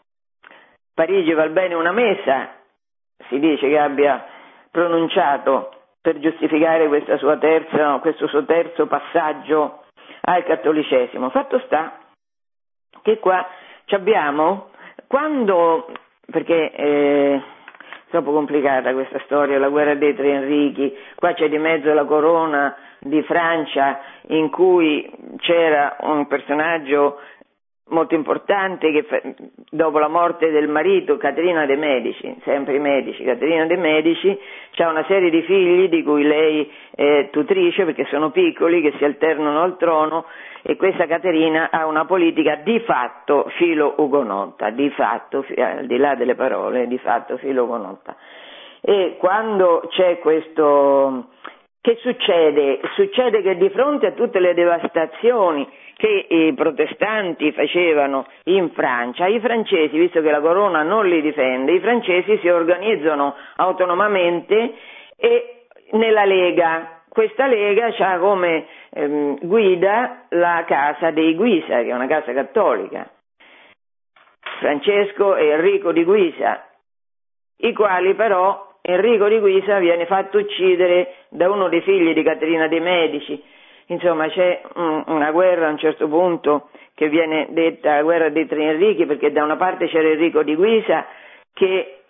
Parigi 0.93 1.31
val 1.31 1.51
bene 1.51 1.73
una 1.73 1.93
messa, 1.93 2.49
si 3.29 3.39
dice 3.39 3.69
che 3.69 3.79
abbia 3.79 4.25
pronunciato 4.69 5.71
per 6.01 6.19
giustificare 6.19 6.89
terza, 7.39 7.99
questo 7.99 8.27
suo 8.27 8.43
terzo 8.43 8.85
passaggio 8.87 9.83
al 10.23 10.43
cattolicesimo. 10.43 11.29
Fatto 11.29 11.59
sta 11.59 12.00
che 13.01 13.19
qua 13.19 13.45
abbiamo, 13.89 14.69
quando, 15.07 15.91
perché 16.31 16.71
è 16.71 17.41
troppo 18.09 18.31
complicata 18.31 18.93
questa 18.93 19.19
storia, 19.25 19.57
la 19.57 19.69
guerra 19.69 19.95
dei 19.95 20.15
tre 20.15 20.31
Enrichi, 20.31 20.95
qua 21.15 21.33
c'è 21.33 21.49
di 21.49 21.57
mezzo 21.57 21.93
la 21.93 22.05
corona 22.05 22.75
di 22.99 23.21
Francia 23.23 23.99
in 24.27 24.49
cui 24.49 25.09
c'era 25.37 25.97
un 26.01 26.27
personaggio 26.27 27.19
molto 27.91 28.15
importante 28.15 28.91
che 28.91 29.05
dopo 29.69 29.99
la 29.99 30.07
morte 30.07 30.49
del 30.49 30.67
marito 30.67 31.17
Caterina 31.17 31.65
de' 31.65 31.75
Medici, 31.75 32.35
sempre 32.43 32.75
i 32.75 32.79
Medici, 32.79 33.23
Caterina 33.23 33.65
de' 33.65 33.77
Medici, 33.77 34.37
ha 34.77 34.89
una 34.89 35.05
serie 35.05 35.29
di 35.29 35.41
figli 35.43 35.87
di 35.89 36.01
cui 36.03 36.23
lei 36.23 36.69
è 36.95 37.29
tutrice 37.31 37.85
perché 37.85 38.05
sono 38.05 38.31
piccoli 38.31 38.81
che 38.81 38.93
si 38.97 39.03
alternano 39.03 39.61
al 39.61 39.77
trono 39.77 40.25
e 40.63 40.75
questa 40.75 41.05
Caterina 41.05 41.69
ha 41.71 41.85
una 41.85 42.05
politica 42.05 42.55
di 42.55 42.79
fatto 42.81 43.49
filo-ugonotta, 43.57 44.69
di 44.69 44.89
fatto, 44.91 45.45
al 45.57 45.85
di 45.85 45.97
là 45.97 46.15
delle 46.15 46.35
parole, 46.35 46.87
di 46.87 46.97
fatto 46.97 47.37
filo-ugonotta. 47.37 48.15
E 48.81 49.17
quando 49.19 49.83
c'è 49.89 50.19
questo, 50.19 51.27
che 51.81 51.97
succede? 52.01 52.79
Succede 52.93 53.41
che 53.41 53.57
di 53.57 53.69
fronte 53.69 54.05
a 54.05 54.11
tutte 54.11 54.39
le 54.39 54.53
devastazioni 54.53 55.67
che 55.95 56.27
i 56.29 56.53
protestanti 56.53 57.51
facevano 57.51 58.27
in 58.45 58.69
Francia, 58.71 59.25
i 59.25 59.39
francesi, 59.39 59.97
visto 59.97 60.21
che 60.21 60.29
la 60.29 60.41
corona 60.41 60.83
non 60.83 61.07
li 61.07 61.21
difende, 61.21 61.73
i 61.73 61.79
francesi 61.79 62.37
si 62.37 62.49
organizzano 62.49 63.35
autonomamente 63.55 64.75
e 65.15 65.65
nella 65.91 66.23
Lega. 66.25 67.01
Questa 67.09 67.47
Lega 67.47 67.93
ha 67.97 68.17
come 68.19 68.67
ehm, 68.91 69.39
guida 69.41 70.25
la 70.29 70.63
casa 70.67 71.09
dei 71.09 71.35
Guisa, 71.35 71.81
che 71.81 71.89
è 71.89 71.93
una 71.93 72.07
casa 72.07 72.31
cattolica. 72.31 73.09
Francesco 74.59 75.35
e 75.35 75.47
Enrico 75.47 75.91
di 75.91 76.03
Guisa, 76.03 76.63
i 77.57 77.73
quali 77.73 78.13
però 78.13 78.70
Enrico 78.81 79.27
di 79.27 79.39
Guisa 79.39 79.79
viene 79.79 80.05
fatto 80.05 80.39
uccidere 80.39 81.15
da 81.29 81.49
uno 81.49 81.69
dei 81.69 81.81
figli 81.81 82.13
di 82.13 82.23
Caterina 82.23 82.67
de' 82.67 82.79
Medici. 82.79 83.43
Insomma 83.87 84.27
c'è 84.29 84.61
una 84.75 85.31
guerra 85.31 85.67
a 85.67 85.71
un 85.71 85.77
certo 85.77 86.07
punto 86.07 86.69
che 86.95 87.09
viene 87.09 87.47
detta 87.49 87.95
la 87.95 88.03
guerra 88.03 88.29
dei 88.29 88.47
tre 88.47 88.63
Enrichi 88.63 89.05
perché 89.05 89.31
da 89.31 89.43
una 89.43 89.57
parte 89.57 89.87
c'era 89.87 90.09
Enrico 90.09 90.43
di 90.43 90.55
Guisa 90.55 91.05
che 91.53 92.01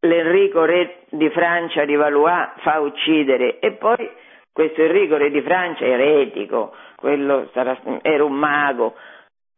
l'Enrico 0.00 0.64
re 0.64 1.02
di 1.10 1.28
Francia 1.30 1.84
di 1.84 1.94
Valois 1.94 2.50
fa 2.58 2.80
uccidere 2.80 3.58
e 3.58 3.72
poi 3.72 4.10
questo 4.52 4.82
Enrico 4.82 5.16
re 5.16 5.30
di 5.30 5.40
Francia 5.42 5.84
era 5.84 6.02
etico, 6.02 6.74
quello 6.96 7.48
sarà, 7.52 7.78
era 8.02 8.24
un 8.24 8.32
mago, 8.32 8.94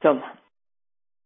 insomma 0.00 0.32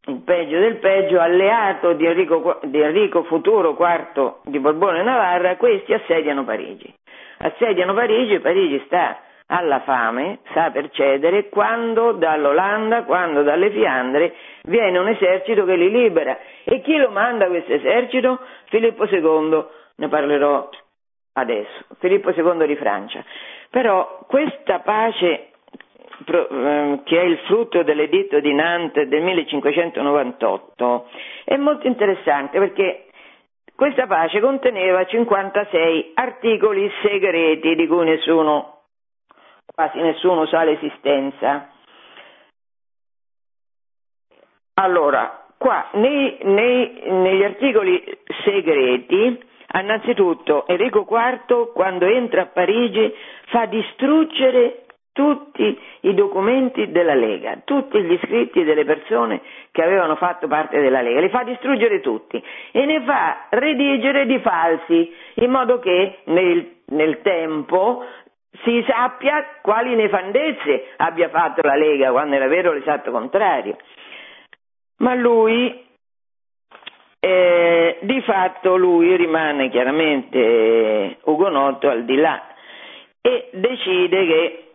il 0.07 0.20
peggio 0.24 0.59
del 0.59 0.76
peggio, 0.76 1.20
alleato 1.20 1.92
di 1.94 2.07
Enrico, 2.07 2.61
di 2.62 2.80
Enrico 2.80 3.24
futuro 3.24 3.76
IV 3.78 4.36
di 4.44 4.59
Borbone 4.59 5.02
Navarra, 5.02 5.57
questi 5.57 5.92
assediano 5.92 6.44
Parigi. 6.44 6.92
Assediano 7.38 7.92
Parigi, 7.92 8.38
Parigi 8.38 8.82
sta 8.86 9.20
alla 9.48 9.80
fame 9.80 10.40
sa 10.52 10.70
per 10.70 10.90
cedere 10.90 11.48
quando 11.48 12.12
dall'Olanda, 12.12 13.04
quando 13.04 13.42
dalle 13.42 13.70
Fiandre 13.70 14.34
viene 14.64 14.98
un 14.98 15.09
esercito 15.09 15.64
che 15.64 15.76
li 15.76 15.90
libera. 15.90 16.38
E 16.64 16.80
chi 16.80 16.96
lo 16.96 17.11
manda 17.11 17.46
questo 17.46 17.72
esercito? 17.72 18.40
Filippo 18.66 19.04
II, 19.04 19.64
ne 19.96 20.09
parlerò 20.09 20.68
adesso, 21.34 21.84
Filippo 21.98 22.30
II 22.30 22.66
di 22.66 22.76
Francia. 22.76 23.24
Però 23.70 24.24
questa 24.26 24.80
pace 24.80 25.50
che 26.24 27.20
è 27.20 27.24
il 27.24 27.38
frutto 27.46 27.82
dell'editto 27.82 28.40
di 28.40 28.52
Nantes 28.54 29.06
del 29.08 29.22
1598 29.22 31.08
è 31.44 31.56
molto 31.56 31.86
interessante 31.86 32.58
perché 32.58 33.06
questa 33.74 34.06
pace 34.06 34.40
conteneva 34.40 35.04
56 35.04 36.12
articoli 36.14 36.90
segreti 37.02 37.74
di 37.74 37.86
cui 37.86 38.04
nessuno 38.04 38.76
quasi 39.76 40.00
nessuno 40.00 40.46
sa 40.46 40.62
l'esistenza. 40.64 41.68
Allora, 44.78 45.46
qua 45.58 45.88
nei, 45.92 46.38
nei, 46.44 47.02
negli 47.04 47.42
articoli 47.42 48.02
segreti, 48.44 49.38
innanzitutto 49.74 50.66
Enrico 50.66 51.06
IV 51.08 51.72
quando 51.74 52.06
entra 52.06 52.42
a 52.42 52.46
Parigi 52.46 53.12
fa 53.48 53.66
distruggere 53.66 54.86
tutti 55.16 55.80
i 56.00 56.12
documenti 56.12 56.90
della 56.90 57.14
Lega, 57.14 57.62
tutti 57.64 58.02
gli 58.02 58.18
scritti 58.22 58.64
delle 58.64 58.84
persone 58.84 59.40
che 59.72 59.82
avevano 59.82 60.14
fatto 60.16 60.46
parte 60.46 60.78
della 60.78 61.00
Lega, 61.00 61.20
li 61.20 61.30
fa 61.30 61.42
distruggere 61.42 62.00
tutti 62.00 62.40
e 62.70 62.84
ne 62.84 63.00
fa 63.00 63.46
redigere 63.48 64.26
di 64.26 64.38
falsi, 64.40 65.10
in 65.36 65.50
modo 65.50 65.78
che 65.78 66.18
nel, 66.24 66.80
nel 66.88 67.22
tempo 67.22 68.04
si 68.62 68.84
sappia 68.86 69.58
quali 69.62 69.94
nefandezze 69.94 70.88
abbia 70.98 71.30
fatto 71.30 71.62
la 71.62 71.76
Lega 71.76 72.10
quando 72.10 72.34
era 72.34 72.46
vero 72.46 72.74
l'esatto 72.74 73.10
contrario. 73.10 73.78
Ma 74.98 75.14
lui, 75.14 75.82
eh, 77.20 77.98
di 78.02 78.20
fatto 78.20 78.76
lui 78.76 79.16
rimane 79.16 79.70
chiaramente 79.70 81.16
ugonotto 81.24 81.88
al 81.88 82.04
di 82.04 82.16
là 82.16 82.48
e 83.22 83.48
decide 83.54 84.26
che 84.26 84.65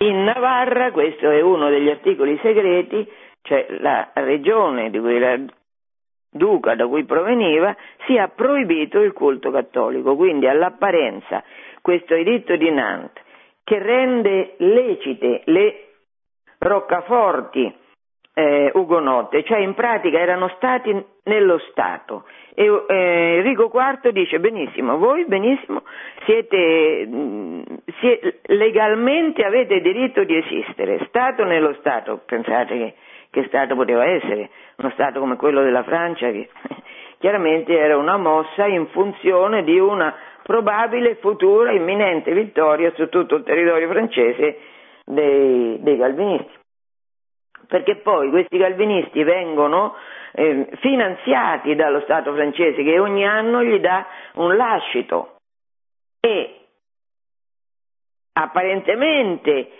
in 0.00 0.24
Navarra, 0.24 0.92
questo 0.92 1.30
è 1.30 1.40
uno 1.40 1.68
degli 1.68 1.88
articoli 1.88 2.38
segreti, 2.42 3.06
cioè 3.42 3.66
la 3.80 4.10
regione 4.14 4.90
di 4.90 4.98
cui 4.98 5.16
era 5.16 5.36
duca 6.30 6.74
da 6.74 6.86
cui 6.86 7.04
proveniva, 7.04 7.74
sia 8.06 8.28
proibito 8.28 9.00
il 9.00 9.12
culto 9.12 9.50
cattolico, 9.50 10.16
quindi 10.16 10.46
all'apparenza 10.46 11.42
questo 11.80 12.14
editto 12.14 12.56
di 12.56 12.70
Nantes 12.70 13.22
che 13.64 13.78
rende 13.78 14.54
lecite 14.58 15.42
le 15.44 15.88
roccaforti 16.58 17.72
eh, 18.40 18.70
ugonotte, 18.74 19.44
cioè 19.44 19.58
in 19.58 19.74
pratica 19.74 20.18
erano 20.18 20.48
stati 20.56 21.04
nello 21.24 21.58
Stato. 21.70 22.24
E 22.54 22.64
eh, 22.64 23.36
Enrico 23.36 23.70
IV 23.72 24.10
dice 24.12 24.40
benissimo, 24.40 24.96
voi 24.96 25.26
benissimo 25.26 25.82
siete, 26.24 27.08
siete, 28.00 28.40
legalmente 28.46 29.44
avete 29.44 29.80
diritto 29.80 30.24
di 30.24 30.36
esistere, 30.36 31.04
Stato 31.08 31.44
nello 31.44 31.74
Stato, 31.80 32.22
pensate 32.24 32.76
che, 32.78 32.94
che 33.30 33.44
Stato 33.48 33.74
poteva 33.74 34.06
essere, 34.06 34.48
uno 34.76 34.90
Stato 34.90 35.20
come 35.20 35.36
quello 35.36 35.62
della 35.62 35.82
Francia 35.82 36.30
che 36.30 36.48
chiaramente 37.18 37.76
era 37.76 37.98
una 37.98 38.16
mossa 38.16 38.66
in 38.66 38.86
funzione 38.86 39.64
di 39.64 39.78
una 39.78 40.14
probabile 40.42 41.16
futura 41.16 41.72
imminente 41.72 42.32
vittoria 42.32 42.90
su 42.96 43.08
tutto 43.10 43.36
il 43.36 43.44
territorio 43.44 43.88
francese 43.88 44.58
dei, 45.04 45.78
dei 45.82 45.98
calvinisti. 45.98 46.59
Perché 47.70 47.98
poi 47.98 48.30
questi 48.30 48.58
calvinisti 48.58 49.22
vengono 49.22 49.94
eh, 50.32 50.68
finanziati 50.80 51.76
dallo 51.76 52.00
Stato 52.00 52.34
francese 52.34 52.82
che 52.82 52.98
ogni 52.98 53.24
anno 53.24 53.62
gli 53.62 53.78
dà 53.78 54.04
un 54.34 54.56
lascito. 54.56 55.36
E 56.18 56.66
apparentemente 58.32 59.70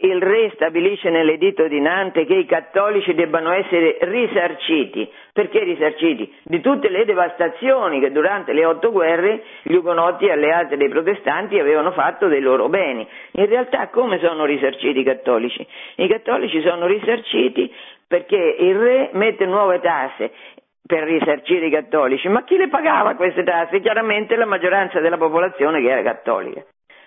il 0.00 0.20
re 0.20 0.50
stabilisce 0.54 1.08
nell'editto 1.10 1.66
di 1.68 1.80
Nantes 1.80 2.26
che 2.26 2.34
i 2.34 2.46
cattolici 2.46 3.14
debbano 3.14 3.52
essere 3.52 3.96
risarciti. 4.00 5.10
Perché 5.32 5.64
risarciti? 5.64 6.32
Di 6.44 6.60
tutte 6.60 6.88
le 6.88 7.04
devastazioni 7.04 8.00
che 8.00 8.12
durante 8.12 8.52
le 8.52 8.64
otto 8.64 8.92
guerre 8.92 9.42
gli 9.62 9.74
ugonotti 9.74 10.28
alleati 10.28 10.76
dei 10.76 10.88
protestanti 10.88 11.58
avevano 11.58 11.92
fatto 11.92 12.28
dei 12.28 12.40
loro 12.40 12.68
beni. 12.68 13.06
In 13.32 13.46
realtà 13.46 13.88
come 13.88 14.18
sono 14.18 14.44
risarciti 14.44 15.00
i 15.00 15.04
cattolici? 15.04 15.66
I 15.96 16.08
cattolici 16.08 16.60
sono 16.60 16.86
risarciti 16.86 17.72
perché 18.06 18.56
il 18.58 18.76
re 18.76 19.10
mette 19.12 19.46
nuove 19.46 19.80
tasse 19.80 20.30
per 20.86 21.02
risarcire 21.02 21.66
i 21.66 21.70
cattolici, 21.70 22.28
ma 22.28 22.44
chi 22.44 22.56
le 22.56 22.68
pagava 22.68 23.16
queste 23.16 23.42
tasse? 23.42 23.80
Chiaramente 23.80 24.36
la 24.36 24.46
maggioranza 24.46 25.00
della 25.00 25.18
popolazione 25.18 25.80
che 25.80 25.90
era 25.90 26.02
cattolica. 26.02 26.64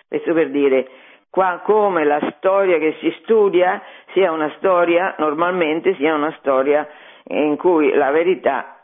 Questo 0.07 0.33
per 0.33 0.49
dire 0.49 0.87
qua 1.29 1.61
come 1.63 2.03
la 2.03 2.19
storia 2.37 2.77
che 2.77 2.97
si 2.99 3.13
studia 3.21 3.81
sia 4.13 4.31
una 4.31 4.51
storia, 4.57 5.15
normalmente 5.17 5.95
sia 5.95 6.15
una 6.15 6.35
storia 6.39 6.87
in 7.25 7.57
cui 7.57 7.93
la 7.93 8.11
verità 8.11 8.79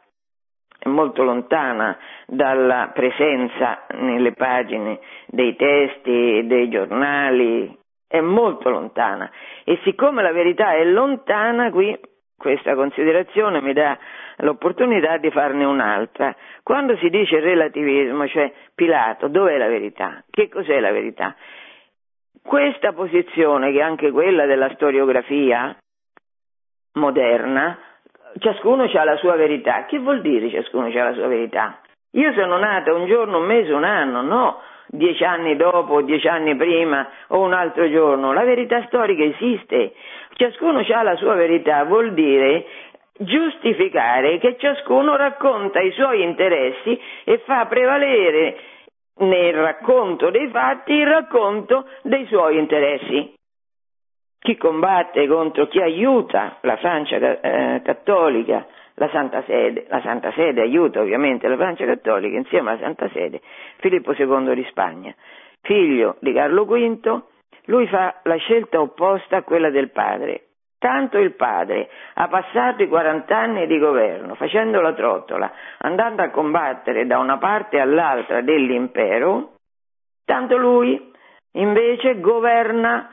è 0.78 0.88
molto 0.88 1.24
lontana 1.24 1.98
dalla 2.28 2.92
presenza 2.94 3.86
nelle 3.94 4.34
pagine 4.34 5.00
dei 5.26 5.56
testi, 5.56 6.46
dei 6.46 6.70
giornali, 6.70 7.76
è 8.08 8.20
molto 8.20 8.70
lontana. 8.70 9.30
E 9.64 9.80
siccome 9.84 10.22
la 10.22 10.32
verità 10.32 10.74
è 10.74 10.84
lontana, 10.84 11.72
qui 11.72 11.98
questa 12.38 12.76
considerazione 12.76 13.62
mi 13.62 13.74
dà 13.74 13.98
l'opportunità 14.38 15.18
di 15.18 15.32
farne 15.32 15.64
un'altra. 15.66 16.36
Quando 16.62 16.96
si 16.98 17.10
dice 17.10 17.40
relativismo, 17.40 18.28
cioè 18.28 18.52
Pilato, 18.76 19.28
dov'è 19.28 19.58
la 19.58 19.68
verità? 19.68 20.24
Che 20.30 20.50
cos'è 20.50 20.80
la 20.80 20.92
verità? 20.92 21.36
Questa 22.46 22.94
posizione, 22.94 23.72
che 23.72 23.80
è 23.80 23.82
anche 23.82 24.12
quella 24.12 24.46
della 24.46 24.70
storiografia 24.76 25.76
moderna, 26.94 27.78
ciascuno 28.38 28.84
ha 28.84 29.04
la 29.04 29.18
sua 29.18 29.36
verità. 29.36 29.86
Che 29.86 29.98
vuol 29.98 30.22
dire 30.22 30.50
ciascuno 30.52 30.88
ha 30.88 31.04
la 31.04 31.14
sua 31.14 31.28
verità? 31.28 31.80
Io 32.12 32.32
sono 32.34 32.58
nata 32.58 32.94
un 32.94 33.08
giorno, 33.08 33.40
un 33.40 33.46
mese, 33.46 33.74
un 33.74 33.84
anno, 33.84 34.22
no 34.22 34.62
dieci 34.88 35.24
anni 35.24 35.56
dopo, 35.56 36.02
dieci 36.02 36.28
anni 36.28 36.56
prima 36.56 37.10
o 37.30 37.40
un 37.40 37.54
altro 37.54 37.90
giorno. 37.90 38.32
La 38.32 38.44
verità 38.44 38.84
storica 38.86 39.24
esiste. 39.24 39.94
Ciascuno 40.36 40.80
ha 40.88 41.02
la 41.02 41.16
sua 41.16 41.34
verità, 41.34 41.84
vuol 41.84 42.14
dire 42.14 42.66
giustificare 43.18 44.38
che 44.40 44.58
ciascuno 44.60 45.16
racconta 45.16 45.80
i 45.80 45.92
suoi 45.92 46.22
interessi 46.22 47.00
e 47.24 47.40
fa 47.46 47.66
prevalere 47.66 48.58
nel 49.18 49.54
racconto 49.54 50.30
dei 50.30 50.50
fatti 50.50 50.94
il 50.94 51.08
racconto 51.08 51.88
dei 52.02 52.26
suoi 52.26 52.58
interessi. 52.58 53.34
Chi 54.40 54.58
combatte 54.58 55.28
contro 55.28 55.68
chi 55.68 55.82
aiuta 55.82 56.58
la 56.62 56.78
Francia 56.78 57.18
eh, 57.18 57.82
cattolica, 57.84 58.68
la 58.96 59.10
Santa 59.10 59.44
Sede, 59.44 59.86
la 59.90 60.02
Santa 60.02 60.32
Sede 60.34 60.62
aiuta 60.62 61.02
ovviamente 61.02 61.48
la 61.48 61.56
Francia 61.56 61.86
cattolica 61.86 62.38
insieme 62.38 62.72
alla 62.72 62.80
Santa 62.80 63.10
Sede, 63.10 63.42
Filippo 63.78 64.14
II 64.14 64.54
di 64.54 64.66
Spagna, 64.70 65.14
figlio 65.62 66.18
di 66.20 66.32
Carlo 66.32 66.66
V, 66.66 67.22
lui 67.66 67.88
fa 67.88 68.20
la 68.24 68.36
scelta 68.36 68.80
opposta 68.80 69.38
a 69.38 69.44
quella 69.44 69.72
del 69.72 69.90
padre, 69.92 70.45
Tanto 70.86 71.18
il 71.18 71.34
padre 71.34 71.90
ha 72.14 72.28
passato 72.28 72.84
i 72.84 72.88
40 72.88 73.36
anni 73.36 73.66
di 73.66 73.80
governo 73.80 74.36
facendo 74.36 74.82
la 74.82 74.94
trottola, 74.94 75.52
andando 75.80 76.22
a 76.22 76.30
combattere 76.30 77.08
da 77.08 77.18
una 77.18 77.40
parte 77.40 77.80
all'altra 77.80 78.42
dell'impero, 78.42 79.54
tanto 80.26 80.58
lui 80.58 81.12
invece 81.54 82.20
governa 82.20 83.10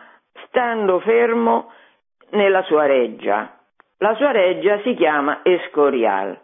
stando 0.48 1.00
fermo 1.00 1.72
nella 2.32 2.60
sua 2.64 2.84
reggia. 2.84 3.58
La 4.00 4.16
sua 4.16 4.32
reggia 4.32 4.78
si 4.82 4.92
chiama 4.92 5.40
Escorial 5.42 6.38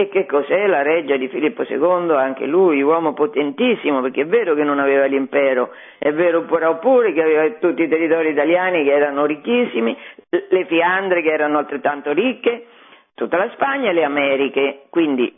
e 0.00 0.08
che 0.08 0.26
cos'è 0.26 0.68
la 0.68 0.82
reggia 0.82 1.16
di 1.16 1.26
Filippo 1.26 1.64
II? 1.64 2.14
Anche 2.14 2.46
lui, 2.46 2.80
uomo 2.82 3.14
potentissimo, 3.14 4.00
perché 4.00 4.20
è 4.20 4.26
vero 4.26 4.54
che 4.54 4.62
non 4.62 4.78
aveva 4.78 5.06
l'impero, 5.06 5.72
è 5.98 6.12
vero 6.12 6.42
però 6.42 6.78
pure 6.78 7.12
che 7.12 7.20
aveva 7.20 7.50
tutti 7.58 7.82
i 7.82 7.88
territori 7.88 8.28
italiani 8.28 8.84
che 8.84 8.92
erano 8.92 9.26
ricchissimi, 9.26 9.98
le 10.28 10.64
Fiandre 10.66 11.20
che 11.20 11.32
erano 11.32 11.58
altrettanto 11.58 12.12
ricche, 12.12 12.66
tutta 13.14 13.38
la 13.38 13.50
Spagna 13.54 13.90
e 13.90 13.92
le 13.92 14.04
Americhe, 14.04 14.82
quindi 14.88 15.36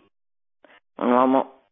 un 0.97 1.11
uomo 1.11 1.63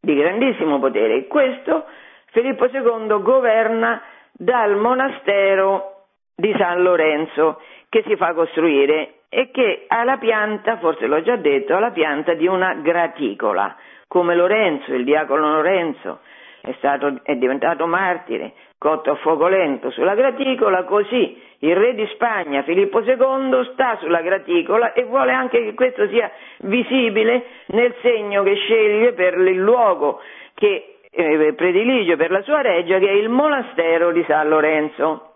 di 0.00 0.14
grandissimo 0.14 0.78
potere. 0.78 1.26
Questo 1.26 1.84
Filippo 2.30 2.64
II 2.64 3.20
governa 3.20 4.00
dal 4.32 4.76
monastero 4.76 6.06
di 6.34 6.54
San 6.56 6.82
Lorenzo 6.82 7.60
che 7.90 8.02
si 8.06 8.16
fa 8.16 8.32
costruire 8.32 9.19
e 9.32 9.50
che 9.52 9.84
ha 9.86 10.02
la 10.02 10.18
pianta, 10.18 10.78
forse 10.78 11.06
l'ho 11.06 11.22
già 11.22 11.36
detto, 11.36 11.76
ha 11.76 11.78
la 11.78 11.92
pianta 11.92 12.34
di 12.34 12.48
una 12.48 12.74
graticola, 12.74 13.76
come 14.08 14.34
Lorenzo, 14.34 14.92
il 14.92 15.04
diacono 15.04 15.52
Lorenzo, 15.52 16.18
è, 16.60 16.74
stato, 16.78 17.20
è 17.22 17.36
diventato 17.36 17.86
martire, 17.86 18.52
cotto 18.76 19.12
a 19.12 19.14
fuoco 19.14 19.46
lento 19.46 19.90
sulla 19.90 20.16
graticola, 20.16 20.82
così 20.82 21.40
il 21.60 21.76
re 21.76 21.94
di 21.94 22.06
Spagna, 22.14 22.62
Filippo 22.64 23.02
II, 23.02 23.70
sta 23.72 23.96
sulla 24.00 24.20
graticola 24.20 24.92
e 24.94 25.04
vuole 25.04 25.32
anche 25.32 25.62
che 25.62 25.74
questo 25.74 26.08
sia 26.08 26.28
visibile 26.62 27.44
nel 27.66 27.94
segno 28.02 28.42
che 28.42 28.54
sceglie 28.56 29.12
per 29.12 29.38
il 29.38 29.60
luogo 29.60 30.20
che 30.54 30.96
eh, 31.08 31.52
predilige 31.54 32.16
per 32.16 32.30
la 32.30 32.42
sua 32.42 32.62
reggia, 32.62 32.98
che 32.98 33.08
è 33.08 33.12
il 33.12 33.28
monastero 33.28 34.10
di 34.10 34.24
San 34.26 34.48
Lorenzo. 34.48 35.29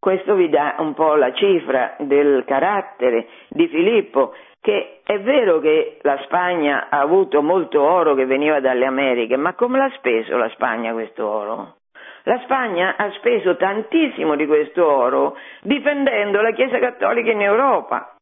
Questo 0.00 0.34
vi 0.34 0.48
dà 0.48 0.76
un 0.78 0.94
po' 0.94 1.14
la 1.16 1.32
cifra 1.32 1.96
del 1.98 2.44
carattere 2.46 3.26
di 3.48 3.66
Filippo, 3.66 4.32
che 4.60 5.00
è 5.02 5.18
vero 5.20 5.58
che 5.58 5.98
la 6.02 6.18
Spagna 6.24 6.88
ha 6.88 7.00
avuto 7.00 7.42
molto 7.42 7.82
oro 7.82 8.14
che 8.14 8.24
veniva 8.24 8.60
dalle 8.60 8.86
Americhe, 8.86 9.36
ma 9.36 9.54
come 9.54 9.78
l'ha 9.78 9.90
speso 9.96 10.36
la 10.36 10.48
Spagna 10.50 10.92
questo 10.92 11.28
oro? 11.28 11.76
La 12.24 12.38
Spagna 12.44 12.94
ha 12.96 13.10
speso 13.12 13.56
tantissimo 13.56 14.36
di 14.36 14.46
questo 14.46 14.86
oro 14.86 15.36
difendendo 15.62 16.42
la 16.42 16.52
Chiesa 16.52 16.78
Cattolica 16.78 17.30
in 17.30 17.40
Europa, 17.40 18.14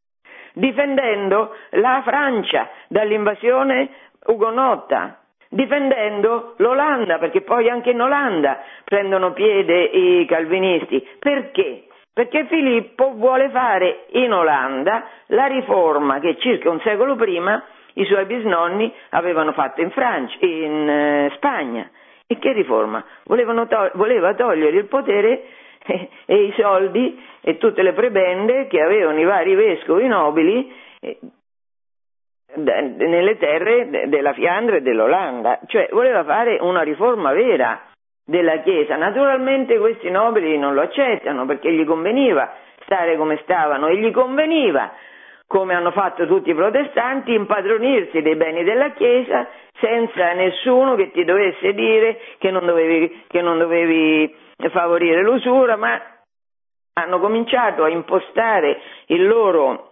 difendendo 0.54 1.54
la 1.70 2.02
Francia 2.04 2.70
dall'invasione 2.88 3.90
ugonotta, 4.26 5.18
difendendo 5.48 6.54
l'Olanda, 6.58 7.18
perché 7.18 7.42
poi 7.42 7.68
anche 7.68 7.90
in 7.90 8.00
Olanda 8.00 8.60
prendono 8.84 9.32
piede 9.32 9.84
i 9.84 10.26
calvinisti. 10.26 11.06
Perché? 11.18 11.84
Perché 12.12 12.46
Filippo 12.46 13.12
vuole 13.14 13.50
fare 13.50 14.06
in 14.12 14.32
Olanda 14.32 15.04
la 15.26 15.46
riforma 15.46 16.18
che 16.18 16.36
circa 16.38 16.70
un 16.70 16.80
secolo 16.80 17.14
prima 17.14 17.62
i 17.94 18.04
suoi 18.04 18.24
bisnonni 18.24 18.92
avevano 19.10 19.52
fatto 19.52 19.80
in, 19.80 19.90
Francia, 19.90 20.36
in 20.40 20.88
eh, 20.88 21.32
Spagna. 21.36 21.90
E 22.26 22.38
che 22.38 22.52
riforma? 22.52 23.04
To- 23.24 23.90
voleva 23.94 24.34
togliere 24.34 24.76
il 24.76 24.86
potere 24.86 25.44
eh, 25.84 26.08
e 26.24 26.34
i 26.44 26.54
soldi 26.56 27.22
e 27.40 27.58
tutte 27.58 27.82
le 27.82 27.92
prebende 27.92 28.66
che 28.66 28.80
avevano 28.80 29.20
i 29.20 29.24
vari 29.24 29.54
vescovi 29.54 30.06
nobili 30.06 30.72
eh, 31.00 31.18
nelle 32.56 33.36
terre 33.38 34.08
della 34.08 34.32
Fiandra 34.32 34.76
e 34.76 34.82
dell'Olanda, 34.82 35.60
cioè 35.66 35.88
voleva 35.90 36.24
fare 36.24 36.58
una 36.60 36.82
riforma 36.82 37.32
vera 37.32 37.80
della 38.24 38.58
Chiesa. 38.58 38.96
Naturalmente 38.96 39.78
questi 39.78 40.10
nobili 40.10 40.58
non 40.58 40.74
lo 40.74 40.82
accettano 40.82 41.46
perché 41.46 41.72
gli 41.72 41.84
conveniva 41.84 42.52
stare 42.82 43.16
come 43.16 43.38
stavano 43.42 43.88
e 43.88 43.98
gli 43.98 44.10
conveniva, 44.10 44.92
come 45.46 45.74
hanno 45.74 45.90
fatto 45.90 46.26
tutti 46.26 46.50
i 46.50 46.54
protestanti, 46.54 47.34
impadronirsi 47.34 48.22
dei 48.22 48.36
beni 48.36 48.64
della 48.64 48.90
Chiesa 48.90 49.46
senza 49.78 50.32
nessuno 50.32 50.94
che 50.94 51.10
ti 51.10 51.24
dovesse 51.24 51.72
dire 51.74 52.18
che 52.38 52.50
non 52.50 52.64
dovevi, 52.64 53.24
che 53.28 53.42
non 53.42 53.58
dovevi 53.58 54.34
favorire 54.70 55.22
l'usura, 55.22 55.76
ma 55.76 56.00
hanno 56.94 57.18
cominciato 57.20 57.84
a 57.84 57.90
impostare 57.90 58.80
il 59.06 59.26
loro 59.26 59.85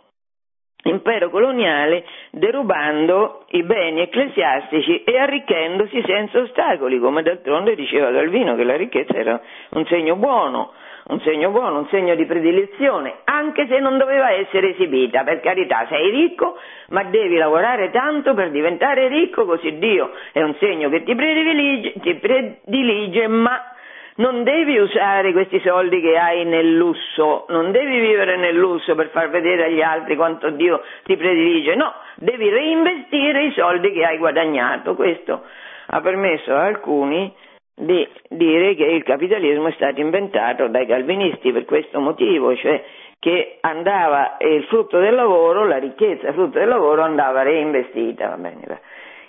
impero 0.85 1.31
coloniale 1.31 2.05
derubando 2.31 3.45
i 3.51 3.63
beni 3.63 4.03
ecclesiastici 4.03 5.03
e 5.05 5.19
arricchendosi 5.19 6.03
senza 6.07 6.41
ostacoli, 6.41 6.99
come 6.99 7.23
d'altronde 7.23 7.75
diceva 7.75 8.13
Calvino 8.13 8.55
che 8.55 8.65
la 8.65 8.77
ricchezza 8.77 9.15
era 9.15 9.41
un 9.71 9.87
segno 9.87 10.17
buono, 10.17 10.73
un 11.07 11.21
segno 11.21 11.51
buono, 11.51 11.81
un 11.81 11.89
segno 11.89 12.15
di 12.15 12.25
predilezione, 12.25 13.17
anche 13.25 13.67
se 13.67 13.79
non 13.79 13.99
doveva 13.99 14.31
essere 14.31 14.71
esibita, 14.71 15.23
per 15.23 15.41
carità, 15.41 15.87
sei 15.89 16.11
ricco, 16.11 16.57
ma 16.89 17.03
devi 17.05 17.37
lavorare 17.37 17.91
tanto 17.91 18.33
per 18.35 18.51
diventare 18.51 19.09
ricco, 19.09 19.45
così 19.45 19.79
Dio 19.79 20.13
è 20.33 20.43
un 20.43 20.55
segno 20.59 20.89
che 20.89 21.03
ti 21.03 21.15
predilige, 21.15 21.93
ti 22.01 22.15
predilige 22.15 23.27
ma 23.27 23.74
non 24.17 24.45
devi 24.45 24.79
usare 24.79 25.33
questi 25.33 25.61
soldi 25.61 26.01
che 26.01 26.17
hai 26.17 26.45
nel 26.45 26.75
lusso, 26.75 27.47
non 27.49 27.73
devi 27.73 27.99
vivere 27.99 28.37
nel 28.37 28.55
lusso 28.55 28.95
per 28.95 29.09
far 29.09 29.29
vedere 29.31 29.65
agli 29.65 29.83
altri 29.83 30.15
quanto 30.15 30.51
Dio 30.51 30.83
ti 31.05 31.17
predilige, 31.17 31.75
no, 31.75 31.93
devi 32.17 32.49
reinvestire 32.49 33.45
i 33.45 33.53
soldi 33.53 33.91
che 33.93 34.05
hai 34.05 34.19
guadagnato. 34.19 34.95
Questo 34.95 35.43
ha 35.87 36.01
permesso 36.01 36.53
a 36.55 36.65
alcuni 36.65 37.35
di 37.75 38.07
dire 38.29 38.75
che 38.77 38.85
il 38.85 39.03
capitalismo 39.03 39.67
è 39.67 39.73
stato 39.73 40.01
inventato 40.01 40.69
dai 40.69 40.87
calvinisti 40.87 41.51
per 41.51 41.65
questo 41.65 41.99
motivo, 41.99 42.55
cioè 42.55 42.85
che 43.19 43.59
andava 43.63 44.37
il 44.39 44.65
frutto 44.65 45.01
del 45.01 45.15
lavoro, 45.15 45.67
la 45.67 45.79
ricchezza 45.79 46.33
frutto 46.33 46.59
del 46.59 46.69
lavoro 46.69 47.03
andava 47.03 47.43
reinvestita. 47.43 48.29
Va 48.29 48.37
bene, 48.37 48.81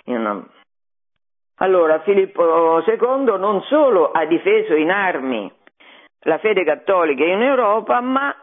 non... 0.06 0.48
Allora 1.60 2.00
Filippo 2.02 2.84
II 2.86 3.38
non 3.38 3.62
solo 3.64 4.12
ha 4.12 4.26
difeso 4.26 4.76
in 4.76 4.92
armi 4.92 5.52
la 6.22 6.38
fede 6.40 6.64
cattolica 6.64 7.24
in 7.24 7.42
Europa, 7.42 8.02
ma 8.02 8.36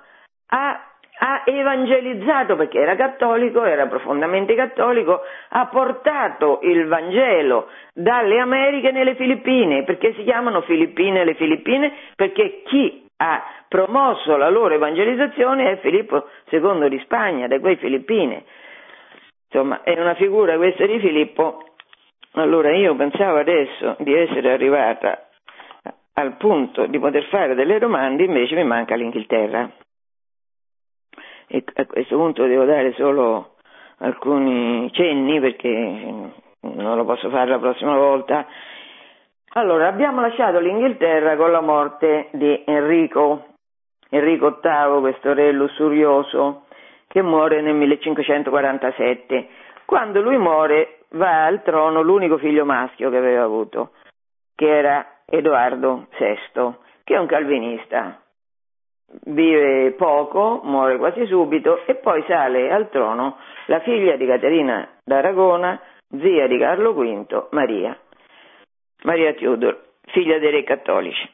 ha 0.47 0.93
ha 1.25 1.43
evangelizzato 1.45 2.57
perché 2.57 2.81
era 2.81 2.97
cattolico, 2.97 3.63
era 3.63 3.87
profondamente 3.87 4.55
cattolico, 4.57 5.21
ha 5.51 5.67
portato 5.67 6.59
il 6.63 6.87
Vangelo 6.89 7.69
dalle 7.95 8.41
Americhe 8.41 8.91
nelle 8.91 9.15
Filippine, 9.15 9.85
perché 9.85 10.15
si 10.15 10.25
chiamano 10.25 10.63
Filippine 10.63 11.25
le 11.25 11.35
Filippine? 11.35 11.93
Perché 12.17 12.63
chi 12.65 13.07
ha 13.19 13.41
promosso 13.69 14.37
la 14.37 14.49
loro 14.49 14.75
evangelizzazione 14.75 15.71
è 15.71 15.77
Filippo 15.77 16.27
II 16.51 16.89
di 16.89 16.99
Spagna, 17.05 17.47
da 17.47 17.61
quei 17.61 17.77
Filippine. 17.77 18.43
Insomma, 19.49 19.83
è 19.83 19.93
una 20.01 20.15
figura 20.15 20.57
questa 20.57 20.87
di 20.87 20.99
Filippo. 20.99 21.72
Allora 22.35 22.75
io 22.75 22.95
pensavo 22.97 23.39
adesso 23.39 23.97
di 23.99 24.15
essere 24.15 24.53
arrivata 24.53 25.29
al 26.15 26.37
punto 26.37 26.87
di 26.87 26.99
poter 26.99 27.25
fare 27.25 27.55
delle 27.55 27.79
domande, 27.79 28.25
invece 28.25 28.55
mi 28.55 28.65
manca 28.65 28.95
l'Inghilterra 28.95 29.71
e 31.55 31.63
a 31.75 31.85
questo 31.85 32.17
punto 32.17 32.47
devo 32.47 32.65
dare 32.65 32.95
solo 32.95 33.57
alcuni 33.99 34.91
cenni 34.93 35.39
perché 35.39 35.69
non 36.61 36.97
lo 36.97 37.05
posso 37.05 37.29
fare 37.29 37.51
la 37.51 37.59
prossima 37.59 37.95
volta. 37.95 38.47
Allora, 39.55 39.87
abbiamo 39.87 40.23
lasciato 40.23 40.61
l'Inghilterra 40.61 41.37
con 41.37 41.51
la 41.51 41.61
morte 41.61 42.29
di 42.33 42.63
Enrico, 42.65 43.49
Enrico 44.09 44.61
VIII, 44.63 45.01
questo 45.01 45.35
re 45.35 45.53
lussurioso, 45.53 46.65
che 47.07 47.21
muore 47.21 47.61
nel 47.61 47.75
1547. 47.75 49.49
Quando 49.85 50.23
lui 50.23 50.39
muore 50.39 51.01
va 51.13 51.47
al 51.47 51.63
trono 51.63 52.03
l'unico 52.03 52.39
figlio 52.39 52.65
maschio 52.65 53.11
che 53.11 53.17
aveva 53.17 53.45
avuto, 53.45 53.93
che 54.55 54.69
era 54.69 55.07
Edoardo 55.27 56.07
VI, 56.19 56.75
che 57.05 57.15
è 57.15 57.19
un 57.19 57.27
calvinista, 57.27 58.21
vive 59.25 59.93
poco, 59.93 60.61
muore 60.65 60.97
quasi 60.97 61.27
subito 61.27 61.85
e 61.87 61.97
poi 61.97 62.25
sale 62.27 62.71
al 62.71 62.89
trono 62.91 63.37
la 63.67 63.81
figlia 63.81 64.17
di 64.17 64.27
Caterina 64.27 64.89
d'Aragona, 65.05 65.81
zia 66.21 66.47
di 66.47 66.59
Carlo 66.59 66.93
V, 66.95 67.49
Maria. 67.51 67.99
Maria 69.05 69.35
Tudor, 69.35 69.83
figlia 70.07 70.39
dei 70.39 70.51
re 70.51 70.63
cattolici. 70.63 71.29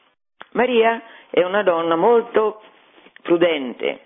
Maria 0.52 1.02
è 1.30 1.42
una 1.44 1.62
donna 1.62 1.96
molto 1.96 2.62
prudente, 3.22 4.00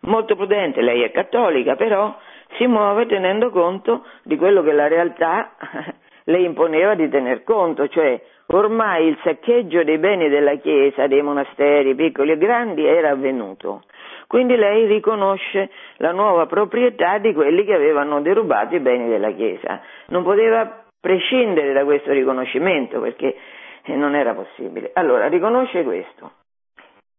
molto 0.00 0.36
prudente, 0.36 0.82
lei 0.82 1.02
è 1.02 1.10
cattolica, 1.10 1.76
però 1.76 2.14
si 2.56 2.66
muove 2.66 3.06
tenendo 3.06 3.50
conto 3.50 4.04
di 4.22 4.36
quello 4.36 4.62
che 4.62 4.72
la 4.72 4.88
realtà 4.88 5.52
le 6.24 6.38
imponeva 6.40 6.94
di 6.94 7.08
tener 7.08 7.42
conto, 7.44 7.88
cioè 7.88 8.20
ormai 8.48 9.06
il 9.06 9.18
saccheggio 9.22 9.84
dei 9.84 9.98
beni 9.98 10.28
della 10.28 10.56
Chiesa, 10.56 11.06
dei 11.06 11.22
monasteri 11.22 11.94
piccoli 11.94 12.32
e 12.32 12.38
grandi 12.38 12.84
era 12.84 13.10
avvenuto. 13.10 13.82
Quindi 14.26 14.56
lei 14.56 14.86
riconosce 14.86 15.70
la 15.98 16.10
nuova 16.10 16.46
proprietà 16.46 17.18
di 17.18 17.32
quelli 17.32 17.64
che 17.64 17.74
avevano 17.74 18.20
derubato 18.20 18.74
i 18.74 18.80
beni 18.80 19.08
della 19.08 19.30
Chiesa. 19.30 19.80
Non 20.08 20.24
poteva 20.24 20.84
prescindere 21.00 21.72
da 21.72 21.84
questo 21.84 22.10
riconoscimento 22.10 23.00
perché 23.00 23.36
eh, 23.84 23.94
non 23.94 24.16
era 24.16 24.34
possibile. 24.34 24.90
Allora, 24.94 25.28
riconosce 25.28 25.84
questo 25.84 26.32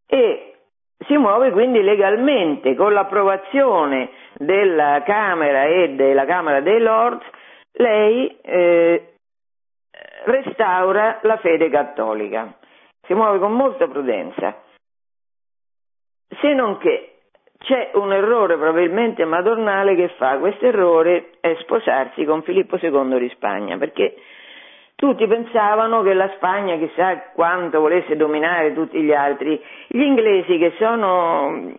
e 0.06 0.57
si 1.06 1.16
muove 1.18 1.52
quindi 1.52 1.82
legalmente 1.82 2.76
con 2.76 2.94
l'approvazione 2.94 4.10
della 4.36 5.04
Camera 5.06 5.66
e 5.66 5.90
della 5.96 6.26
Camera 6.26 6.62
dei 6.62 6.80
Lords, 6.80 7.26
lei 7.74 8.36
eh, 8.42 9.14
restaura 10.26 11.20
la 11.22 11.38
fede 11.38 11.70
cattolica, 11.70 12.54
si 13.06 13.14
muove 13.14 13.40
con 13.40 13.54
molta 13.54 13.88
prudenza, 13.88 14.62
se 16.42 16.54
non 16.54 16.78
che 16.78 17.18
c'è 17.60 17.92
un 17.94 18.14
errore 18.14 18.58
probabilmente 18.58 19.26
madornale 19.26 19.96
che 19.96 20.10
fa, 20.18 20.38
questo 20.38 20.66
errore 20.66 21.32
è 21.40 21.56
sposarsi 21.62 22.24
con 22.26 22.44
Filippo 22.44 22.78
II 22.80 23.18
di 23.20 23.30
Spagna, 23.30 23.78
perché 23.78 24.16
tutti 24.98 25.28
pensavano 25.28 26.02
che 26.02 26.16
la 26.16 26.32
Spagna 26.38 26.76
chissà 26.78 27.30
quanto 27.34 27.80
volesse 27.80 28.16
dominare 28.16 28.74
tutti 28.74 29.00
gli 29.00 29.14
altri, 29.14 29.64
gli 29.90 30.02
inglesi 30.02 30.58
che 30.58 30.74
sono, 30.80 31.72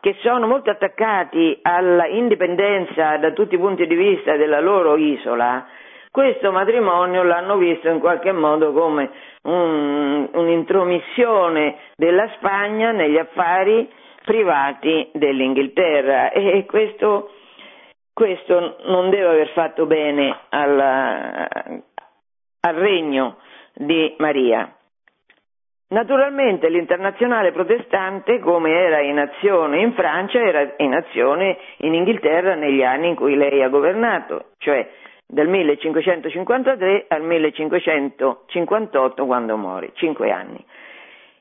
che 0.00 0.16
sono 0.22 0.46
molto 0.46 0.70
attaccati 0.70 1.58
alla 1.60 2.06
indipendenza 2.06 3.18
da 3.18 3.32
tutti 3.32 3.56
i 3.56 3.58
punti 3.58 3.86
di 3.86 3.94
vista 3.94 4.36
della 4.36 4.60
loro 4.60 4.96
isola, 4.96 5.66
questo 6.10 6.50
matrimonio 6.50 7.22
l'hanno 7.24 7.58
visto 7.58 7.90
in 7.90 7.98
qualche 8.00 8.32
modo 8.32 8.72
come 8.72 9.10
un, 9.42 10.30
un'intromissione 10.32 11.76
della 11.94 12.26
Spagna 12.36 12.90
negli 12.90 13.18
affari 13.18 13.86
privati 14.24 15.10
dell'Inghilterra. 15.12 16.30
E 16.30 16.64
questo, 16.66 17.32
questo 18.14 18.78
non 18.84 19.10
deve 19.10 19.26
aver 19.26 19.48
fatto 19.48 19.84
bene 19.84 20.34
alla, 20.48 21.46
al 22.60 22.74
regno 22.74 23.36
di 23.74 24.14
Maria. 24.18 24.72
Naturalmente 25.90 26.68
l'internazionale 26.68 27.52
protestante, 27.52 28.40
come 28.40 28.72
era 28.72 29.00
in 29.00 29.18
azione 29.18 29.80
in 29.80 29.94
Francia, 29.94 30.38
era 30.38 30.74
in 30.76 30.92
azione 30.92 31.56
in 31.78 31.94
Inghilterra 31.94 32.54
negli 32.54 32.82
anni 32.82 33.08
in 33.08 33.14
cui 33.14 33.36
lei 33.36 33.62
ha 33.62 33.68
governato, 33.68 34.50
cioè 34.58 34.86
dal 35.26 35.46
1553 35.46 37.06
al 37.08 37.22
1558 37.22 39.26
quando 39.26 39.56
muore, 39.56 39.92
cinque 39.94 40.30
anni. 40.30 40.62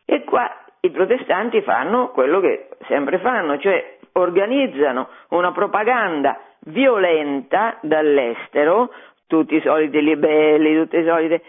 E 0.05 0.23
qua 0.23 0.49
i 0.79 0.91
protestanti 0.91 1.61
fanno 1.61 2.11
quello 2.11 2.39
che 2.39 2.69
sempre 2.87 3.19
fanno, 3.19 3.59
cioè 3.59 3.97
organizzano 4.13 5.09
una 5.29 5.51
propaganda 5.51 6.39
violenta 6.61 7.79
dall'estero, 7.81 8.93
tutti 9.27 9.55
i 9.55 9.61
soliti 9.61 10.01
libelli, 10.01 10.75
tutte 10.75 11.01
le 11.01 11.09
solite, 11.09 11.43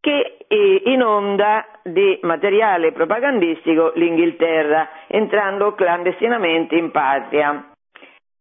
che 0.00 0.46
inonda 0.84 1.66
di 1.82 2.18
materiale 2.22 2.92
propagandistico 2.92 3.92
l'Inghilterra, 3.96 4.88
entrando 5.08 5.74
clandestinamente 5.74 6.76
in 6.76 6.90
patria. 6.92 7.70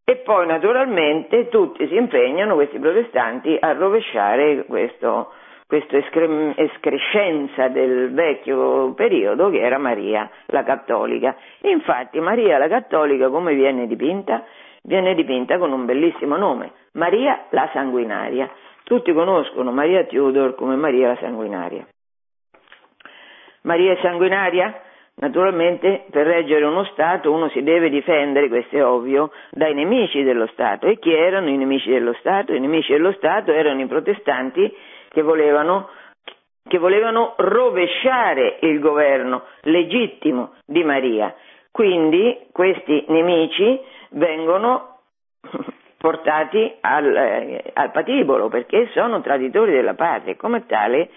E 0.08 0.18
poi 0.18 0.46
naturalmente 0.46 1.50
tutti 1.50 1.88
si 1.88 1.96
impegnano, 1.96 2.54
questi 2.54 2.78
protestanti, 2.78 3.58
a 3.60 3.74
rovesciare 3.74 4.66
questo, 4.66 5.32
questa 5.66 5.98
escrescenza 5.98 7.70
del 7.70 8.14
vecchio 8.14 8.94
periodo 8.94 9.50
che 9.50 9.62
era 9.62 9.80
Maria 9.80 10.30
la 10.48 10.64
cattolica. 10.64 11.36
Infatti 11.62 12.20
Maria 12.20 12.60
la 12.60 12.68
cattolica 12.68 13.30
come 13.30 13.56
viene 13.56 13.88
dipinta? 13.88 14.44
Viene 14.84 15.16
dipinta 15.16 15.58
con 15.58 15.72
un 15.72 15.86
bellissimo 15.86 16.38
nome, 16.38 16.74
Maria 16.92 17.46
la 17.50 17.68
sanguinaria. 17.74 18.48
Tutti 18.86 19.12
conoscono 19.14 19.72
Maria 19.72 20.06
Tudor 20.06 20.54
come 20.54 20.76
Maria 20.76 21.08
la 21.08 21.18
sanguinaria. 21.18 21.88
Maria 23.64 23.98
sanguinaria? 24.00 24.80
Naturalmente 25.16 26.06
per 26.12 26.28
reggere 26.28 26.66
uno 26.66 26.84
Stato 26.92 27.32
uno 27.32 27.50
si 27.50 27.64
deve 27.64 27.90
difendere, 27.90 28.48
questo 28.48 28.76
è 28.76 28.86
ovvio, 28.86 29.32
dai 29.50 29.74
nemici 29.74 30.22
dello 30.22 30.46
Stato. 30.48 30.86
E 30.86 31.00
chi 31.00 31.12
erano 31.12 31.50
i 31.50 31.58
nemici 31.58 31.90
dello 31.90 32.14
Stato? 32.20 32.54
I 32.54 32.60
nemici 32.60 32.92
dello 32.92 33.14
Stato 33.14 33.52
erano 33.52 33.82
i 33.82 33.88
protestanti 33.88 34.72
che 35.10 35.22
volevano, 35.24 35.90
che 36.68 36.78
volevano 36.78 37.34
rovesciare 37.38 38.60
il 38.62 38.80
governo 38.80 39.46
legittimo 39.62 40.54
di 40.64 40.84
Maria. 40.84 41.34
Quindi 41.72 42.50
questi 42.52 43.04
nemici 43.08 43.82
vengono 44.12 45.00
portati 46.06 46.72
al, 46.82 47.16
eh, 47.16 47.64
al 47.74 47.90
patibolo 47.90 48.48
perché 48.48 48.90
sono 48.94 49.22
traditori 49.22 49.72
della 49.72 49.96
patria 49.96 50.36
come 50.36 50.68
tale 50.68 51.10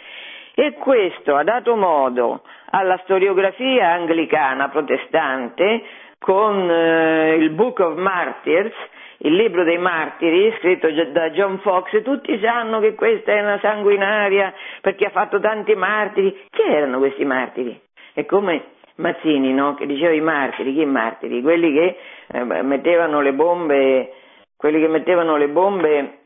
e 0.55 0.73
questo 0.73 1.37
ha 1.37 1.43
dato 1.43 1.77
modo 1.77 2.41
alla 2.71 2.99
storiografia 3.05 3.91
anglicana 3.91 4.71
protestante 4.71 5.83
con 6.19 6.71
eh, 6.71 7.35
il 7.35 7.51
Book 7.51 7.81
of 7.81 7.99
Martyrs, 7.99 8.73
il 9.19 9.35
libro 9.35 9.63
dei 9.63 9.77
martiri 9.77 10.55
scritto 10.59 10.91
da 11.13 11.29
John 11.33 11.59
Fox, 11.59 12.03
tutti 12.03 12.41
sanno 12.41 12.81
che 12.81 12.95
questa 12.95 13.33
è 13.33 13.43
una 13.43 13.59
sanguinaria 13.61 14.55
perché 14.81 15.05
ha 15.05 15.11
fatto 15.11 15.39
tanti 15.39 15.75
martiri. 15.75 16.47
Chi 16.51 16.63
erano 16.63 16.97
questi 16.99 17.27
martiri? 17.27 17.79
È 18.15 18.25
come 18.25 18.77
Mazzini, 18.95 19.53
no? 19.53 19.75
Che 19.75 19.85
diceva 19.85 20.15
i 20.15 20.21
martiri, 20.21 20.73
chi 20.73 20.85
martiri? 20.87 21.43
Quelli 21.43 21.75
che 21.75 21.97
eh, 22.33 22.43
mettevano 22.63 23.21
le 23.21 23.35
bombe, 23.35 24.13
quelli 24.59 24.81
che 24.81 24.89
mettevano 24.89 25.37
le 25.37 25.49
bombe 25.49 26.19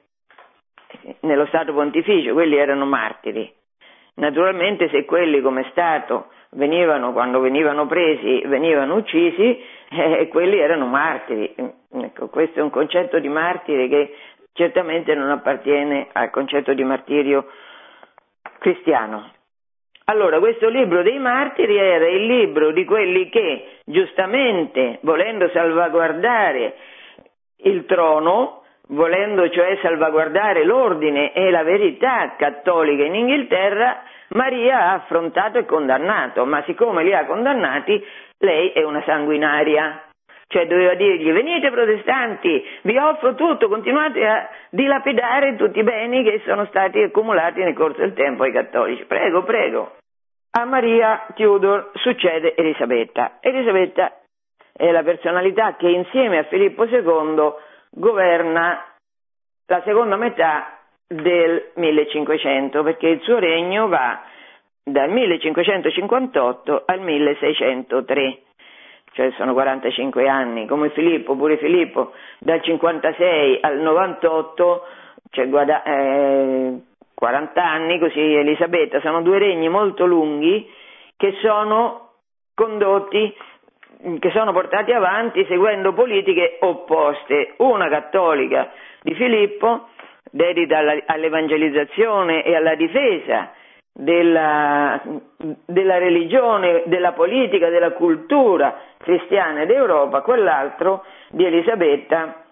nello 1.20 1.44
Stato 1.46 1.74
Pontificio, 1.74 2.32
quelli 2.32 2.56
erano 2.56 2.86
martiri. 2.86 3.52
Naturalmente 4.14 4.88
se 4.88 5.04
quelli 5.04 5.42
come 5.42 5.66
Stato 5.70 6.28
venivano, 6.52 7.12
quando 7.12 7.40
venivano 7.40 7.86
presi, 7.86 8.42
venivano 8.46 8.94
uccisi, 8.96 9.60
eh, 9.90 10.28
quelli 10.28 10.58
erano 10.58 10.86
martiri. 10.86 11.54
Ecco, 11.92 12.28
questo 12.28 12.60
è 12.60 12.62
un 12.62 12.70
concetto 12.70 13.18
di 13.18 13.28
martire 13.28 13.86
che 13.88 14.14
certamente 14.54 15.14
non 15.14 15.30
appartiene 15.30 16.08
al 16.12 16.30
concetto 16.30 16.72
di 16.72 16.84
martirio 16.84 17.46
cristiano. 18.58 19.30
Allora, 20.06 20.38
questo 20.38 20.70
libro 20.70 21.02
dei 21.02 21.18
martiri 21.18 21.76
era 21.76 22.08
il 22.08 22.24
libro 22.24 22.72
di 22.72 22.84
quelli 22.86 23.28
che, 23.28 23.80
giustamente, 23.84 24.98
volendo 25.02 25.50
salvaguardare 25.50 26.76
il 27.62 27.84
trono, 27.86 28.62
volendo 28.88 29.48
cioè 29.50 29.78
salvaguardare 29.82 30.64
l'ordine 30.64 31.32
e 31.32 31.50
la 31.50 31.62
verità 31.62 32.34
cattolica 32.36 33.04
in 33.04 33.14
Inghilterra, 33.14 34.02
Maria 34.28 34.78
ha 34.78 34.92
affrontato 34.94 35.58
e 35.58 35.64
condannato, 35.64 36.44
ma 36.44 36.62
siccome 36.64 37.04
li 37.04 37.14
ha 37.14 37.26
condannati, 37.26 38.04
lei 38.38 38.70
è 38.70 38.82
una 38.82 39.02
sanguinaria. 39.04 40.04
Cioè 40.46 40.66
doveva 40.66 40.94
dirgli 40.94 41.32
venite 41.32 41.70
protestanti, 41.70 42.62
vi 42.82 42.98
offro 42.98 43.34
tutto, 43.34 43.68
continuate 43.68 44.26
a 44.26 44.50
dilapidare 44.68 45.56
tutti 45.56 45.78
i 45.78 45.82
beni 45.82 46.22
che 46.22 46.42
sono 46.44 46.66
stati 46.66 47.00
accumulati 47.00 47.62
nel 47.62 47.72
corso 47.72 48.00
del 48.00 48.12
tempo 48.12 48.42
ai 48.42 48.52
cattolici. 48.52 49.02
Prego, 49.04 49.44
prego. 49.44 49.96
A 50.50 50.66
Maria 50.66 51.26
Tudor 51.34 51.92
succede 51.94 52.54
Elisabetta. 52.54 53.38
Elisabetta 53.40 54.12
è 54.82 54.90
la 54.90 55.04
personalità 55.04 55.76
che 55.76 55.86
insieme 55.88 56.38
a 56.38 56.42
Filippo 56.42 56.84
II 56.84 57.52
governa 57.90 58.84
la 59.66 59.80
seconda 59.84 60.16
metà 60.16 60.76
del 61.06 61.70
1500, 61.76 62.82
perché 62.82 63.06
il 63.06 63.20
suo 63.20 63.38
regno 63.38 63.86
va 63.86 64.24
dal 64.82 65.08
1558 65.08 66.82
al 66.84 67.00
1603, 67.00 68.38
cioè 69.12 69.30
sono 69.36 69.52
45 69.52 70.28
anni, 70.28 70.66
come 70.66 70.90
Filippo, 70.90 71.36
pure 71.36 71.58
Filippo 71.58 72.10
dal 72.40 72.60
56 72.60 73.58
al 73.60 73.78
98, 73.78 74.84
cioè 75.30 75.48
guarda, 75.48 75.84
eh, 75.84 76.80
40 77.14 77.64
anni, 77.64 78.00
così 78.00 78.18
Elisabetta, 78.18 79.00
sono 79.00 79.22
due 79.22 79.38
regni 79.38 79.68
molto 79.68 80.06
lunghi 80.06 80.68
che 81.16 81.36
sono 81.40 82.14
condotti 82.52 83.32
che 84.18 84.30
sono 84.30 84.52
portati 84.52 84.92
avanti 84.92 85.44
seguendo 85.46 85.92
politiche 85.92 86.58
opposte, 86.60 87.54
una 87.58 87.88
cattolica 87.88 88.70
di 89.00 89.14
Filippo 89.14 89.88
dedita 90.30 90.78
all'evangelizzazione 91.06 92.42
e 92.42 92.56
alla 92.56 92.74
difesa 92.74 93.52
della, 93.92 95.00
della, 95.66 95.98
religione, 95.98 96.82
della 96.86 97.12
politica, 97.12 97.68
della 97.68 97.92
cultura 97.92 98.76
cristiana 98.98 99.64
d'Europa, 99.66 100.22
quell'altro 100.22 101.04
di 101.30 101.44
Elisabetta, 101.44 102.44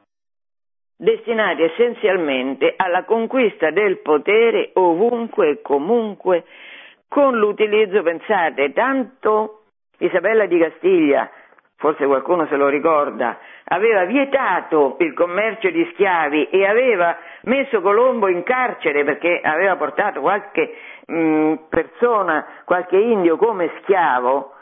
destinati 0.96 1.62
essenzialmente 1.62 2.74
alla 2.76 3.04
conquista 3.04 3.70
del 3.70 3.98
potere 4.00 4.70
ovunque 4.74 5.48
e 5.48 5.62
comunque 5.62 6.44
con 7.08 7.36
l'utilizzo, 7.36 8.02
pensate, 8.02 8.72
tanto 8.72 9.62
Isabella 9.98 10.46
di 10.46 10.58
Castiglia 10.58 11.30
forse 11.80 12.04
qualcuno 12.04 12.46
se 12.46 12.56
lo 12.56 12.68
ricorda, 12.68 13.38
aveva 13.64 14.04
vietato 14.04 14.96
il 14.98 15.14
commercio 15.14 15.70
di 15.70 15.88
schiavi 15.92 16.50
e 16.50 16.66
aveva 16.66 17.16
messo 17.44 17.80
Colombo 17.80 18.28
in 18.28 18.42
carcere 18.42 19.02
perché 19.02 19.40
aveva 19.42 19.76
portato 19.76 20.20
qualche 20.20 20.74
mh, 21.06 21.14
mm, 21.14 21.54
persona, 21.70 22.46
qualche 22.66 22.98
indio 22.98 23.38
come 23.38 23.70
schiavo 23.80 24.52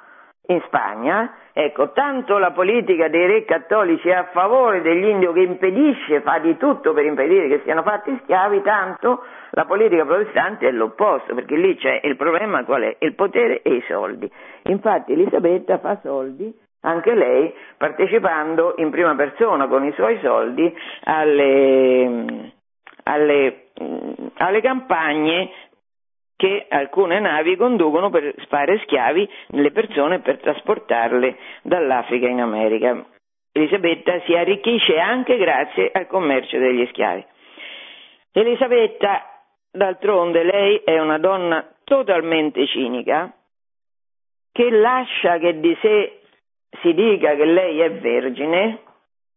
in 0.47 0.63
Spagna, 0.67 1.35
ecco, 1.53 1.91
tanto 1.91 2.39
la 2.39 2.53
politica 2.53 3.09
dei 3.09 3.27
re 3.27 3.45
cattolici 3.45 4.09
è 4.09 4.15
a 4.15 4.29
favore 4.33 4.81
degli 4.81 5.05
indios 5.05 5.35
che 5.35 5.41
impedisce, 5.41 6.21
fa 6.21 6.39
di 6.39 6.57
tutto 6.57 6.93
per 6.93 7.05
impedire 7.05 7.49
che 7.49 7.63
siano 7.65 7.83
fatti 7.83 8.17
schiavi, 8.23 8.63
tanto 8.63 9.25
la 9.51 9.65
politica 9.65 10.07
protestante 10.07 10.69
è 10.69 10.71
l'opposto, 10.71 11.35
perché 11.35 11.57
lì 11.57 11.77
c'è 11.77 12.01
il 12.05 12.17
problema 12.17 12.65
qual 12.65 12.83
è? 12.83 12.97
Il 13.01 13.17
potere 13.17 13.61
e 13.61 13.75
i 13.75 13.85
soldi. 13.89 14.31
Infatti 14.69 15.13
Elisabetta 15.13 15.79
fa 15.79 15.99
soldi 16.01 16.67
anche 16.81 17.15
lei 17.15 17.53
partecipando 17.77 18.75
in 18.79 18.91
prima 18.91 19.15
persona 19.15 19.67
con 19.67 19.85
i 19.85 19.93
suoi 19.93 20.19
soldi 20.23 20.73
alle, 21.05 22.53
alle, 23.05 23.69
alle 24.35 24.61
campagne 24.61 25.51
che 26.37 26.67
alcune 26.69 27.19
navi 27.19 27.57
conducono 27.57 28.11
per 28.11 28.33
fare 28.49 28.79
schiavi 28.85 29.29
le 29.49 29.73
persone 29.73 30.21
per 30.21 30.39
trasportarle 30.39 31.37
dall'Africa 31.63 32.29
in 32.29 32.41
America. 32.41 33.05
Elisabetta 33.51 34.21
si 34.21 34.35
arricchisce 34.35 35.01
anche 35.01 35.37
grazie 35.37 35.91
al 35.93 36.07
commercio 36.07 36.59
degli 36.59 36.87
schiavi. 36.87 37.27
Elisabetta, 38.31 39.25
d'altronde, 39.73 40.45
lei 40.45 40.77
è 40.85 41.01
una 41.01 41.19
donna 41.19 41.67
totalmente 41.83 42.69
cinica 42.69 43.33
che 44.53 44.71
lascia 44.71 45.39
che 45.39 45.59
di 45.59 45.77
sé 45.81 46.18
si 46.83 46.95
dica 46.95 47.35
che 47.35 47.45
lei 47.45 47.81
è 47.81 47.91
vergine, 47.93 48.79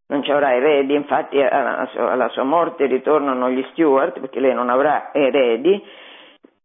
non 0.08 0.24
ci 0.24 0.32
avrà 0.32 0.54
eredi, 0.54 0.94
infatti 0.94 1.42
alla 1.42 2.30
sua, 2.30 2.44
morte 2.44 2.86
ritornano 2.86 3.50
gli 3.50 3.64
Stuart 3.72 4.20
perché 4.20 4.40
lei 4.40 4.54
non 4.54 4.70
avrà 4.70 5.14
eredi. 5.14 5.82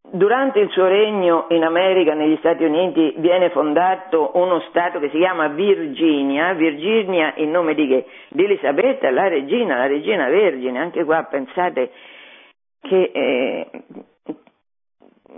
Durante 0.08 0.60
il 0.60 0.70
suo 0.70 0.86
regno 0.86 1.46
in 1.50 1.64
America, 1.64 2.14
negli 2.14 2.36
Stati 2.38 2.64
Uniti, 2.64 3.14
viene 3.18 3.50
fondato 3.50 4.32
uno 4.34 4.60
Stato 4.68 5.00
che 5.00 5.10
si 5.10 5.18
chiama 5.18 5.48
Virginia, 5.48 6.52
Virginia 6.54 7.34
in 7.36 7.50
nome 7.50 7.74
di 7.74 7.88
che? 7.88 8.06
Di 8.28 8.44
Elisabetta, 8.44 9.10
la 9.10 9.28
regina, 9.28 9.76
la 9.76 9.86
regina 9.86 10.28
vergine, 10.28 10.78
anche 10.78 11.04
qua 11.04 11.24
pensate 11.24 11.90
che 12.80 13.10
eh, 13.12 13.66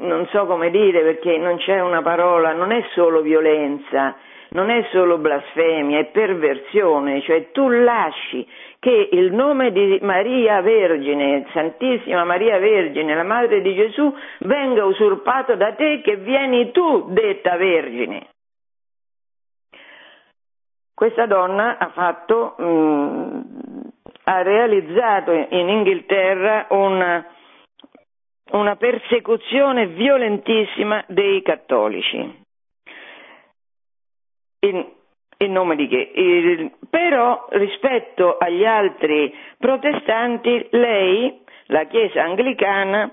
non 0.00 0.26
so 0.30 0.46
come 0.46 0.70
dire 0.70 1.00
perché 1.00 1.38
non 1.38 1.56
c'è 1.56 1.80
una 1.80 2.02
parola, 2.02 2.52
non 2.52 2.70
è 2.70 2.84
solo 2.94 3.20
violenza, 3.20 4.16
non 4.50 4.70
è 4.70 4.86
solo 4.92 5.18
blasfemia, 5.18 5.98
è 5.98 6.06
perversione, 6.06 7.20
cioè 7.22 7.50
tu 7.50 7.68
lasci 7.68 8.46
che 8.78 9.08
il 9.12 9.32
nome 9.32 9.72
di 9.72 9.98
Maria 10.02 10.60
Vergine, 10.62 11.46
Santissima 11.52 12.24
Maria 12.24 12.58
Vergine, 12.58 13.14
la 13.14 13.24
Madre 13.24 13.60
di 13.60 13.74
Gesù, 13.74 14.14
venga 14.40 14.84
usurpato 14.84 15.54
da 15.56 15.74
te 15.74 16.00
che 16.00 16.16
vieni 16.16 16.70
tu 16.70 17.10
detta 17.10 17.56
Vergine. 17.56 18.28
Questa 20.94 21.26
donna 21.26 21.78
ha 21.78 21.90
fatto, 21.90 22.54
mh, 22.56 22.64
mm, 22.64 23.40
ha 24.24 24.42
realizzato 24.42 25.32
in 25.32 25.68
Inghilterra 25.68 26.66
una, 26.70 27.24
una 28.52 28.76
persecuzione 28.76 29.86
violentissima 29.88 31.04
dei 31.06 31.42
cattolici 31.42 32.46
in, 34.60 34.84
in 35.38 35.52
nome 35.52 35.76
di 35.76 35.88
che? 35.88 36.10
Il, 36.14 36.72
però 36.90 37.46
rispetto 37.50 38.36
agli 38.38 38.64
altri 38.64 39.34
protestanti 39.58 40.66
lei, 40.70 41.40
la 41.66 41.84
Chiesa 41.84 42.22
anglicana, 42.22 43.12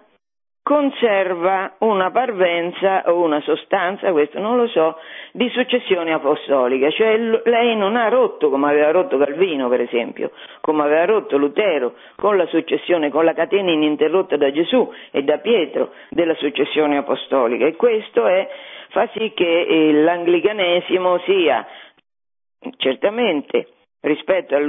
conserva 0.66 1.76
una 1.82 2.10
parvenza 2.10 3.04
o 3.06 3.22
una 3.22 3.40
sostanza, 3.42 4.12
questo 4.12 4.40
non 4.40 4.58
lo 4.58 4.66
so, 4.66 4.98
di 5.32 5.48
successione 5.50 6.12
apostolica, 6.12 6.90
cioè 6.90 7.16
lei 7.44 7.76
non 7.76 7.96
ha 7.96 8.10
rotto 8.10 8.50
come 8.50 8.72
aveva 8.72 8.90
rotto 8.90 9.20
Calvino 9.20 9.70
per 9.70 9.82
esempio, 9.82 10.32
come 10.62 10.82
aveva 10.82 11.06
rotto 11.06 11.38
Lutero 11.38 11.94
con 12.16 12.36
la 12.36 12.48
successione, 12.48 13.12
con 13.12 13.26
la 13.26 13.34
catena 13.34 13.70
ininterrotta 13.70 14.38
da 14.38 14.52
Gesù 14.52 14.92
e 15.12 15.22
da 15.22 15.38
Pietro 15.38 15.92
della 16.10 16.34
successione 16.34 16.98
apostolica 16.98 17.68
e 17.68 17.76
questo 17.76 18.26
è 18.26 18.50
fa 18.96 19.10
sì 19.12 19.34
che 19.36 19.92
l'anglicanesimo 19.92 21.20
sia 21.26 21.68
certamente 22.78 23.68
rispetto 24.00 24.56
al 24.56 24.64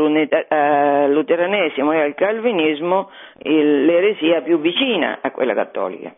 luteranesimo 1.13 1.93
e 1.93 2.01
al 2.01 2.15
calvinismo 2.15 3.09
l'eresia 3.43 4.43
più 4.43 4.59
vicina 4.59 5.21
a 5.21 5.31
quella 5.31 5.55
cattolica. 5.55 6.13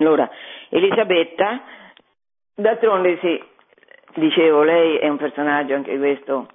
Allora, 0.00 0.28
Elisabetta, 0.68 1.62
d'altronde 2.56 3.18
sì, 3.20 3.40
dicevo, 4.14 4.64
lei 4.64 4.96
è 4.96 5.06
un 5.06 5.16
personaggio 5.16 5.74
anche 5.74 5.96
questo 5.96 6.48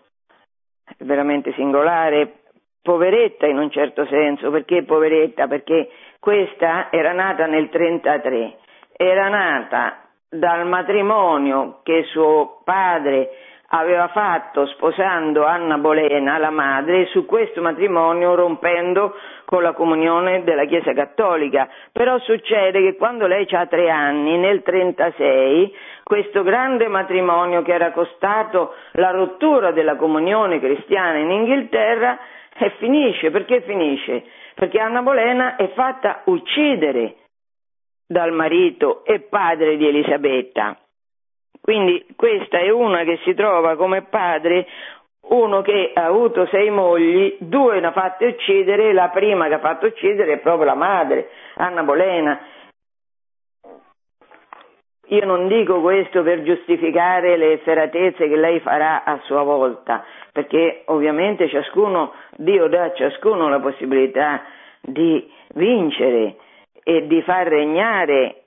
veramente 0.97 1.53
singolare, 1.53 2.41
poveretta 2.81 3.47
in 3.47 3.57
un 3.57 3.71
certo 3.71 4.05
senso, 4.07 4.51
perché 4.51 4.83
poveretta? 4.83 5.47
Perché 5.47 5.89
questa 6.19 6.91
era 6.91 7.13
nata 7.13 7.45
nel 7.45 7.69
1933, 7.71 8.57
era 8.97 9.29
nata 9.29 9.99
dal 10.38 10.65
matrimonio 10.67 11.79
che 11.83 12.03
suo 12.11 12.61
padre 12.63 13.29
aveva 13.69 14.07
fatto 14.09 14.67
sposando 14.67 15.43
Anna 15.45 15.77
Bolena, 15.77 16.38
la 16.38 16.51
madre, 16.51 17.07
su 17.07 17.25
questo 17.25 17.61
matrimonio 17.61 18.36
rompendo 18.36 19.15
con 19.45 19.63
la 19.63 19.73
comunione 19.73 20.43
della 20.43 20.65
Chiesa 20.65 20.93
Cattolica. 20.93 21.67
Però 21.91 22.17
succede 22.19 22.81
che 22.81 22.95
quando 22.95 23.27
lei 23.27 23.47
ha 23.51 23.65
tre 23.65 23.89
anni, 23.89 24.38
nel 24.38 24.61
1936, 24.65 25.75
questo 26.03 26.43
grande 26.43 26.88
matrimonio 26.88 27.63
che 27.63 27.73
era 27.73 27.91
costato 27.91 28.73
la 28.93 29.11
rottura 29.11 29.71
della 29.71 29.95
comunione 29.95 30.59
cristiana 30.59 31.17
in 31.17 31.31
Inghilterra, 31.31 32.17
finisce. 32.77 33.31
Perché 33.31 33.61
finisce? 33.61 34.23
Perché 34.53 34.79
Anna 34.79 35.01
Bolena 35.01 35.55
è 35.57 35.67
fatta 35.73 36.21
uccidere 36.25 37.15
dal 38.08 38.32
marito 38.32 39.03
e 39.03 39.22
padre 39.22 39.78
di 39.78 39.88
Elisabetta. 39.88 40.78
Quindi 41.60 42.06
questa 42.16 42.60
è 42.60 42.70
una 42.70 43.03
che 43.03 43.20
si 43.24 43.34
trova 43.34 43.76
come 43.76 44.03
padre, 44.03 44.68
uno 45.30 45.62
che 45.62 45.91
ha 45.95 46.06
avuto 46.06 46.45
sei 46.47 46.70
mogli, 46.70 47.38
due 47.39 47.80
ne 47.80 47.88
ha 47.88 47.91
fatte 47.91 48.28
uccidere, 48.28 48.93
la 48.93 49.10
prima 49.10 49.47
che 49.47 49.56
ha 49.56 49.60
fatto 49.60 49.88
uccidere 49.88 50.34
è 50.34 50.38
proprio 50.38 50.66
la 50.66 50.76
madre, 50.76 51.30
Anna 51.56 51.82
Bolena. 51.82 52.39
Io 55.08 55.26
non 55.26 55.47
dico 55.47 55.82
questo 55.82 56.24
per 56.24 56.43
giustificare 56.43 57.38
le 57.38 57.53
efferatezze 57.53 58.28
che 58.28 58.36
lei 58.36 58.60
farà 58.60 59.03
a 59.03 59.20
sua 59.24 59.43
volta, 59.43 60.03
perché 60.32 60.84
ovviamente 60.86 61.47
ciascuno, 61.47 62.14
Dio 62.38 62.68
dà 62.68 62.84
a 62.84 62.93
ciascuno 62.93 63.49
la 63.49 63.60
possibilità 63.60 64.43
di 64.82 65.32
vincere 65.56 66.36
e 66.88 67.07
di 67.07 67.19
far 67.23 67.47
regnare, 67.47 68.43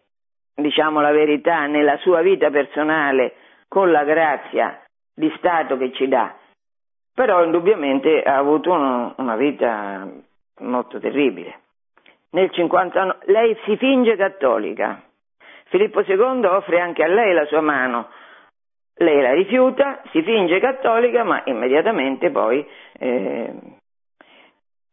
diciamo 0.54 1.00
la 1.00 1.10
verità, 1.10 1.66
nella 1.66 1.96
sua 1.98 2.22
vita 2.22 2.50
personale 2.50 3.34
con 3.66 3.90
la 3.90 4.04
grazia 4.04 4.80
di 5.12 5.28
Stato 5.38 5.76
che 5.76 5.92
ci 5.92 6.06
dà. 6.06 6.36
Però 7.12 7.42
indubbiamente 7.42 8.22
ha 8.22 8.36
avuto 8.36 8.70
uno, 8.70 9.12
una 9.16 9.34
vita 9.34 10.08
molto 10.60 11.00
terribile. 11.00 11.62
Nel 12.30 12.48
59 12.52 13.24
lei 13.32 13.58
si 13.64 13.76
finge 13.76 14.14
cattolica. 14.14 15.02
Filippo 15.64 16.02
II 16.02 16.44
offre 16.44 16.78
anche 16.78 17.02
a 17.02 17.08
lei 17.08 17.34
la 17.34 17.46
sua 17.46 17.60
mano. 17.60 18.08
Lei 18.94 19.20
la 19.20 19.32
rifiuta, 19.32 20.00
si 20.12 20.22
finge 20.22 20.60
cattolica, 20.60 21.24
ma 21.24 21.42
immediatamente 21.46 22.30
poi 22.30 22.64
eh, 23.00 23.52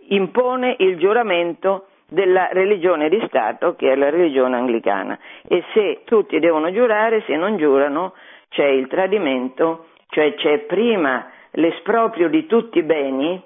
impone 0.07 0.75
il 0.79 0.97
giuramento 0.97 1.89
della 2.08 2.49
religione 2.51 3.10
di 3.10 3.22
Stato 3.28 3.76
che 3.76 3.91
è 3.91 3.95
la 3.95 4.10
religione 4.10 4.56
anglicana. 4.56 5.18
E 5.47 5.64
se 5.74 6.01
tutti 6.06 6.39
devono 6.39 6.72
giurare, 6.72 7.24
se 7.26 7.36
non 7.36 7.58
giurano 7.58 8.14
c'è 8.49 8.66
il 8.66 8.88
tradimento, 8.88 9.88
cioè 10.10 10.34
c'è 10.36 10.60
prima 10.60 11.30
l'esproprio 11.51 12.30
di 12.30 12.45
tutti 12.45 12.80
i 12.80 12.84
beni, 12.84 13.41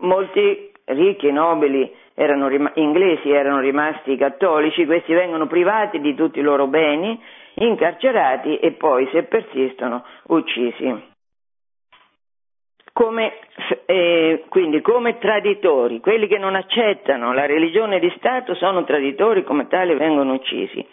molti 0.00 0.72
ricchi 0.86 1.28
e 1.28 1.32
nobili 1.32 1.92
erano 2.14 2.48
rim- 2.48 2.72
inglesi 2.74 3.30
erano 3.30 3.60
rimasti 3.60 4.16
cattolici, 4.16 4.86
questi 4.86 5.12
vengono 5.12 5.46
privati 5.46 6.00
di 6.00 6.14
tutti 6.14 6.38
i 6.38 6.42
loro 6.42 6.66
beni, 6.66 7.20
incarcerati 7.54 8.58
e 8.58 8.72
poi, 8.72 9.08
se 9.12 9.24
persistono, 9.24 10.04
uccisi 10.26 11.12
come, 12.94 13.32
eh, 13.86 14.44
quindi 14.48 14.80
come 14.80 15.18
traditori, 15.18 15.98
quelli 15.98 16.28
che 16.28 16.38
non 16.38 16.54
accettano 16.54 17.32
la 17.32 17.44
religione 17.44 17.98
di 17.98 18.10
Stato 18.16 18.54
sono 18.54 18.84
traditori, 18.84 19.42
come 19.42 19.66
tali 19.66 19.94
vengono 19.96 20.34
uccisi. 20.34 20.86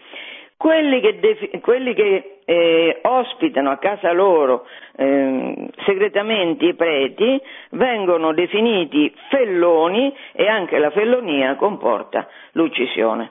Quelli 0.57 0.99
che, 0.99 1.19
defi- 1.19 1.59
quelli 1.59 1.93
che 1.93 2.39
eh, 2.43 2.99
ospitano 3.03 3.69
a 3.69 3.77
casa 3.77 4.11
loro 4.13 4.65
eh, 4.95 5.69
segretamente 5.85 6.65
i 6.65 6.73
preti 6.73 7.39
vengono 7.71 8.33
definiti 8.33 9.13
felloni 9.29 10.13
e 10.33 10.47
anche 10.47 10.79
la 10.79 10.89
fellonia 10.89 11.55
comporta 11.55 12.27
l'uccisione. 12.53 13.29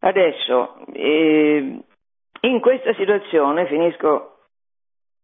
Adesso, 0.00 0.84
eh, 0.94 1.78
in 2.40 2.60
questa 2.60 2.92
situazione, 2.94 3.66
finisco 3.66 4.34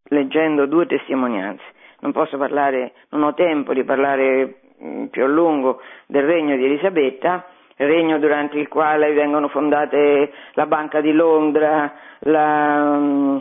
leggendo 0.08 0.66
due 0.66 0.86
testimonianze 0.86 1.73
non 2.04 2.12
posso 2.12 2.36
parlare, 2.36 2.92
non 3.10 3.22
ho 3.22 3.32
tempo 3.32 3.72
di 3.72 3.82
parlare 3.82 4.56
mm, 4.82 5.06
più 5.06 5.24
a 5.24 5.26
lungo 5.26 5.80
del 6.06 6.22
regno 6.22 6.54
di 6.54 6.64
Elisabetta, 6.64 7.46
regno 7.76 8.18
durante 8.18 8.58
il 8.58 8.68
quale 8.68 9.12
vengono 9.14 9.48
fondate 9.48 10.30
la 10.52 10.66
Banca 10.66 11.00
di 11.00 11.12
Londra, 11.12 11.94
la, 12.20 12.94
mm, 12.94 13.38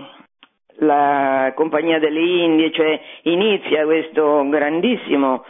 la 0.78 1.51
Compagnia 1.55 1.99
delle 1.99 2.22
Indie, 2.22 2.72
cioè 2.72 3.01
inizia 3.24 3.84
questo 3.84 4.47
grandissimo 4.47 5.43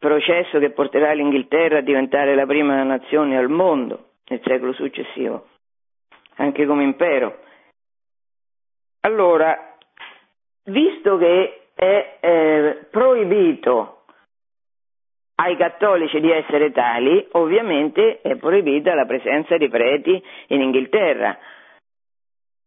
processo 0.00 0.58
che 0.58 0.70
porterà 0.70 1.12
l'Inghilterra 1.12 1.78
a 1.78 1.82
diventare 1.82 2.34
la 2.34 2.44
prima 2.44 2.82
nazione 2.82 3.38
al 3.38 3.48
mondo 3.48 4.06
nel 4.26 4.40
secolo 4.42 4.72
successivo, 4.72 5.46
anche 6.38 6.66
come 6.66 6.82
impero. 6.82 7.38
Allora, 9.02 9.76
visto 10.64 11.16
che 11.18 11.61
è 11.74 12.18
eh, 12.20 12.86
proibito 12.90 14.02
ai 15.36 15.56
cattolici 15.56 16.20
di 16.20 16.30
essere 16.30 16.70
tali, 16.70 17.26
ovviamente 17.32 18.20
è 18.20 18.36
proibita 18.36 18.94
la 18.94 19.06
presenza 19.06 19.56
di 19.56 19.68
preti 19.68 20.22
in 20.48 20.60
Inghilterra. 20.60 21.36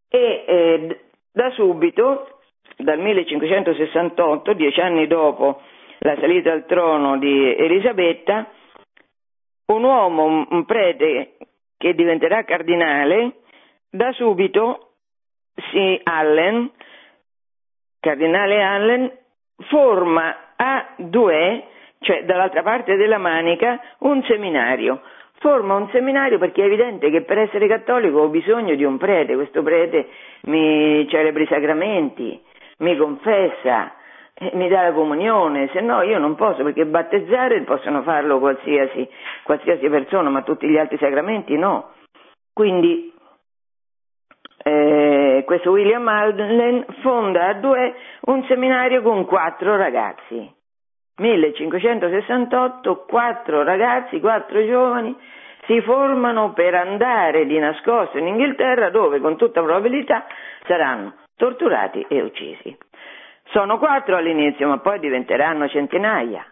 E 0.10 0.44
eh, 0.48 1.00
da 1.32 1.52
subito, 1.52 2.40
dal 2.78 3.00
1568, 3.00 4.54
dieci 4.54 4.82
anni 4.82 5.08
dopo 5.08 5.62
la 6.00 6.16
salita 6.20 6.52
al 6.52 6.66
trono 6.66 7.18
di 7.18 7.56
Elisabetta, 7.56 8.50
un 9.68 9.84
uomo, 9.84 10.46
un 10.50 10.66
prete 10.66 11.38
che 11.78 11.94
diventerà 11.94 12.44
cardinale, 12.44 13.42
da 13.90 14.12
subito 14.14 14.92
si 15.72 16.00
Allen 16.04 16.72
Cardinale 18.06 18.62
Allen 18.62 19.12
forma 19.68 20.54
a 20.56 20.94
due, 20.98 21.64
cioè 22.02 22.24
dall'altra 22.24 22.62
parte 22.62 22.98
della 22.98 23.18
manica, 23.18 23.82
un 24.02 24.22
seminario. 24.26 25.02
Forma 25.40 25.74
un 25.74 25.90
seminario 25.90 26.38
perché 26.38 26.62
è 26.62 26.66
evidente 26.66 27.10
che 27.10 27.24
per 27.24 27.40
essere 27.40 27.68
cattolico 27.68 28.20
ho 28.20 28.28
bisogno 28.28 28.76
di 28.76 28.84
un 28.84 28.98
prete, 28.98 29.34
questo 29.34 29.64
prete 29.64 30.08
mi 30.44 31.08
celebra 31.10 31.42
i 31.42 31.48
sacramenti, 31.48 32.40
mi 32.78 32.96
confessa, 32.96 33.92
eh, 34.36 34.52
mi 34.54 34.68
dà 34.70 34.84
la 34.84 34.92
comunione, 34.94 35.70
se 35.74 35.82
no 35.82 36.04
io 36.04 36.20
non 36.20 36.36
posso, 36.36 36.62
perché 36.62 36.86
battezzare 36.86 37.62
possono 37.62 38.04
farlo 38.04 38.38
qualsiasi, 38.38 39.10
qualsiasi 39.42 39.90
persona, 39.90 40.30
ma 40.30 40.44
tutti 40.44 40.68
gli 40.68 40.78
altri 40.78 41.00
sacramenti 41.00 41.58
no. 41.58 41.94
Quindi 42.54 43.12
eh, 44.64 45.25
questo 45.44 45.72
William 45.72 46.08
Allen 46.08 46.86
fonda 47.02 47.48
a 47.48 47.54
due 47.54 47.96
un 48.22 48.44
seminario 48.46 49.02
con 49.02 49.26
quattro 49.26 49.76
ragazzi. 49.76 50.54
1568, 51.18 53.06
quattro 53.08 53.64
ragazzi, 53.64 54.20
quattro 54.20 54.66
giovani 54.66 55.16
si 55.66 55.82
formano 55.82 56.54
per 56.54 56.76
andare 56.76 57.46
di 57.46 57.58
nascosto 57.58 58.18
in 58.18 58.28
Inghilterra 58.28 58.90
dove 58.90 59.20
con 59.20 59.38
tutta 59.38 59.62
probabilità 59.62 60.26
saranno 60.66 61.16
torturati 61.36 62.06
e 62.08 62.22
uccisi. 62.22 62.78
Sono 63.50 63.78
quattro 63.78 64.16
all'inizio, 64.16 64.68
ma 64.68 64.80
poi 64.80 65.00
diventeranno 65.00 65.68
centinaia. 65.68 66.46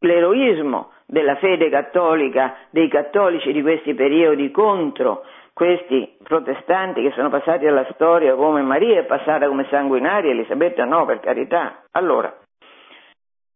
L'eroismo 0.00 0.92
della 1.06 1.36
fede 1.36 1.70
cattolica, 1.70 2.56
dei 2.70 2.88
cattolici 2.88 3.52
di 3.52 3.62
questi 3.62 3.94
periodi 3.94 4.50
contro 4.50 5.24
questi 5.58 6.16
protestanti 6.22 7.02
che 7.02 7.10
sono 7.16 7.30
passati 7.30 7.66
alla 7.66 7.84
storia 7.94 8.36
come 8.36 8.62
Maria 8.62 9.00
è 9.00 9.06
passata 9.06 9.48
come 9.48 9.66
sanguinaria, 9.68 10.30
Elisabetta 10.30 10.84
no, 10.84 11.04
per 11.04 11.18
carità. 11.18 11.82
Allora, 11.90 12.32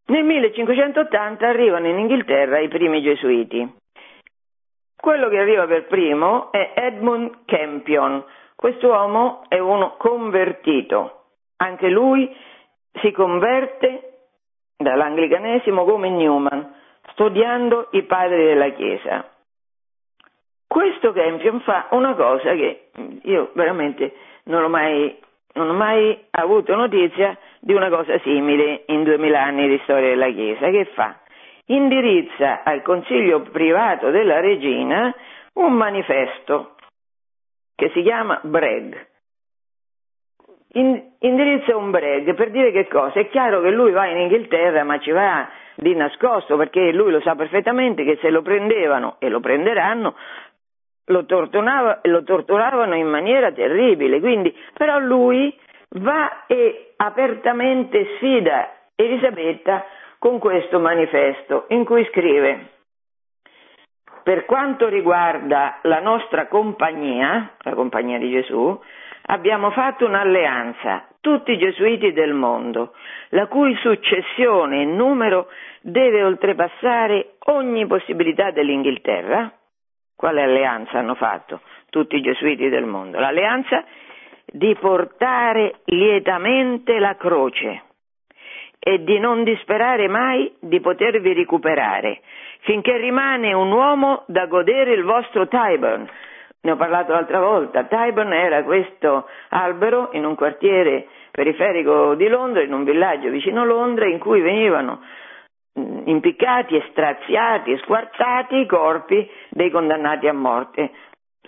nel 0.06 0.24
1580 0.24 1.46
arrivano 1.46 1.86
in 1.86 2.00
Inghilterra 2.00 2.58
i 2.58 2.66
primi 2.66 3.02
gesuiti. 3.02 3.72
Quello 4.96 5.28
che 5.28 5.38
arriva 5.38 5.64
per 5.68 5.86
primo 5.86 6.50
è 6.50 6.72
Edmund 6.74 7.44
Campion. 7.44 8.24
Quest'uomo 8.56 9.44
è 9.46 9.60
uno 9.60 9.94
convertito. 9.96 11.26
Anche 11.58 11.88
lui 11.88 12.28
si 13.00 13.12
converte 13.12 14.14
dall'anglicanesimo 14.76 15.84
come 15.84 16.10
Newman, 16.10 16.74
studiando 17.12 17.90
i 17.92 18.02
padri 18.02 18.42
della 18.42 18.70
Chiesa. 18.70 19.31
Questo 20.72 21.12
Campion 21.12 21.60
fa 21.60 21.88
una 21.90 22.14
cosa 22.14 22.54
che 22.54 22.84
io 23.24 23.50
veramente 23.52 24.14
non 24.44 24.64
ho 24.64 24.70
mai, 24.70 25.14
non 25.52 25.68
ho 25.68 25.74
mai 25.74 26.18
avuto 26.30 26.74
notizia 26.74 27.36
di 27.60 27.74
una 27.74 27.90
cosa 27.90 28.18
simile 28.20 28.84
in 28.86 29.04
duemila 29.04 29.42
anni 29.42 29.68
di 29.68 29.78
storia 29.82 30.08
della 30.08 30.30
Chiesa. 30.30 30.70
Che 30.70 30.86
fa? 30.94 31.18
Indirizza 31.66 32.62
al 32.62 32.80
consiglio 32.80 33.42
privato 33.42 34.08
della 34.08 34.40
regina 34.40 35.14
un 35.56 35.74
manifesto 35.74 36.76
che 37.74 37.90
si 37.92 38.00
chiama 38.00 38.40
Breg. 38.42 39.08
indirizza 40.70 41.76
un 41.76 41.90
break 41.90 42.32
per 42.32 42.50
dire 42.50 42.72
che 42.72 42.88
cosa? 42.88 43.20
È 43.20 43.28
chiaro 43.28 43.60
che 43.60 43.68
lui 43.68 43.90
va 43.90 44.06
in 44.06 44.16
Inghilterra 44.16 44.84
ma 44.84 44.98
ci 45.00 45.10
va 45.10 45.46
di 45.74 45.94
nascosto 45.94 46.56
perché 46.56 46.92
lui 46.92 47.10
lo 47.10 47.20
sa 47.20 47.34
perfettamente 47.34 48.04
che 48.04 48.18
se 48.20 48.30
lo 48.30 48.42
prendevano 48.42 49.16
e 49.18 49.28
lo 49.28 49.40
prenderanno 49.40 50.14
lo, 51.06 51.24
lo 52.02 52.22
torturavano 52.24 52.94
in 52.94 53.08
maniera 53.08 53.52
terribile, 53.52 54.20
quindi 54.20 54.54
però 54.72 54.98
lui 54.98 55.56
va 56.00 56.46
e 56.46 56.94
apertamente 56.96 58.16
sfida 58.16 58.70
Elisabetta 58.94 59.84
con 60.18 60.38
questo 60.38 60.78
manifesto 60.78 61.64
in 61.68 61.84
cui 61.84 62.04
scrive 62.10 62.72
per 64.22 64.44
quanto 64.44 64.88
riguarda 64.88 65.78
la 65.82 66.00
nostra 66.00 66.46
compagnia, 66.46 67.54
la 67.62 67.74
compagnia 67.74 68.18
di 68.18 68.30
Gesù, 68.30 68.80
abbiamo 69.26 69.70
fatto 69.70 70.06
un'alleanza, 70.06 71.08
tutti 71.20 71.52
i 71.52 71.58
gesuiti 71.58 72.12
del 72.12 72.32
mondo, 72.32 72.94
la 73.30 73.46
cui 73.46 73.74
successione 73.76 74.82
in 74.82 74.94
numero 74.94 75.48
deve 75.80 76.22
oltrepassare 76.22 77.34
ogni 77.46 77.86
possibilità 77.86 78.50
dell'Inghilterra. 78.50 79.52
Quale 80.22 80.40
alleanza 80.40 81.00
hanno 81.00 81.16
fatto 81.16 81.62
tutti 81.90 82.14
i 82.14 82.20
gesuiti 82.20 82.68
del 82.68 82.84
mondo? 82.84 83.18
L'alleanza 83.18 83.82
di 84.46 84.72
portare 84.78 85.80
lietamente 85.86 87.00
la 87.00 87.16
croce 87.16 87.82
e 88.78 89.02
di 89.02 89.18
non 89.18 89.42
disperare 89.42 90.06
mai 90.06 90.54
di 90.60 90.78
potervi 90.78 91.32
recuperare, 91.32 92.20
finché 92.60 92.98
rimane 92.98 93.52
un 93.52 93.72
uomo 93.72 94.22
da 94.28 94.46
godere 94.46 94.92
il 94.92 95.02
vostro 95.02 95.48
Tyburn, 95.48 96.08
ne 96.60 96.70
ho 96.70 96.76
parlato 96.76 97.10
l'altra 97.10 97.40
volta, 97.40 97.82
Tyburn 97.82 98.32
era 98.32 98.62
questo 98.62 99.26
albero 99.48 100.10
in 100.12 100.24
un 100.24 100.36
quartiere 100.36 101.08
periferico 101.32 102.14
di 102.14 102.28
Londra, 102.28 102.62
in 102.62 102.72
un 102.72 102.84
villaggio 102.84 103.28
vicino 103.28 103.64
Londra, 103.64 104.06
in 104.06 104.20
cui 104.20 104.40
venivano 104.40 105.00
impiccati 105.74 106.76
e 106.76 106.86
straziati 106.90 107.76
squartati 107.78 108.56
i 108.56 108.66
corpi 108.66 109.28
dei 109.48 109.70
condannati 109.70 110.28
a 110.28 110.32
morte, 110.32 110.90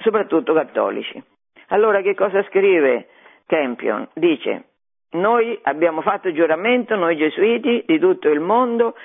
soprattutto 0.01 0.55
cattolici. 0.55 1.23
Allora 1.69 2.01
che 2.01 2.15
cosa 2.15 2.43
scrive 2.45 3.09
Campion? 3.47 4.09
Dice, 4.15 4.65
noi 5.11 5.59
abbiamo 5.63 6.01
fatto 6.01 6.33
giuramento, 6.33 6.97
noi 6.97 7.17
gesuiti 7.17 7.85
di 7.87 7.99
tutto 7.99 8.29
il 8.29 8.41
mondo, 8.41 8.97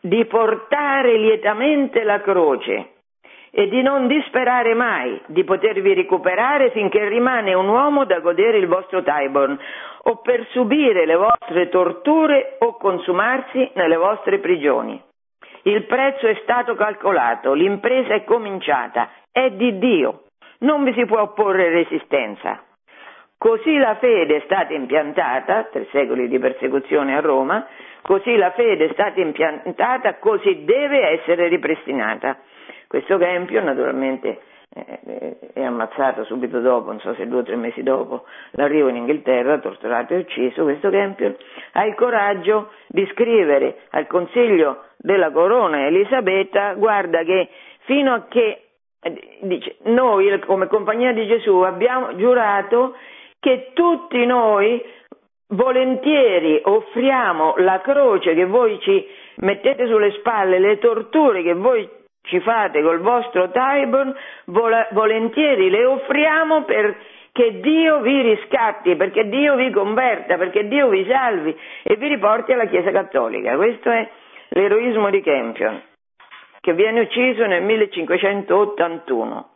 di 0.00 0.24
portare 0.26 1.16
lietamente 1.16 2.02
la 2.02 2.20
croce 2.20 2.93
e 3.56 3.68
di 3.68 3.82
non 3.82 4.08
disperare 4.08 4.74
mai 4.74 5.20
di 5.26 5.44
potervi 5.44 5.94
recuperare 5.94 6.70
finché 6.72 7.06
rimane 7.08 7.54
un 7.54 7.68
uomo 7.68 8.04
da 8.04 8.18
godere 8.18 8.58
il 8.58 8.66
vostro 8.66 9.04
Tyburn 9.04 9.56
o 10.06 10.16
per 10.16 10.44
subire 10.50 11.06
le 11.06 11.14
vostre 11.14 11.68
torture 11.68 12.56
o 12.58 12.76
consumarsi 12.76 13.70
nelle 13.74 13.96
vostre 13.96 14.40
prigioni. 14.40 15.00
Il 15.62 15.84
prezzo 15.84 16.26
è 16.26 16.38
stato 16.42 16.74
calcolato, 16.74 17.52
l'impresa 17.52 18.14
è 18.14 18.24
cominciata, 18.24 19.10
è 19.30 19.50
di 19.50 19.78
Dio, 19.78 20.24
non 20.58 20.82
vi 20.82 20.92
si 20.92 21.06
può 21.06 21.20
opporre 21.20 21.70
resistenza. 21.70 22.60
Così 23.38 23.76
la 23.78 23.94
fede 23.96 24.36
è 24.36 24.42
stata 24.46 24.74
impiantata, 24.74 25.68
tre 25.70 25.86
secoli 25.92 26.26
di 26.26 26.40
persecuzione 26.40 27.16
a 27.16 27.20
Roma, 27.20 27.66
così 28.02 28.36
la 28.36 28.50
fede 28.50 28.86
è 28.86 28.92
stata 28.92 29.20
impiantata, 29.20 30.14
così 30.16 30.64
deve 30.64 31.20
essere 31.20 31.46
ripristinata. 31.48 32.36
Questo 32.86 33.18
Kempio 33.18 33.62
naturalmente 33.62 34.40
eh, 34.74 35.38
è 35.52 35.62
ammazzato 35.62 36.24
subito 36.24 36.60
dopo, 36.60 36.90
non 36.90 37.00
so 37.00 37.14
se 37.14 37.26
due 37.26 37.40
o 37.40 37.42
tre 37.42 37.56
mesi 37.56 37.82
dopo 37.82 38.24
l'arrivo 38.52 38.88
in 38.88 38.96
Inghilterra, 38.96 39.58
torturato 39.58 40.14
e 40.14 40.18
ucciso, 40.18 40.64
questo 40.64 40.90
Kempio 40.90 41.36
ha 41.72 41.84
il 41.84 41.94
coraggio 41.94 42.70
di 42.88 43.06
scrivere 43.12 43.82
al 43.90 44.06
Consiglio 44.06 44.84
della 44.96 45.30
Corona 45.30 45.86
Elisabetta, 45.86 46.74
guarda 46.74 47.22
che 47.22 47.48
fino 47.84 48.12
a 48.14 48.24
che 48.28 48.62
eh, 49.00 49.38
dice, 49.42 49.76
noi 49.82 50.38
come 50.40 50.66
Compagnia 50.66 51.12
di 51.12 51.26
Gesù 51.26 51.60
abbiamo 51.60 52.16
giurato 52.16 52.96
che 53.38 53.70
tutti 53.74 54.24
noi 54.24 54.82
volentieri 55.48 56.60
offriamo 56.64 57.54
la 57.58 57.80
croce 57.80 58.34
che 58.34 58.46
voi 58.46 58.80
ci 58.80 59.06
mettete 59.36 59.86
sulle 59.86 60.12
spalle, 60.12 60.58
le 60.58 60.78
torture 60.78 61.42
che 61.42 61.52
voi 61.52 61.88
ci 62.24 62.40
fate 62.40 62.82
col 62.82 63.00
vostro 63.00 63.50
Tyburn, 63.50 64.14
volentieri 64.90 65.68
le 65.70 65.84
offriamo 65.84 66.64
perché 66.64 67.60
Dio 67.60 68.00
vi 68.00 68.22
riscatti, 68.22 68.96
perché 68.96 69.28
Dio 69.28 69.56
vi 69.56 69.70
converta, 69.70 70.36
perché 70.36 70.66
Dio 70.66 70.88
vi 70.88 71.06
salvi 71.06 71.56
e 71.82 71.96
vi 71.96 72.08
riporti 72.08 72.52
alla 72.52 72.66
Chiesa 72.66 72.90
Cattolica. 72.90 73.56
Questo 73.56 73.90
è 73.90 74.08
l'eroismo 74.50 75.10
di 75.10 75.20
Campion, 75.20 75.82
che 76.60 76.72
viene 76.72 77.00
ucciso 77.00 77.44
nel 77.46 77.62
1581. 77.62 79.48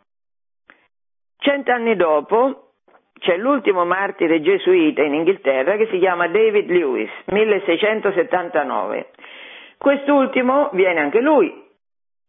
Cent'anni 1.38 1.96
dopo 1.96 2.72
c'è 3.18 3.36
l'ultimo 3.36 3.84
martire 3.84 4.42
gesuita 4.42 5.02
in 5.02 5.14
Inghilterra 5.14 5.76
che 5.76 5.86
si 5.90 5.98
chiama 5.98 6.28
David 6.28 6.68
Lewis, 6.68 7.10
1679. 7.26 9.10
Quest'ultimo 9.78 10.68
viene 10.72 11.00
anche 11.00 11.20
lui 11.20 11.66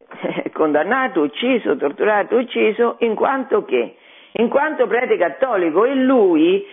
condannato, 0.54 1.22
ucciso, 1.22 1.76
torturato, 1.76 2.36
ucciso, 2.36 2.96
in 3.00 3.16
quanto 3.16 3.66
che? 3.66 3.96
In 4.34 4.48
quanto 4.48 4.86
prete 4.88 5.18
cattolico 5.18 5.86
e 5.86 5.96
lui, 5.96 6.66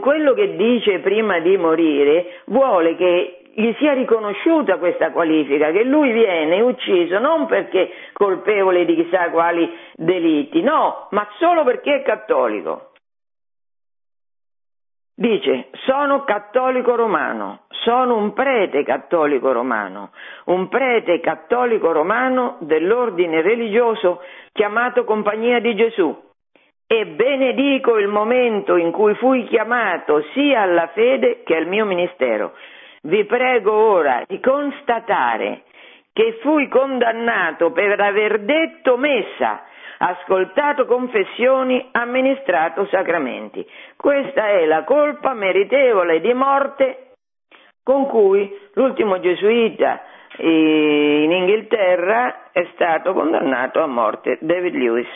quello 0.00 0.32
che 0.32 0.54
dice 0.56 1.00
prima 1.00 1.40
di 1.40 1.56
morire, 1.56 2.40
vuole 2.46 2.94
che 2.96 3.40
gli 3.52 3.74
sia 3.78 3.94
riconosciuta 3.94 4.78
questa 4.78 5.10
qualifica, 5.10 5.72
che 5.72 5.82
lui 5.82 6.12
viene 6.12 6.60
ucciso 6.60 7.18
non 7.18 7.46
perché 7.46 7.90
colpevole 8.12 8.84
di 8.84 8.94
chissà 8.94 9.30
quali 9.30 9.68
delitti, 9.94 10.62
no, 10.62 11.08
ma 11.10 11.26
solo 11.38 11.64
perché 11.64 11.96
è 11.96 12.02
cattolico. 12.02 12.89
Dice, 15.20 15.68
sono 15.84 16.24
cattolico 16.24 16.94
romano, 16.94 17.64
sono 17.68 18.16
un 18.16 18.32
prete 18.32 18.82
cattolico 18.84 19.52
romano, 19.52 20.12
un 20.46 20.68
prete 20.68 21.20
cattolico 21.20 21.92
romano 21.92 22.56
dell'ordine 22.60 23.42
religioso 23.42 24.22
chiamato 24.50 25.04
Compagnia 25.04 25.60
di 25.60 25.74
Gesù 25.74 26.18
e 26.86 27.04
benedico 27.04 27.98
il 27.98 28.08
momento 28.08 28.76
in 28.76 28.90
cui 28.92 29.14
fui 29.16 29.44
chiamato 29.44 30.22
sia 30.32 30.62
alla 30.62 30.86
fede 30.94 31.42
che 31.42 31.54
al 31.54 31.66
mio 31.66 31.84
ministero. 31.84 32.54
Vi 33.02 33.22
prego 33.26 33.74
ora 33.74 34.22
di 34.26 34.40
constatare 34.40 35.64
che 36.14 36.38
fui 36.40 36.66
condannato 36.68 37.72
per 37.72 38.00
aver 38.00 38.40
detto 38.40 38.96
messa 38.96 39.64
ascoltato 40.02 40.86
confessioni, 40.86 41.88
amministrato 41.92 42.86
sacramenti. 42.86 43.66
Questa 43.96 44.48
è 44.48 44.64
la 44.64 44.84
colpa 44.84 45.34
meritevole 45.34 46.20
di 46.20 46.32
morte 46.32 47.12
con 47.82 48.06
cui 48.06 48.50
l'ultimo 48.74 49.20
gesuita 49.20 50.02
eh, 50.36 51.22
in 51.24 51.32
Inghilterra 51.32 52.50
è 52.50 52.66
stato 52.72 53.12
condannato 53.12 53.82
a 53.82 53.86
morte, 53.86 54.38
David 54.40 54.74
Lewis. 54.74 55.08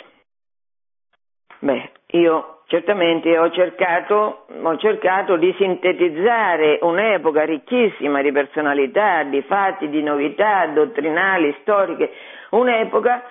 Beh, 1.61 1.91
io 2.09 2.61
certamente 2.67 3.39
ho 3.39 3.51
cercato, 3.53 4.47
ho 4.63 4.77
cercato, 4.77 5.37
di 5.37 5.55
sintetizzare 5.57 6.79
un'epoca 6.83 7.45
ricchissima 7.45 8.21
di 8.21 8.33
personalità, 8.33 9.23
di 9.23 9.41
fatti, 9.43 9.89
di 9.89 10.03
novità 10.03 10.67
dottrinali, 10.67 11.57
storiche, 11.63 12.13
un'epoca 12.51 13.23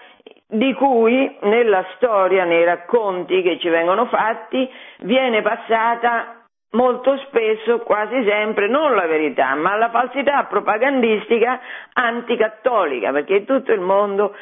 di 0.54 0.74
cui 0.74 1.38
nella 1.42 1.84
storia, 1.96 2.44
nei 2.44 2.64
racconti 2.64 3.42
che 3.42 3.58
ci 3.60 3.70
vengono 3.70 4.06
fatti, 4.06 4.70
viene 5.00 5.42
passata 5.42 6.44
molto 6.72 7.18
spesso, 7.28 7.80
quasi 7.80 8.24
sempre, 8.28 8.68
non 8.68 8.94
la 8.96 9.06
verità, 9.06 9.56
ma 9.56 9.76
la 9.76 9.90
falsità 9.90 10.44
propagandistica 10.46 11.60
anticattolica, 11.94 13.12
perché 13.12 13.46
tutto 13.46 13.72
il 13.72 13.80
mondo 13.80 14.36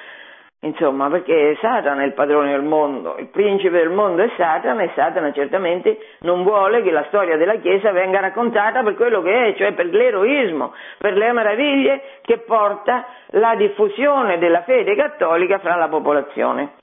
Insomma, 0.63 1.09
perché 1.09 1.57
Satana 1.59 2.03
è 2.03 2.05
il 2.05 2.13
padrone 2.13 2.51
del 2.51 2.61
mondo, 2.61 3.15
il 3.17 3.29
principe 3.29 3.79
del 3.79 3.89
mondo 3.89 4.21
è 4.21 4.29
Satana 4.37 4.83
e 4.83 4.91
Satana 4.93 5.31
certamente 5.31 5.97
non 6.19 6.43
vuole 6.43 6.83
che 6.83 6.91
la 6.91 7.03
storia 7.07 7.35
della 7.35 7.55
Chiesa 7.55 7.91
venga 7.91 8.19
raccontata 8.19 8.83
per 8.83 8.93
quello 8.93 9.23
che 9.23 9.47
è, 9.47 9.55
cioè 9.55 9.73
per 9.73 9.87
l'eroismo, 9.87 10.73
per 10.99 11.17
le 11.17 11.31
meraviglie 11.31 12.01
che 12.21 12.37
porta 12.39 13.07
la 13.31 13.55
diffusione 13.55 14.37
della 14.37 14.61
fede 14.61 14.95
cattolica 14.95 15.57
fra 15.57 15.75
la 15.77 15.87
popolazione. 15.87 16.73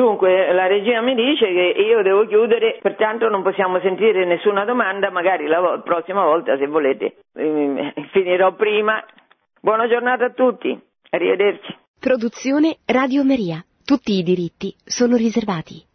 Dunque, 0.00 0.50
la 0.54 0.66
regina 0.66 1.02
mi 1.02 1.14
dice 1.14 1.44
che 1.44 1.74
io 1.78 2.00
devo 2.00 2.26
chiudere, 2.26 2.78
pertanto 2.80 3.28
non 3.28 3.42
possiamo 3.42 3.78
sentire 3.80 4.24
nessuna 4.24 4.64
domanda, 4.64 5.10
magari 5.10 5.46
la 5.46 5.60
vo- 5.60 5.82
prossima 5.82 6.24
volta, 6.24 6.56
se 6.56 6.66
volete, 6.66 7.16
eh, 7.34 7.92
finirò 8.10 8.54
prima. 8.54 9.04
Buona 9.60 9.86
giornata 9.88 10.24
a 10.24 10.30
tutti, 10.30 10.74
arrivederci. 11.10 11.76
Produzione 12.00 12.78
Radio 12.86 13.24
Maria. 13.24 13.62
Tutti 13.84 14.12
i 14.12 14.22
diritti 14.22 14.74
sono 14.86 15.16
riservati. 15.16 15.89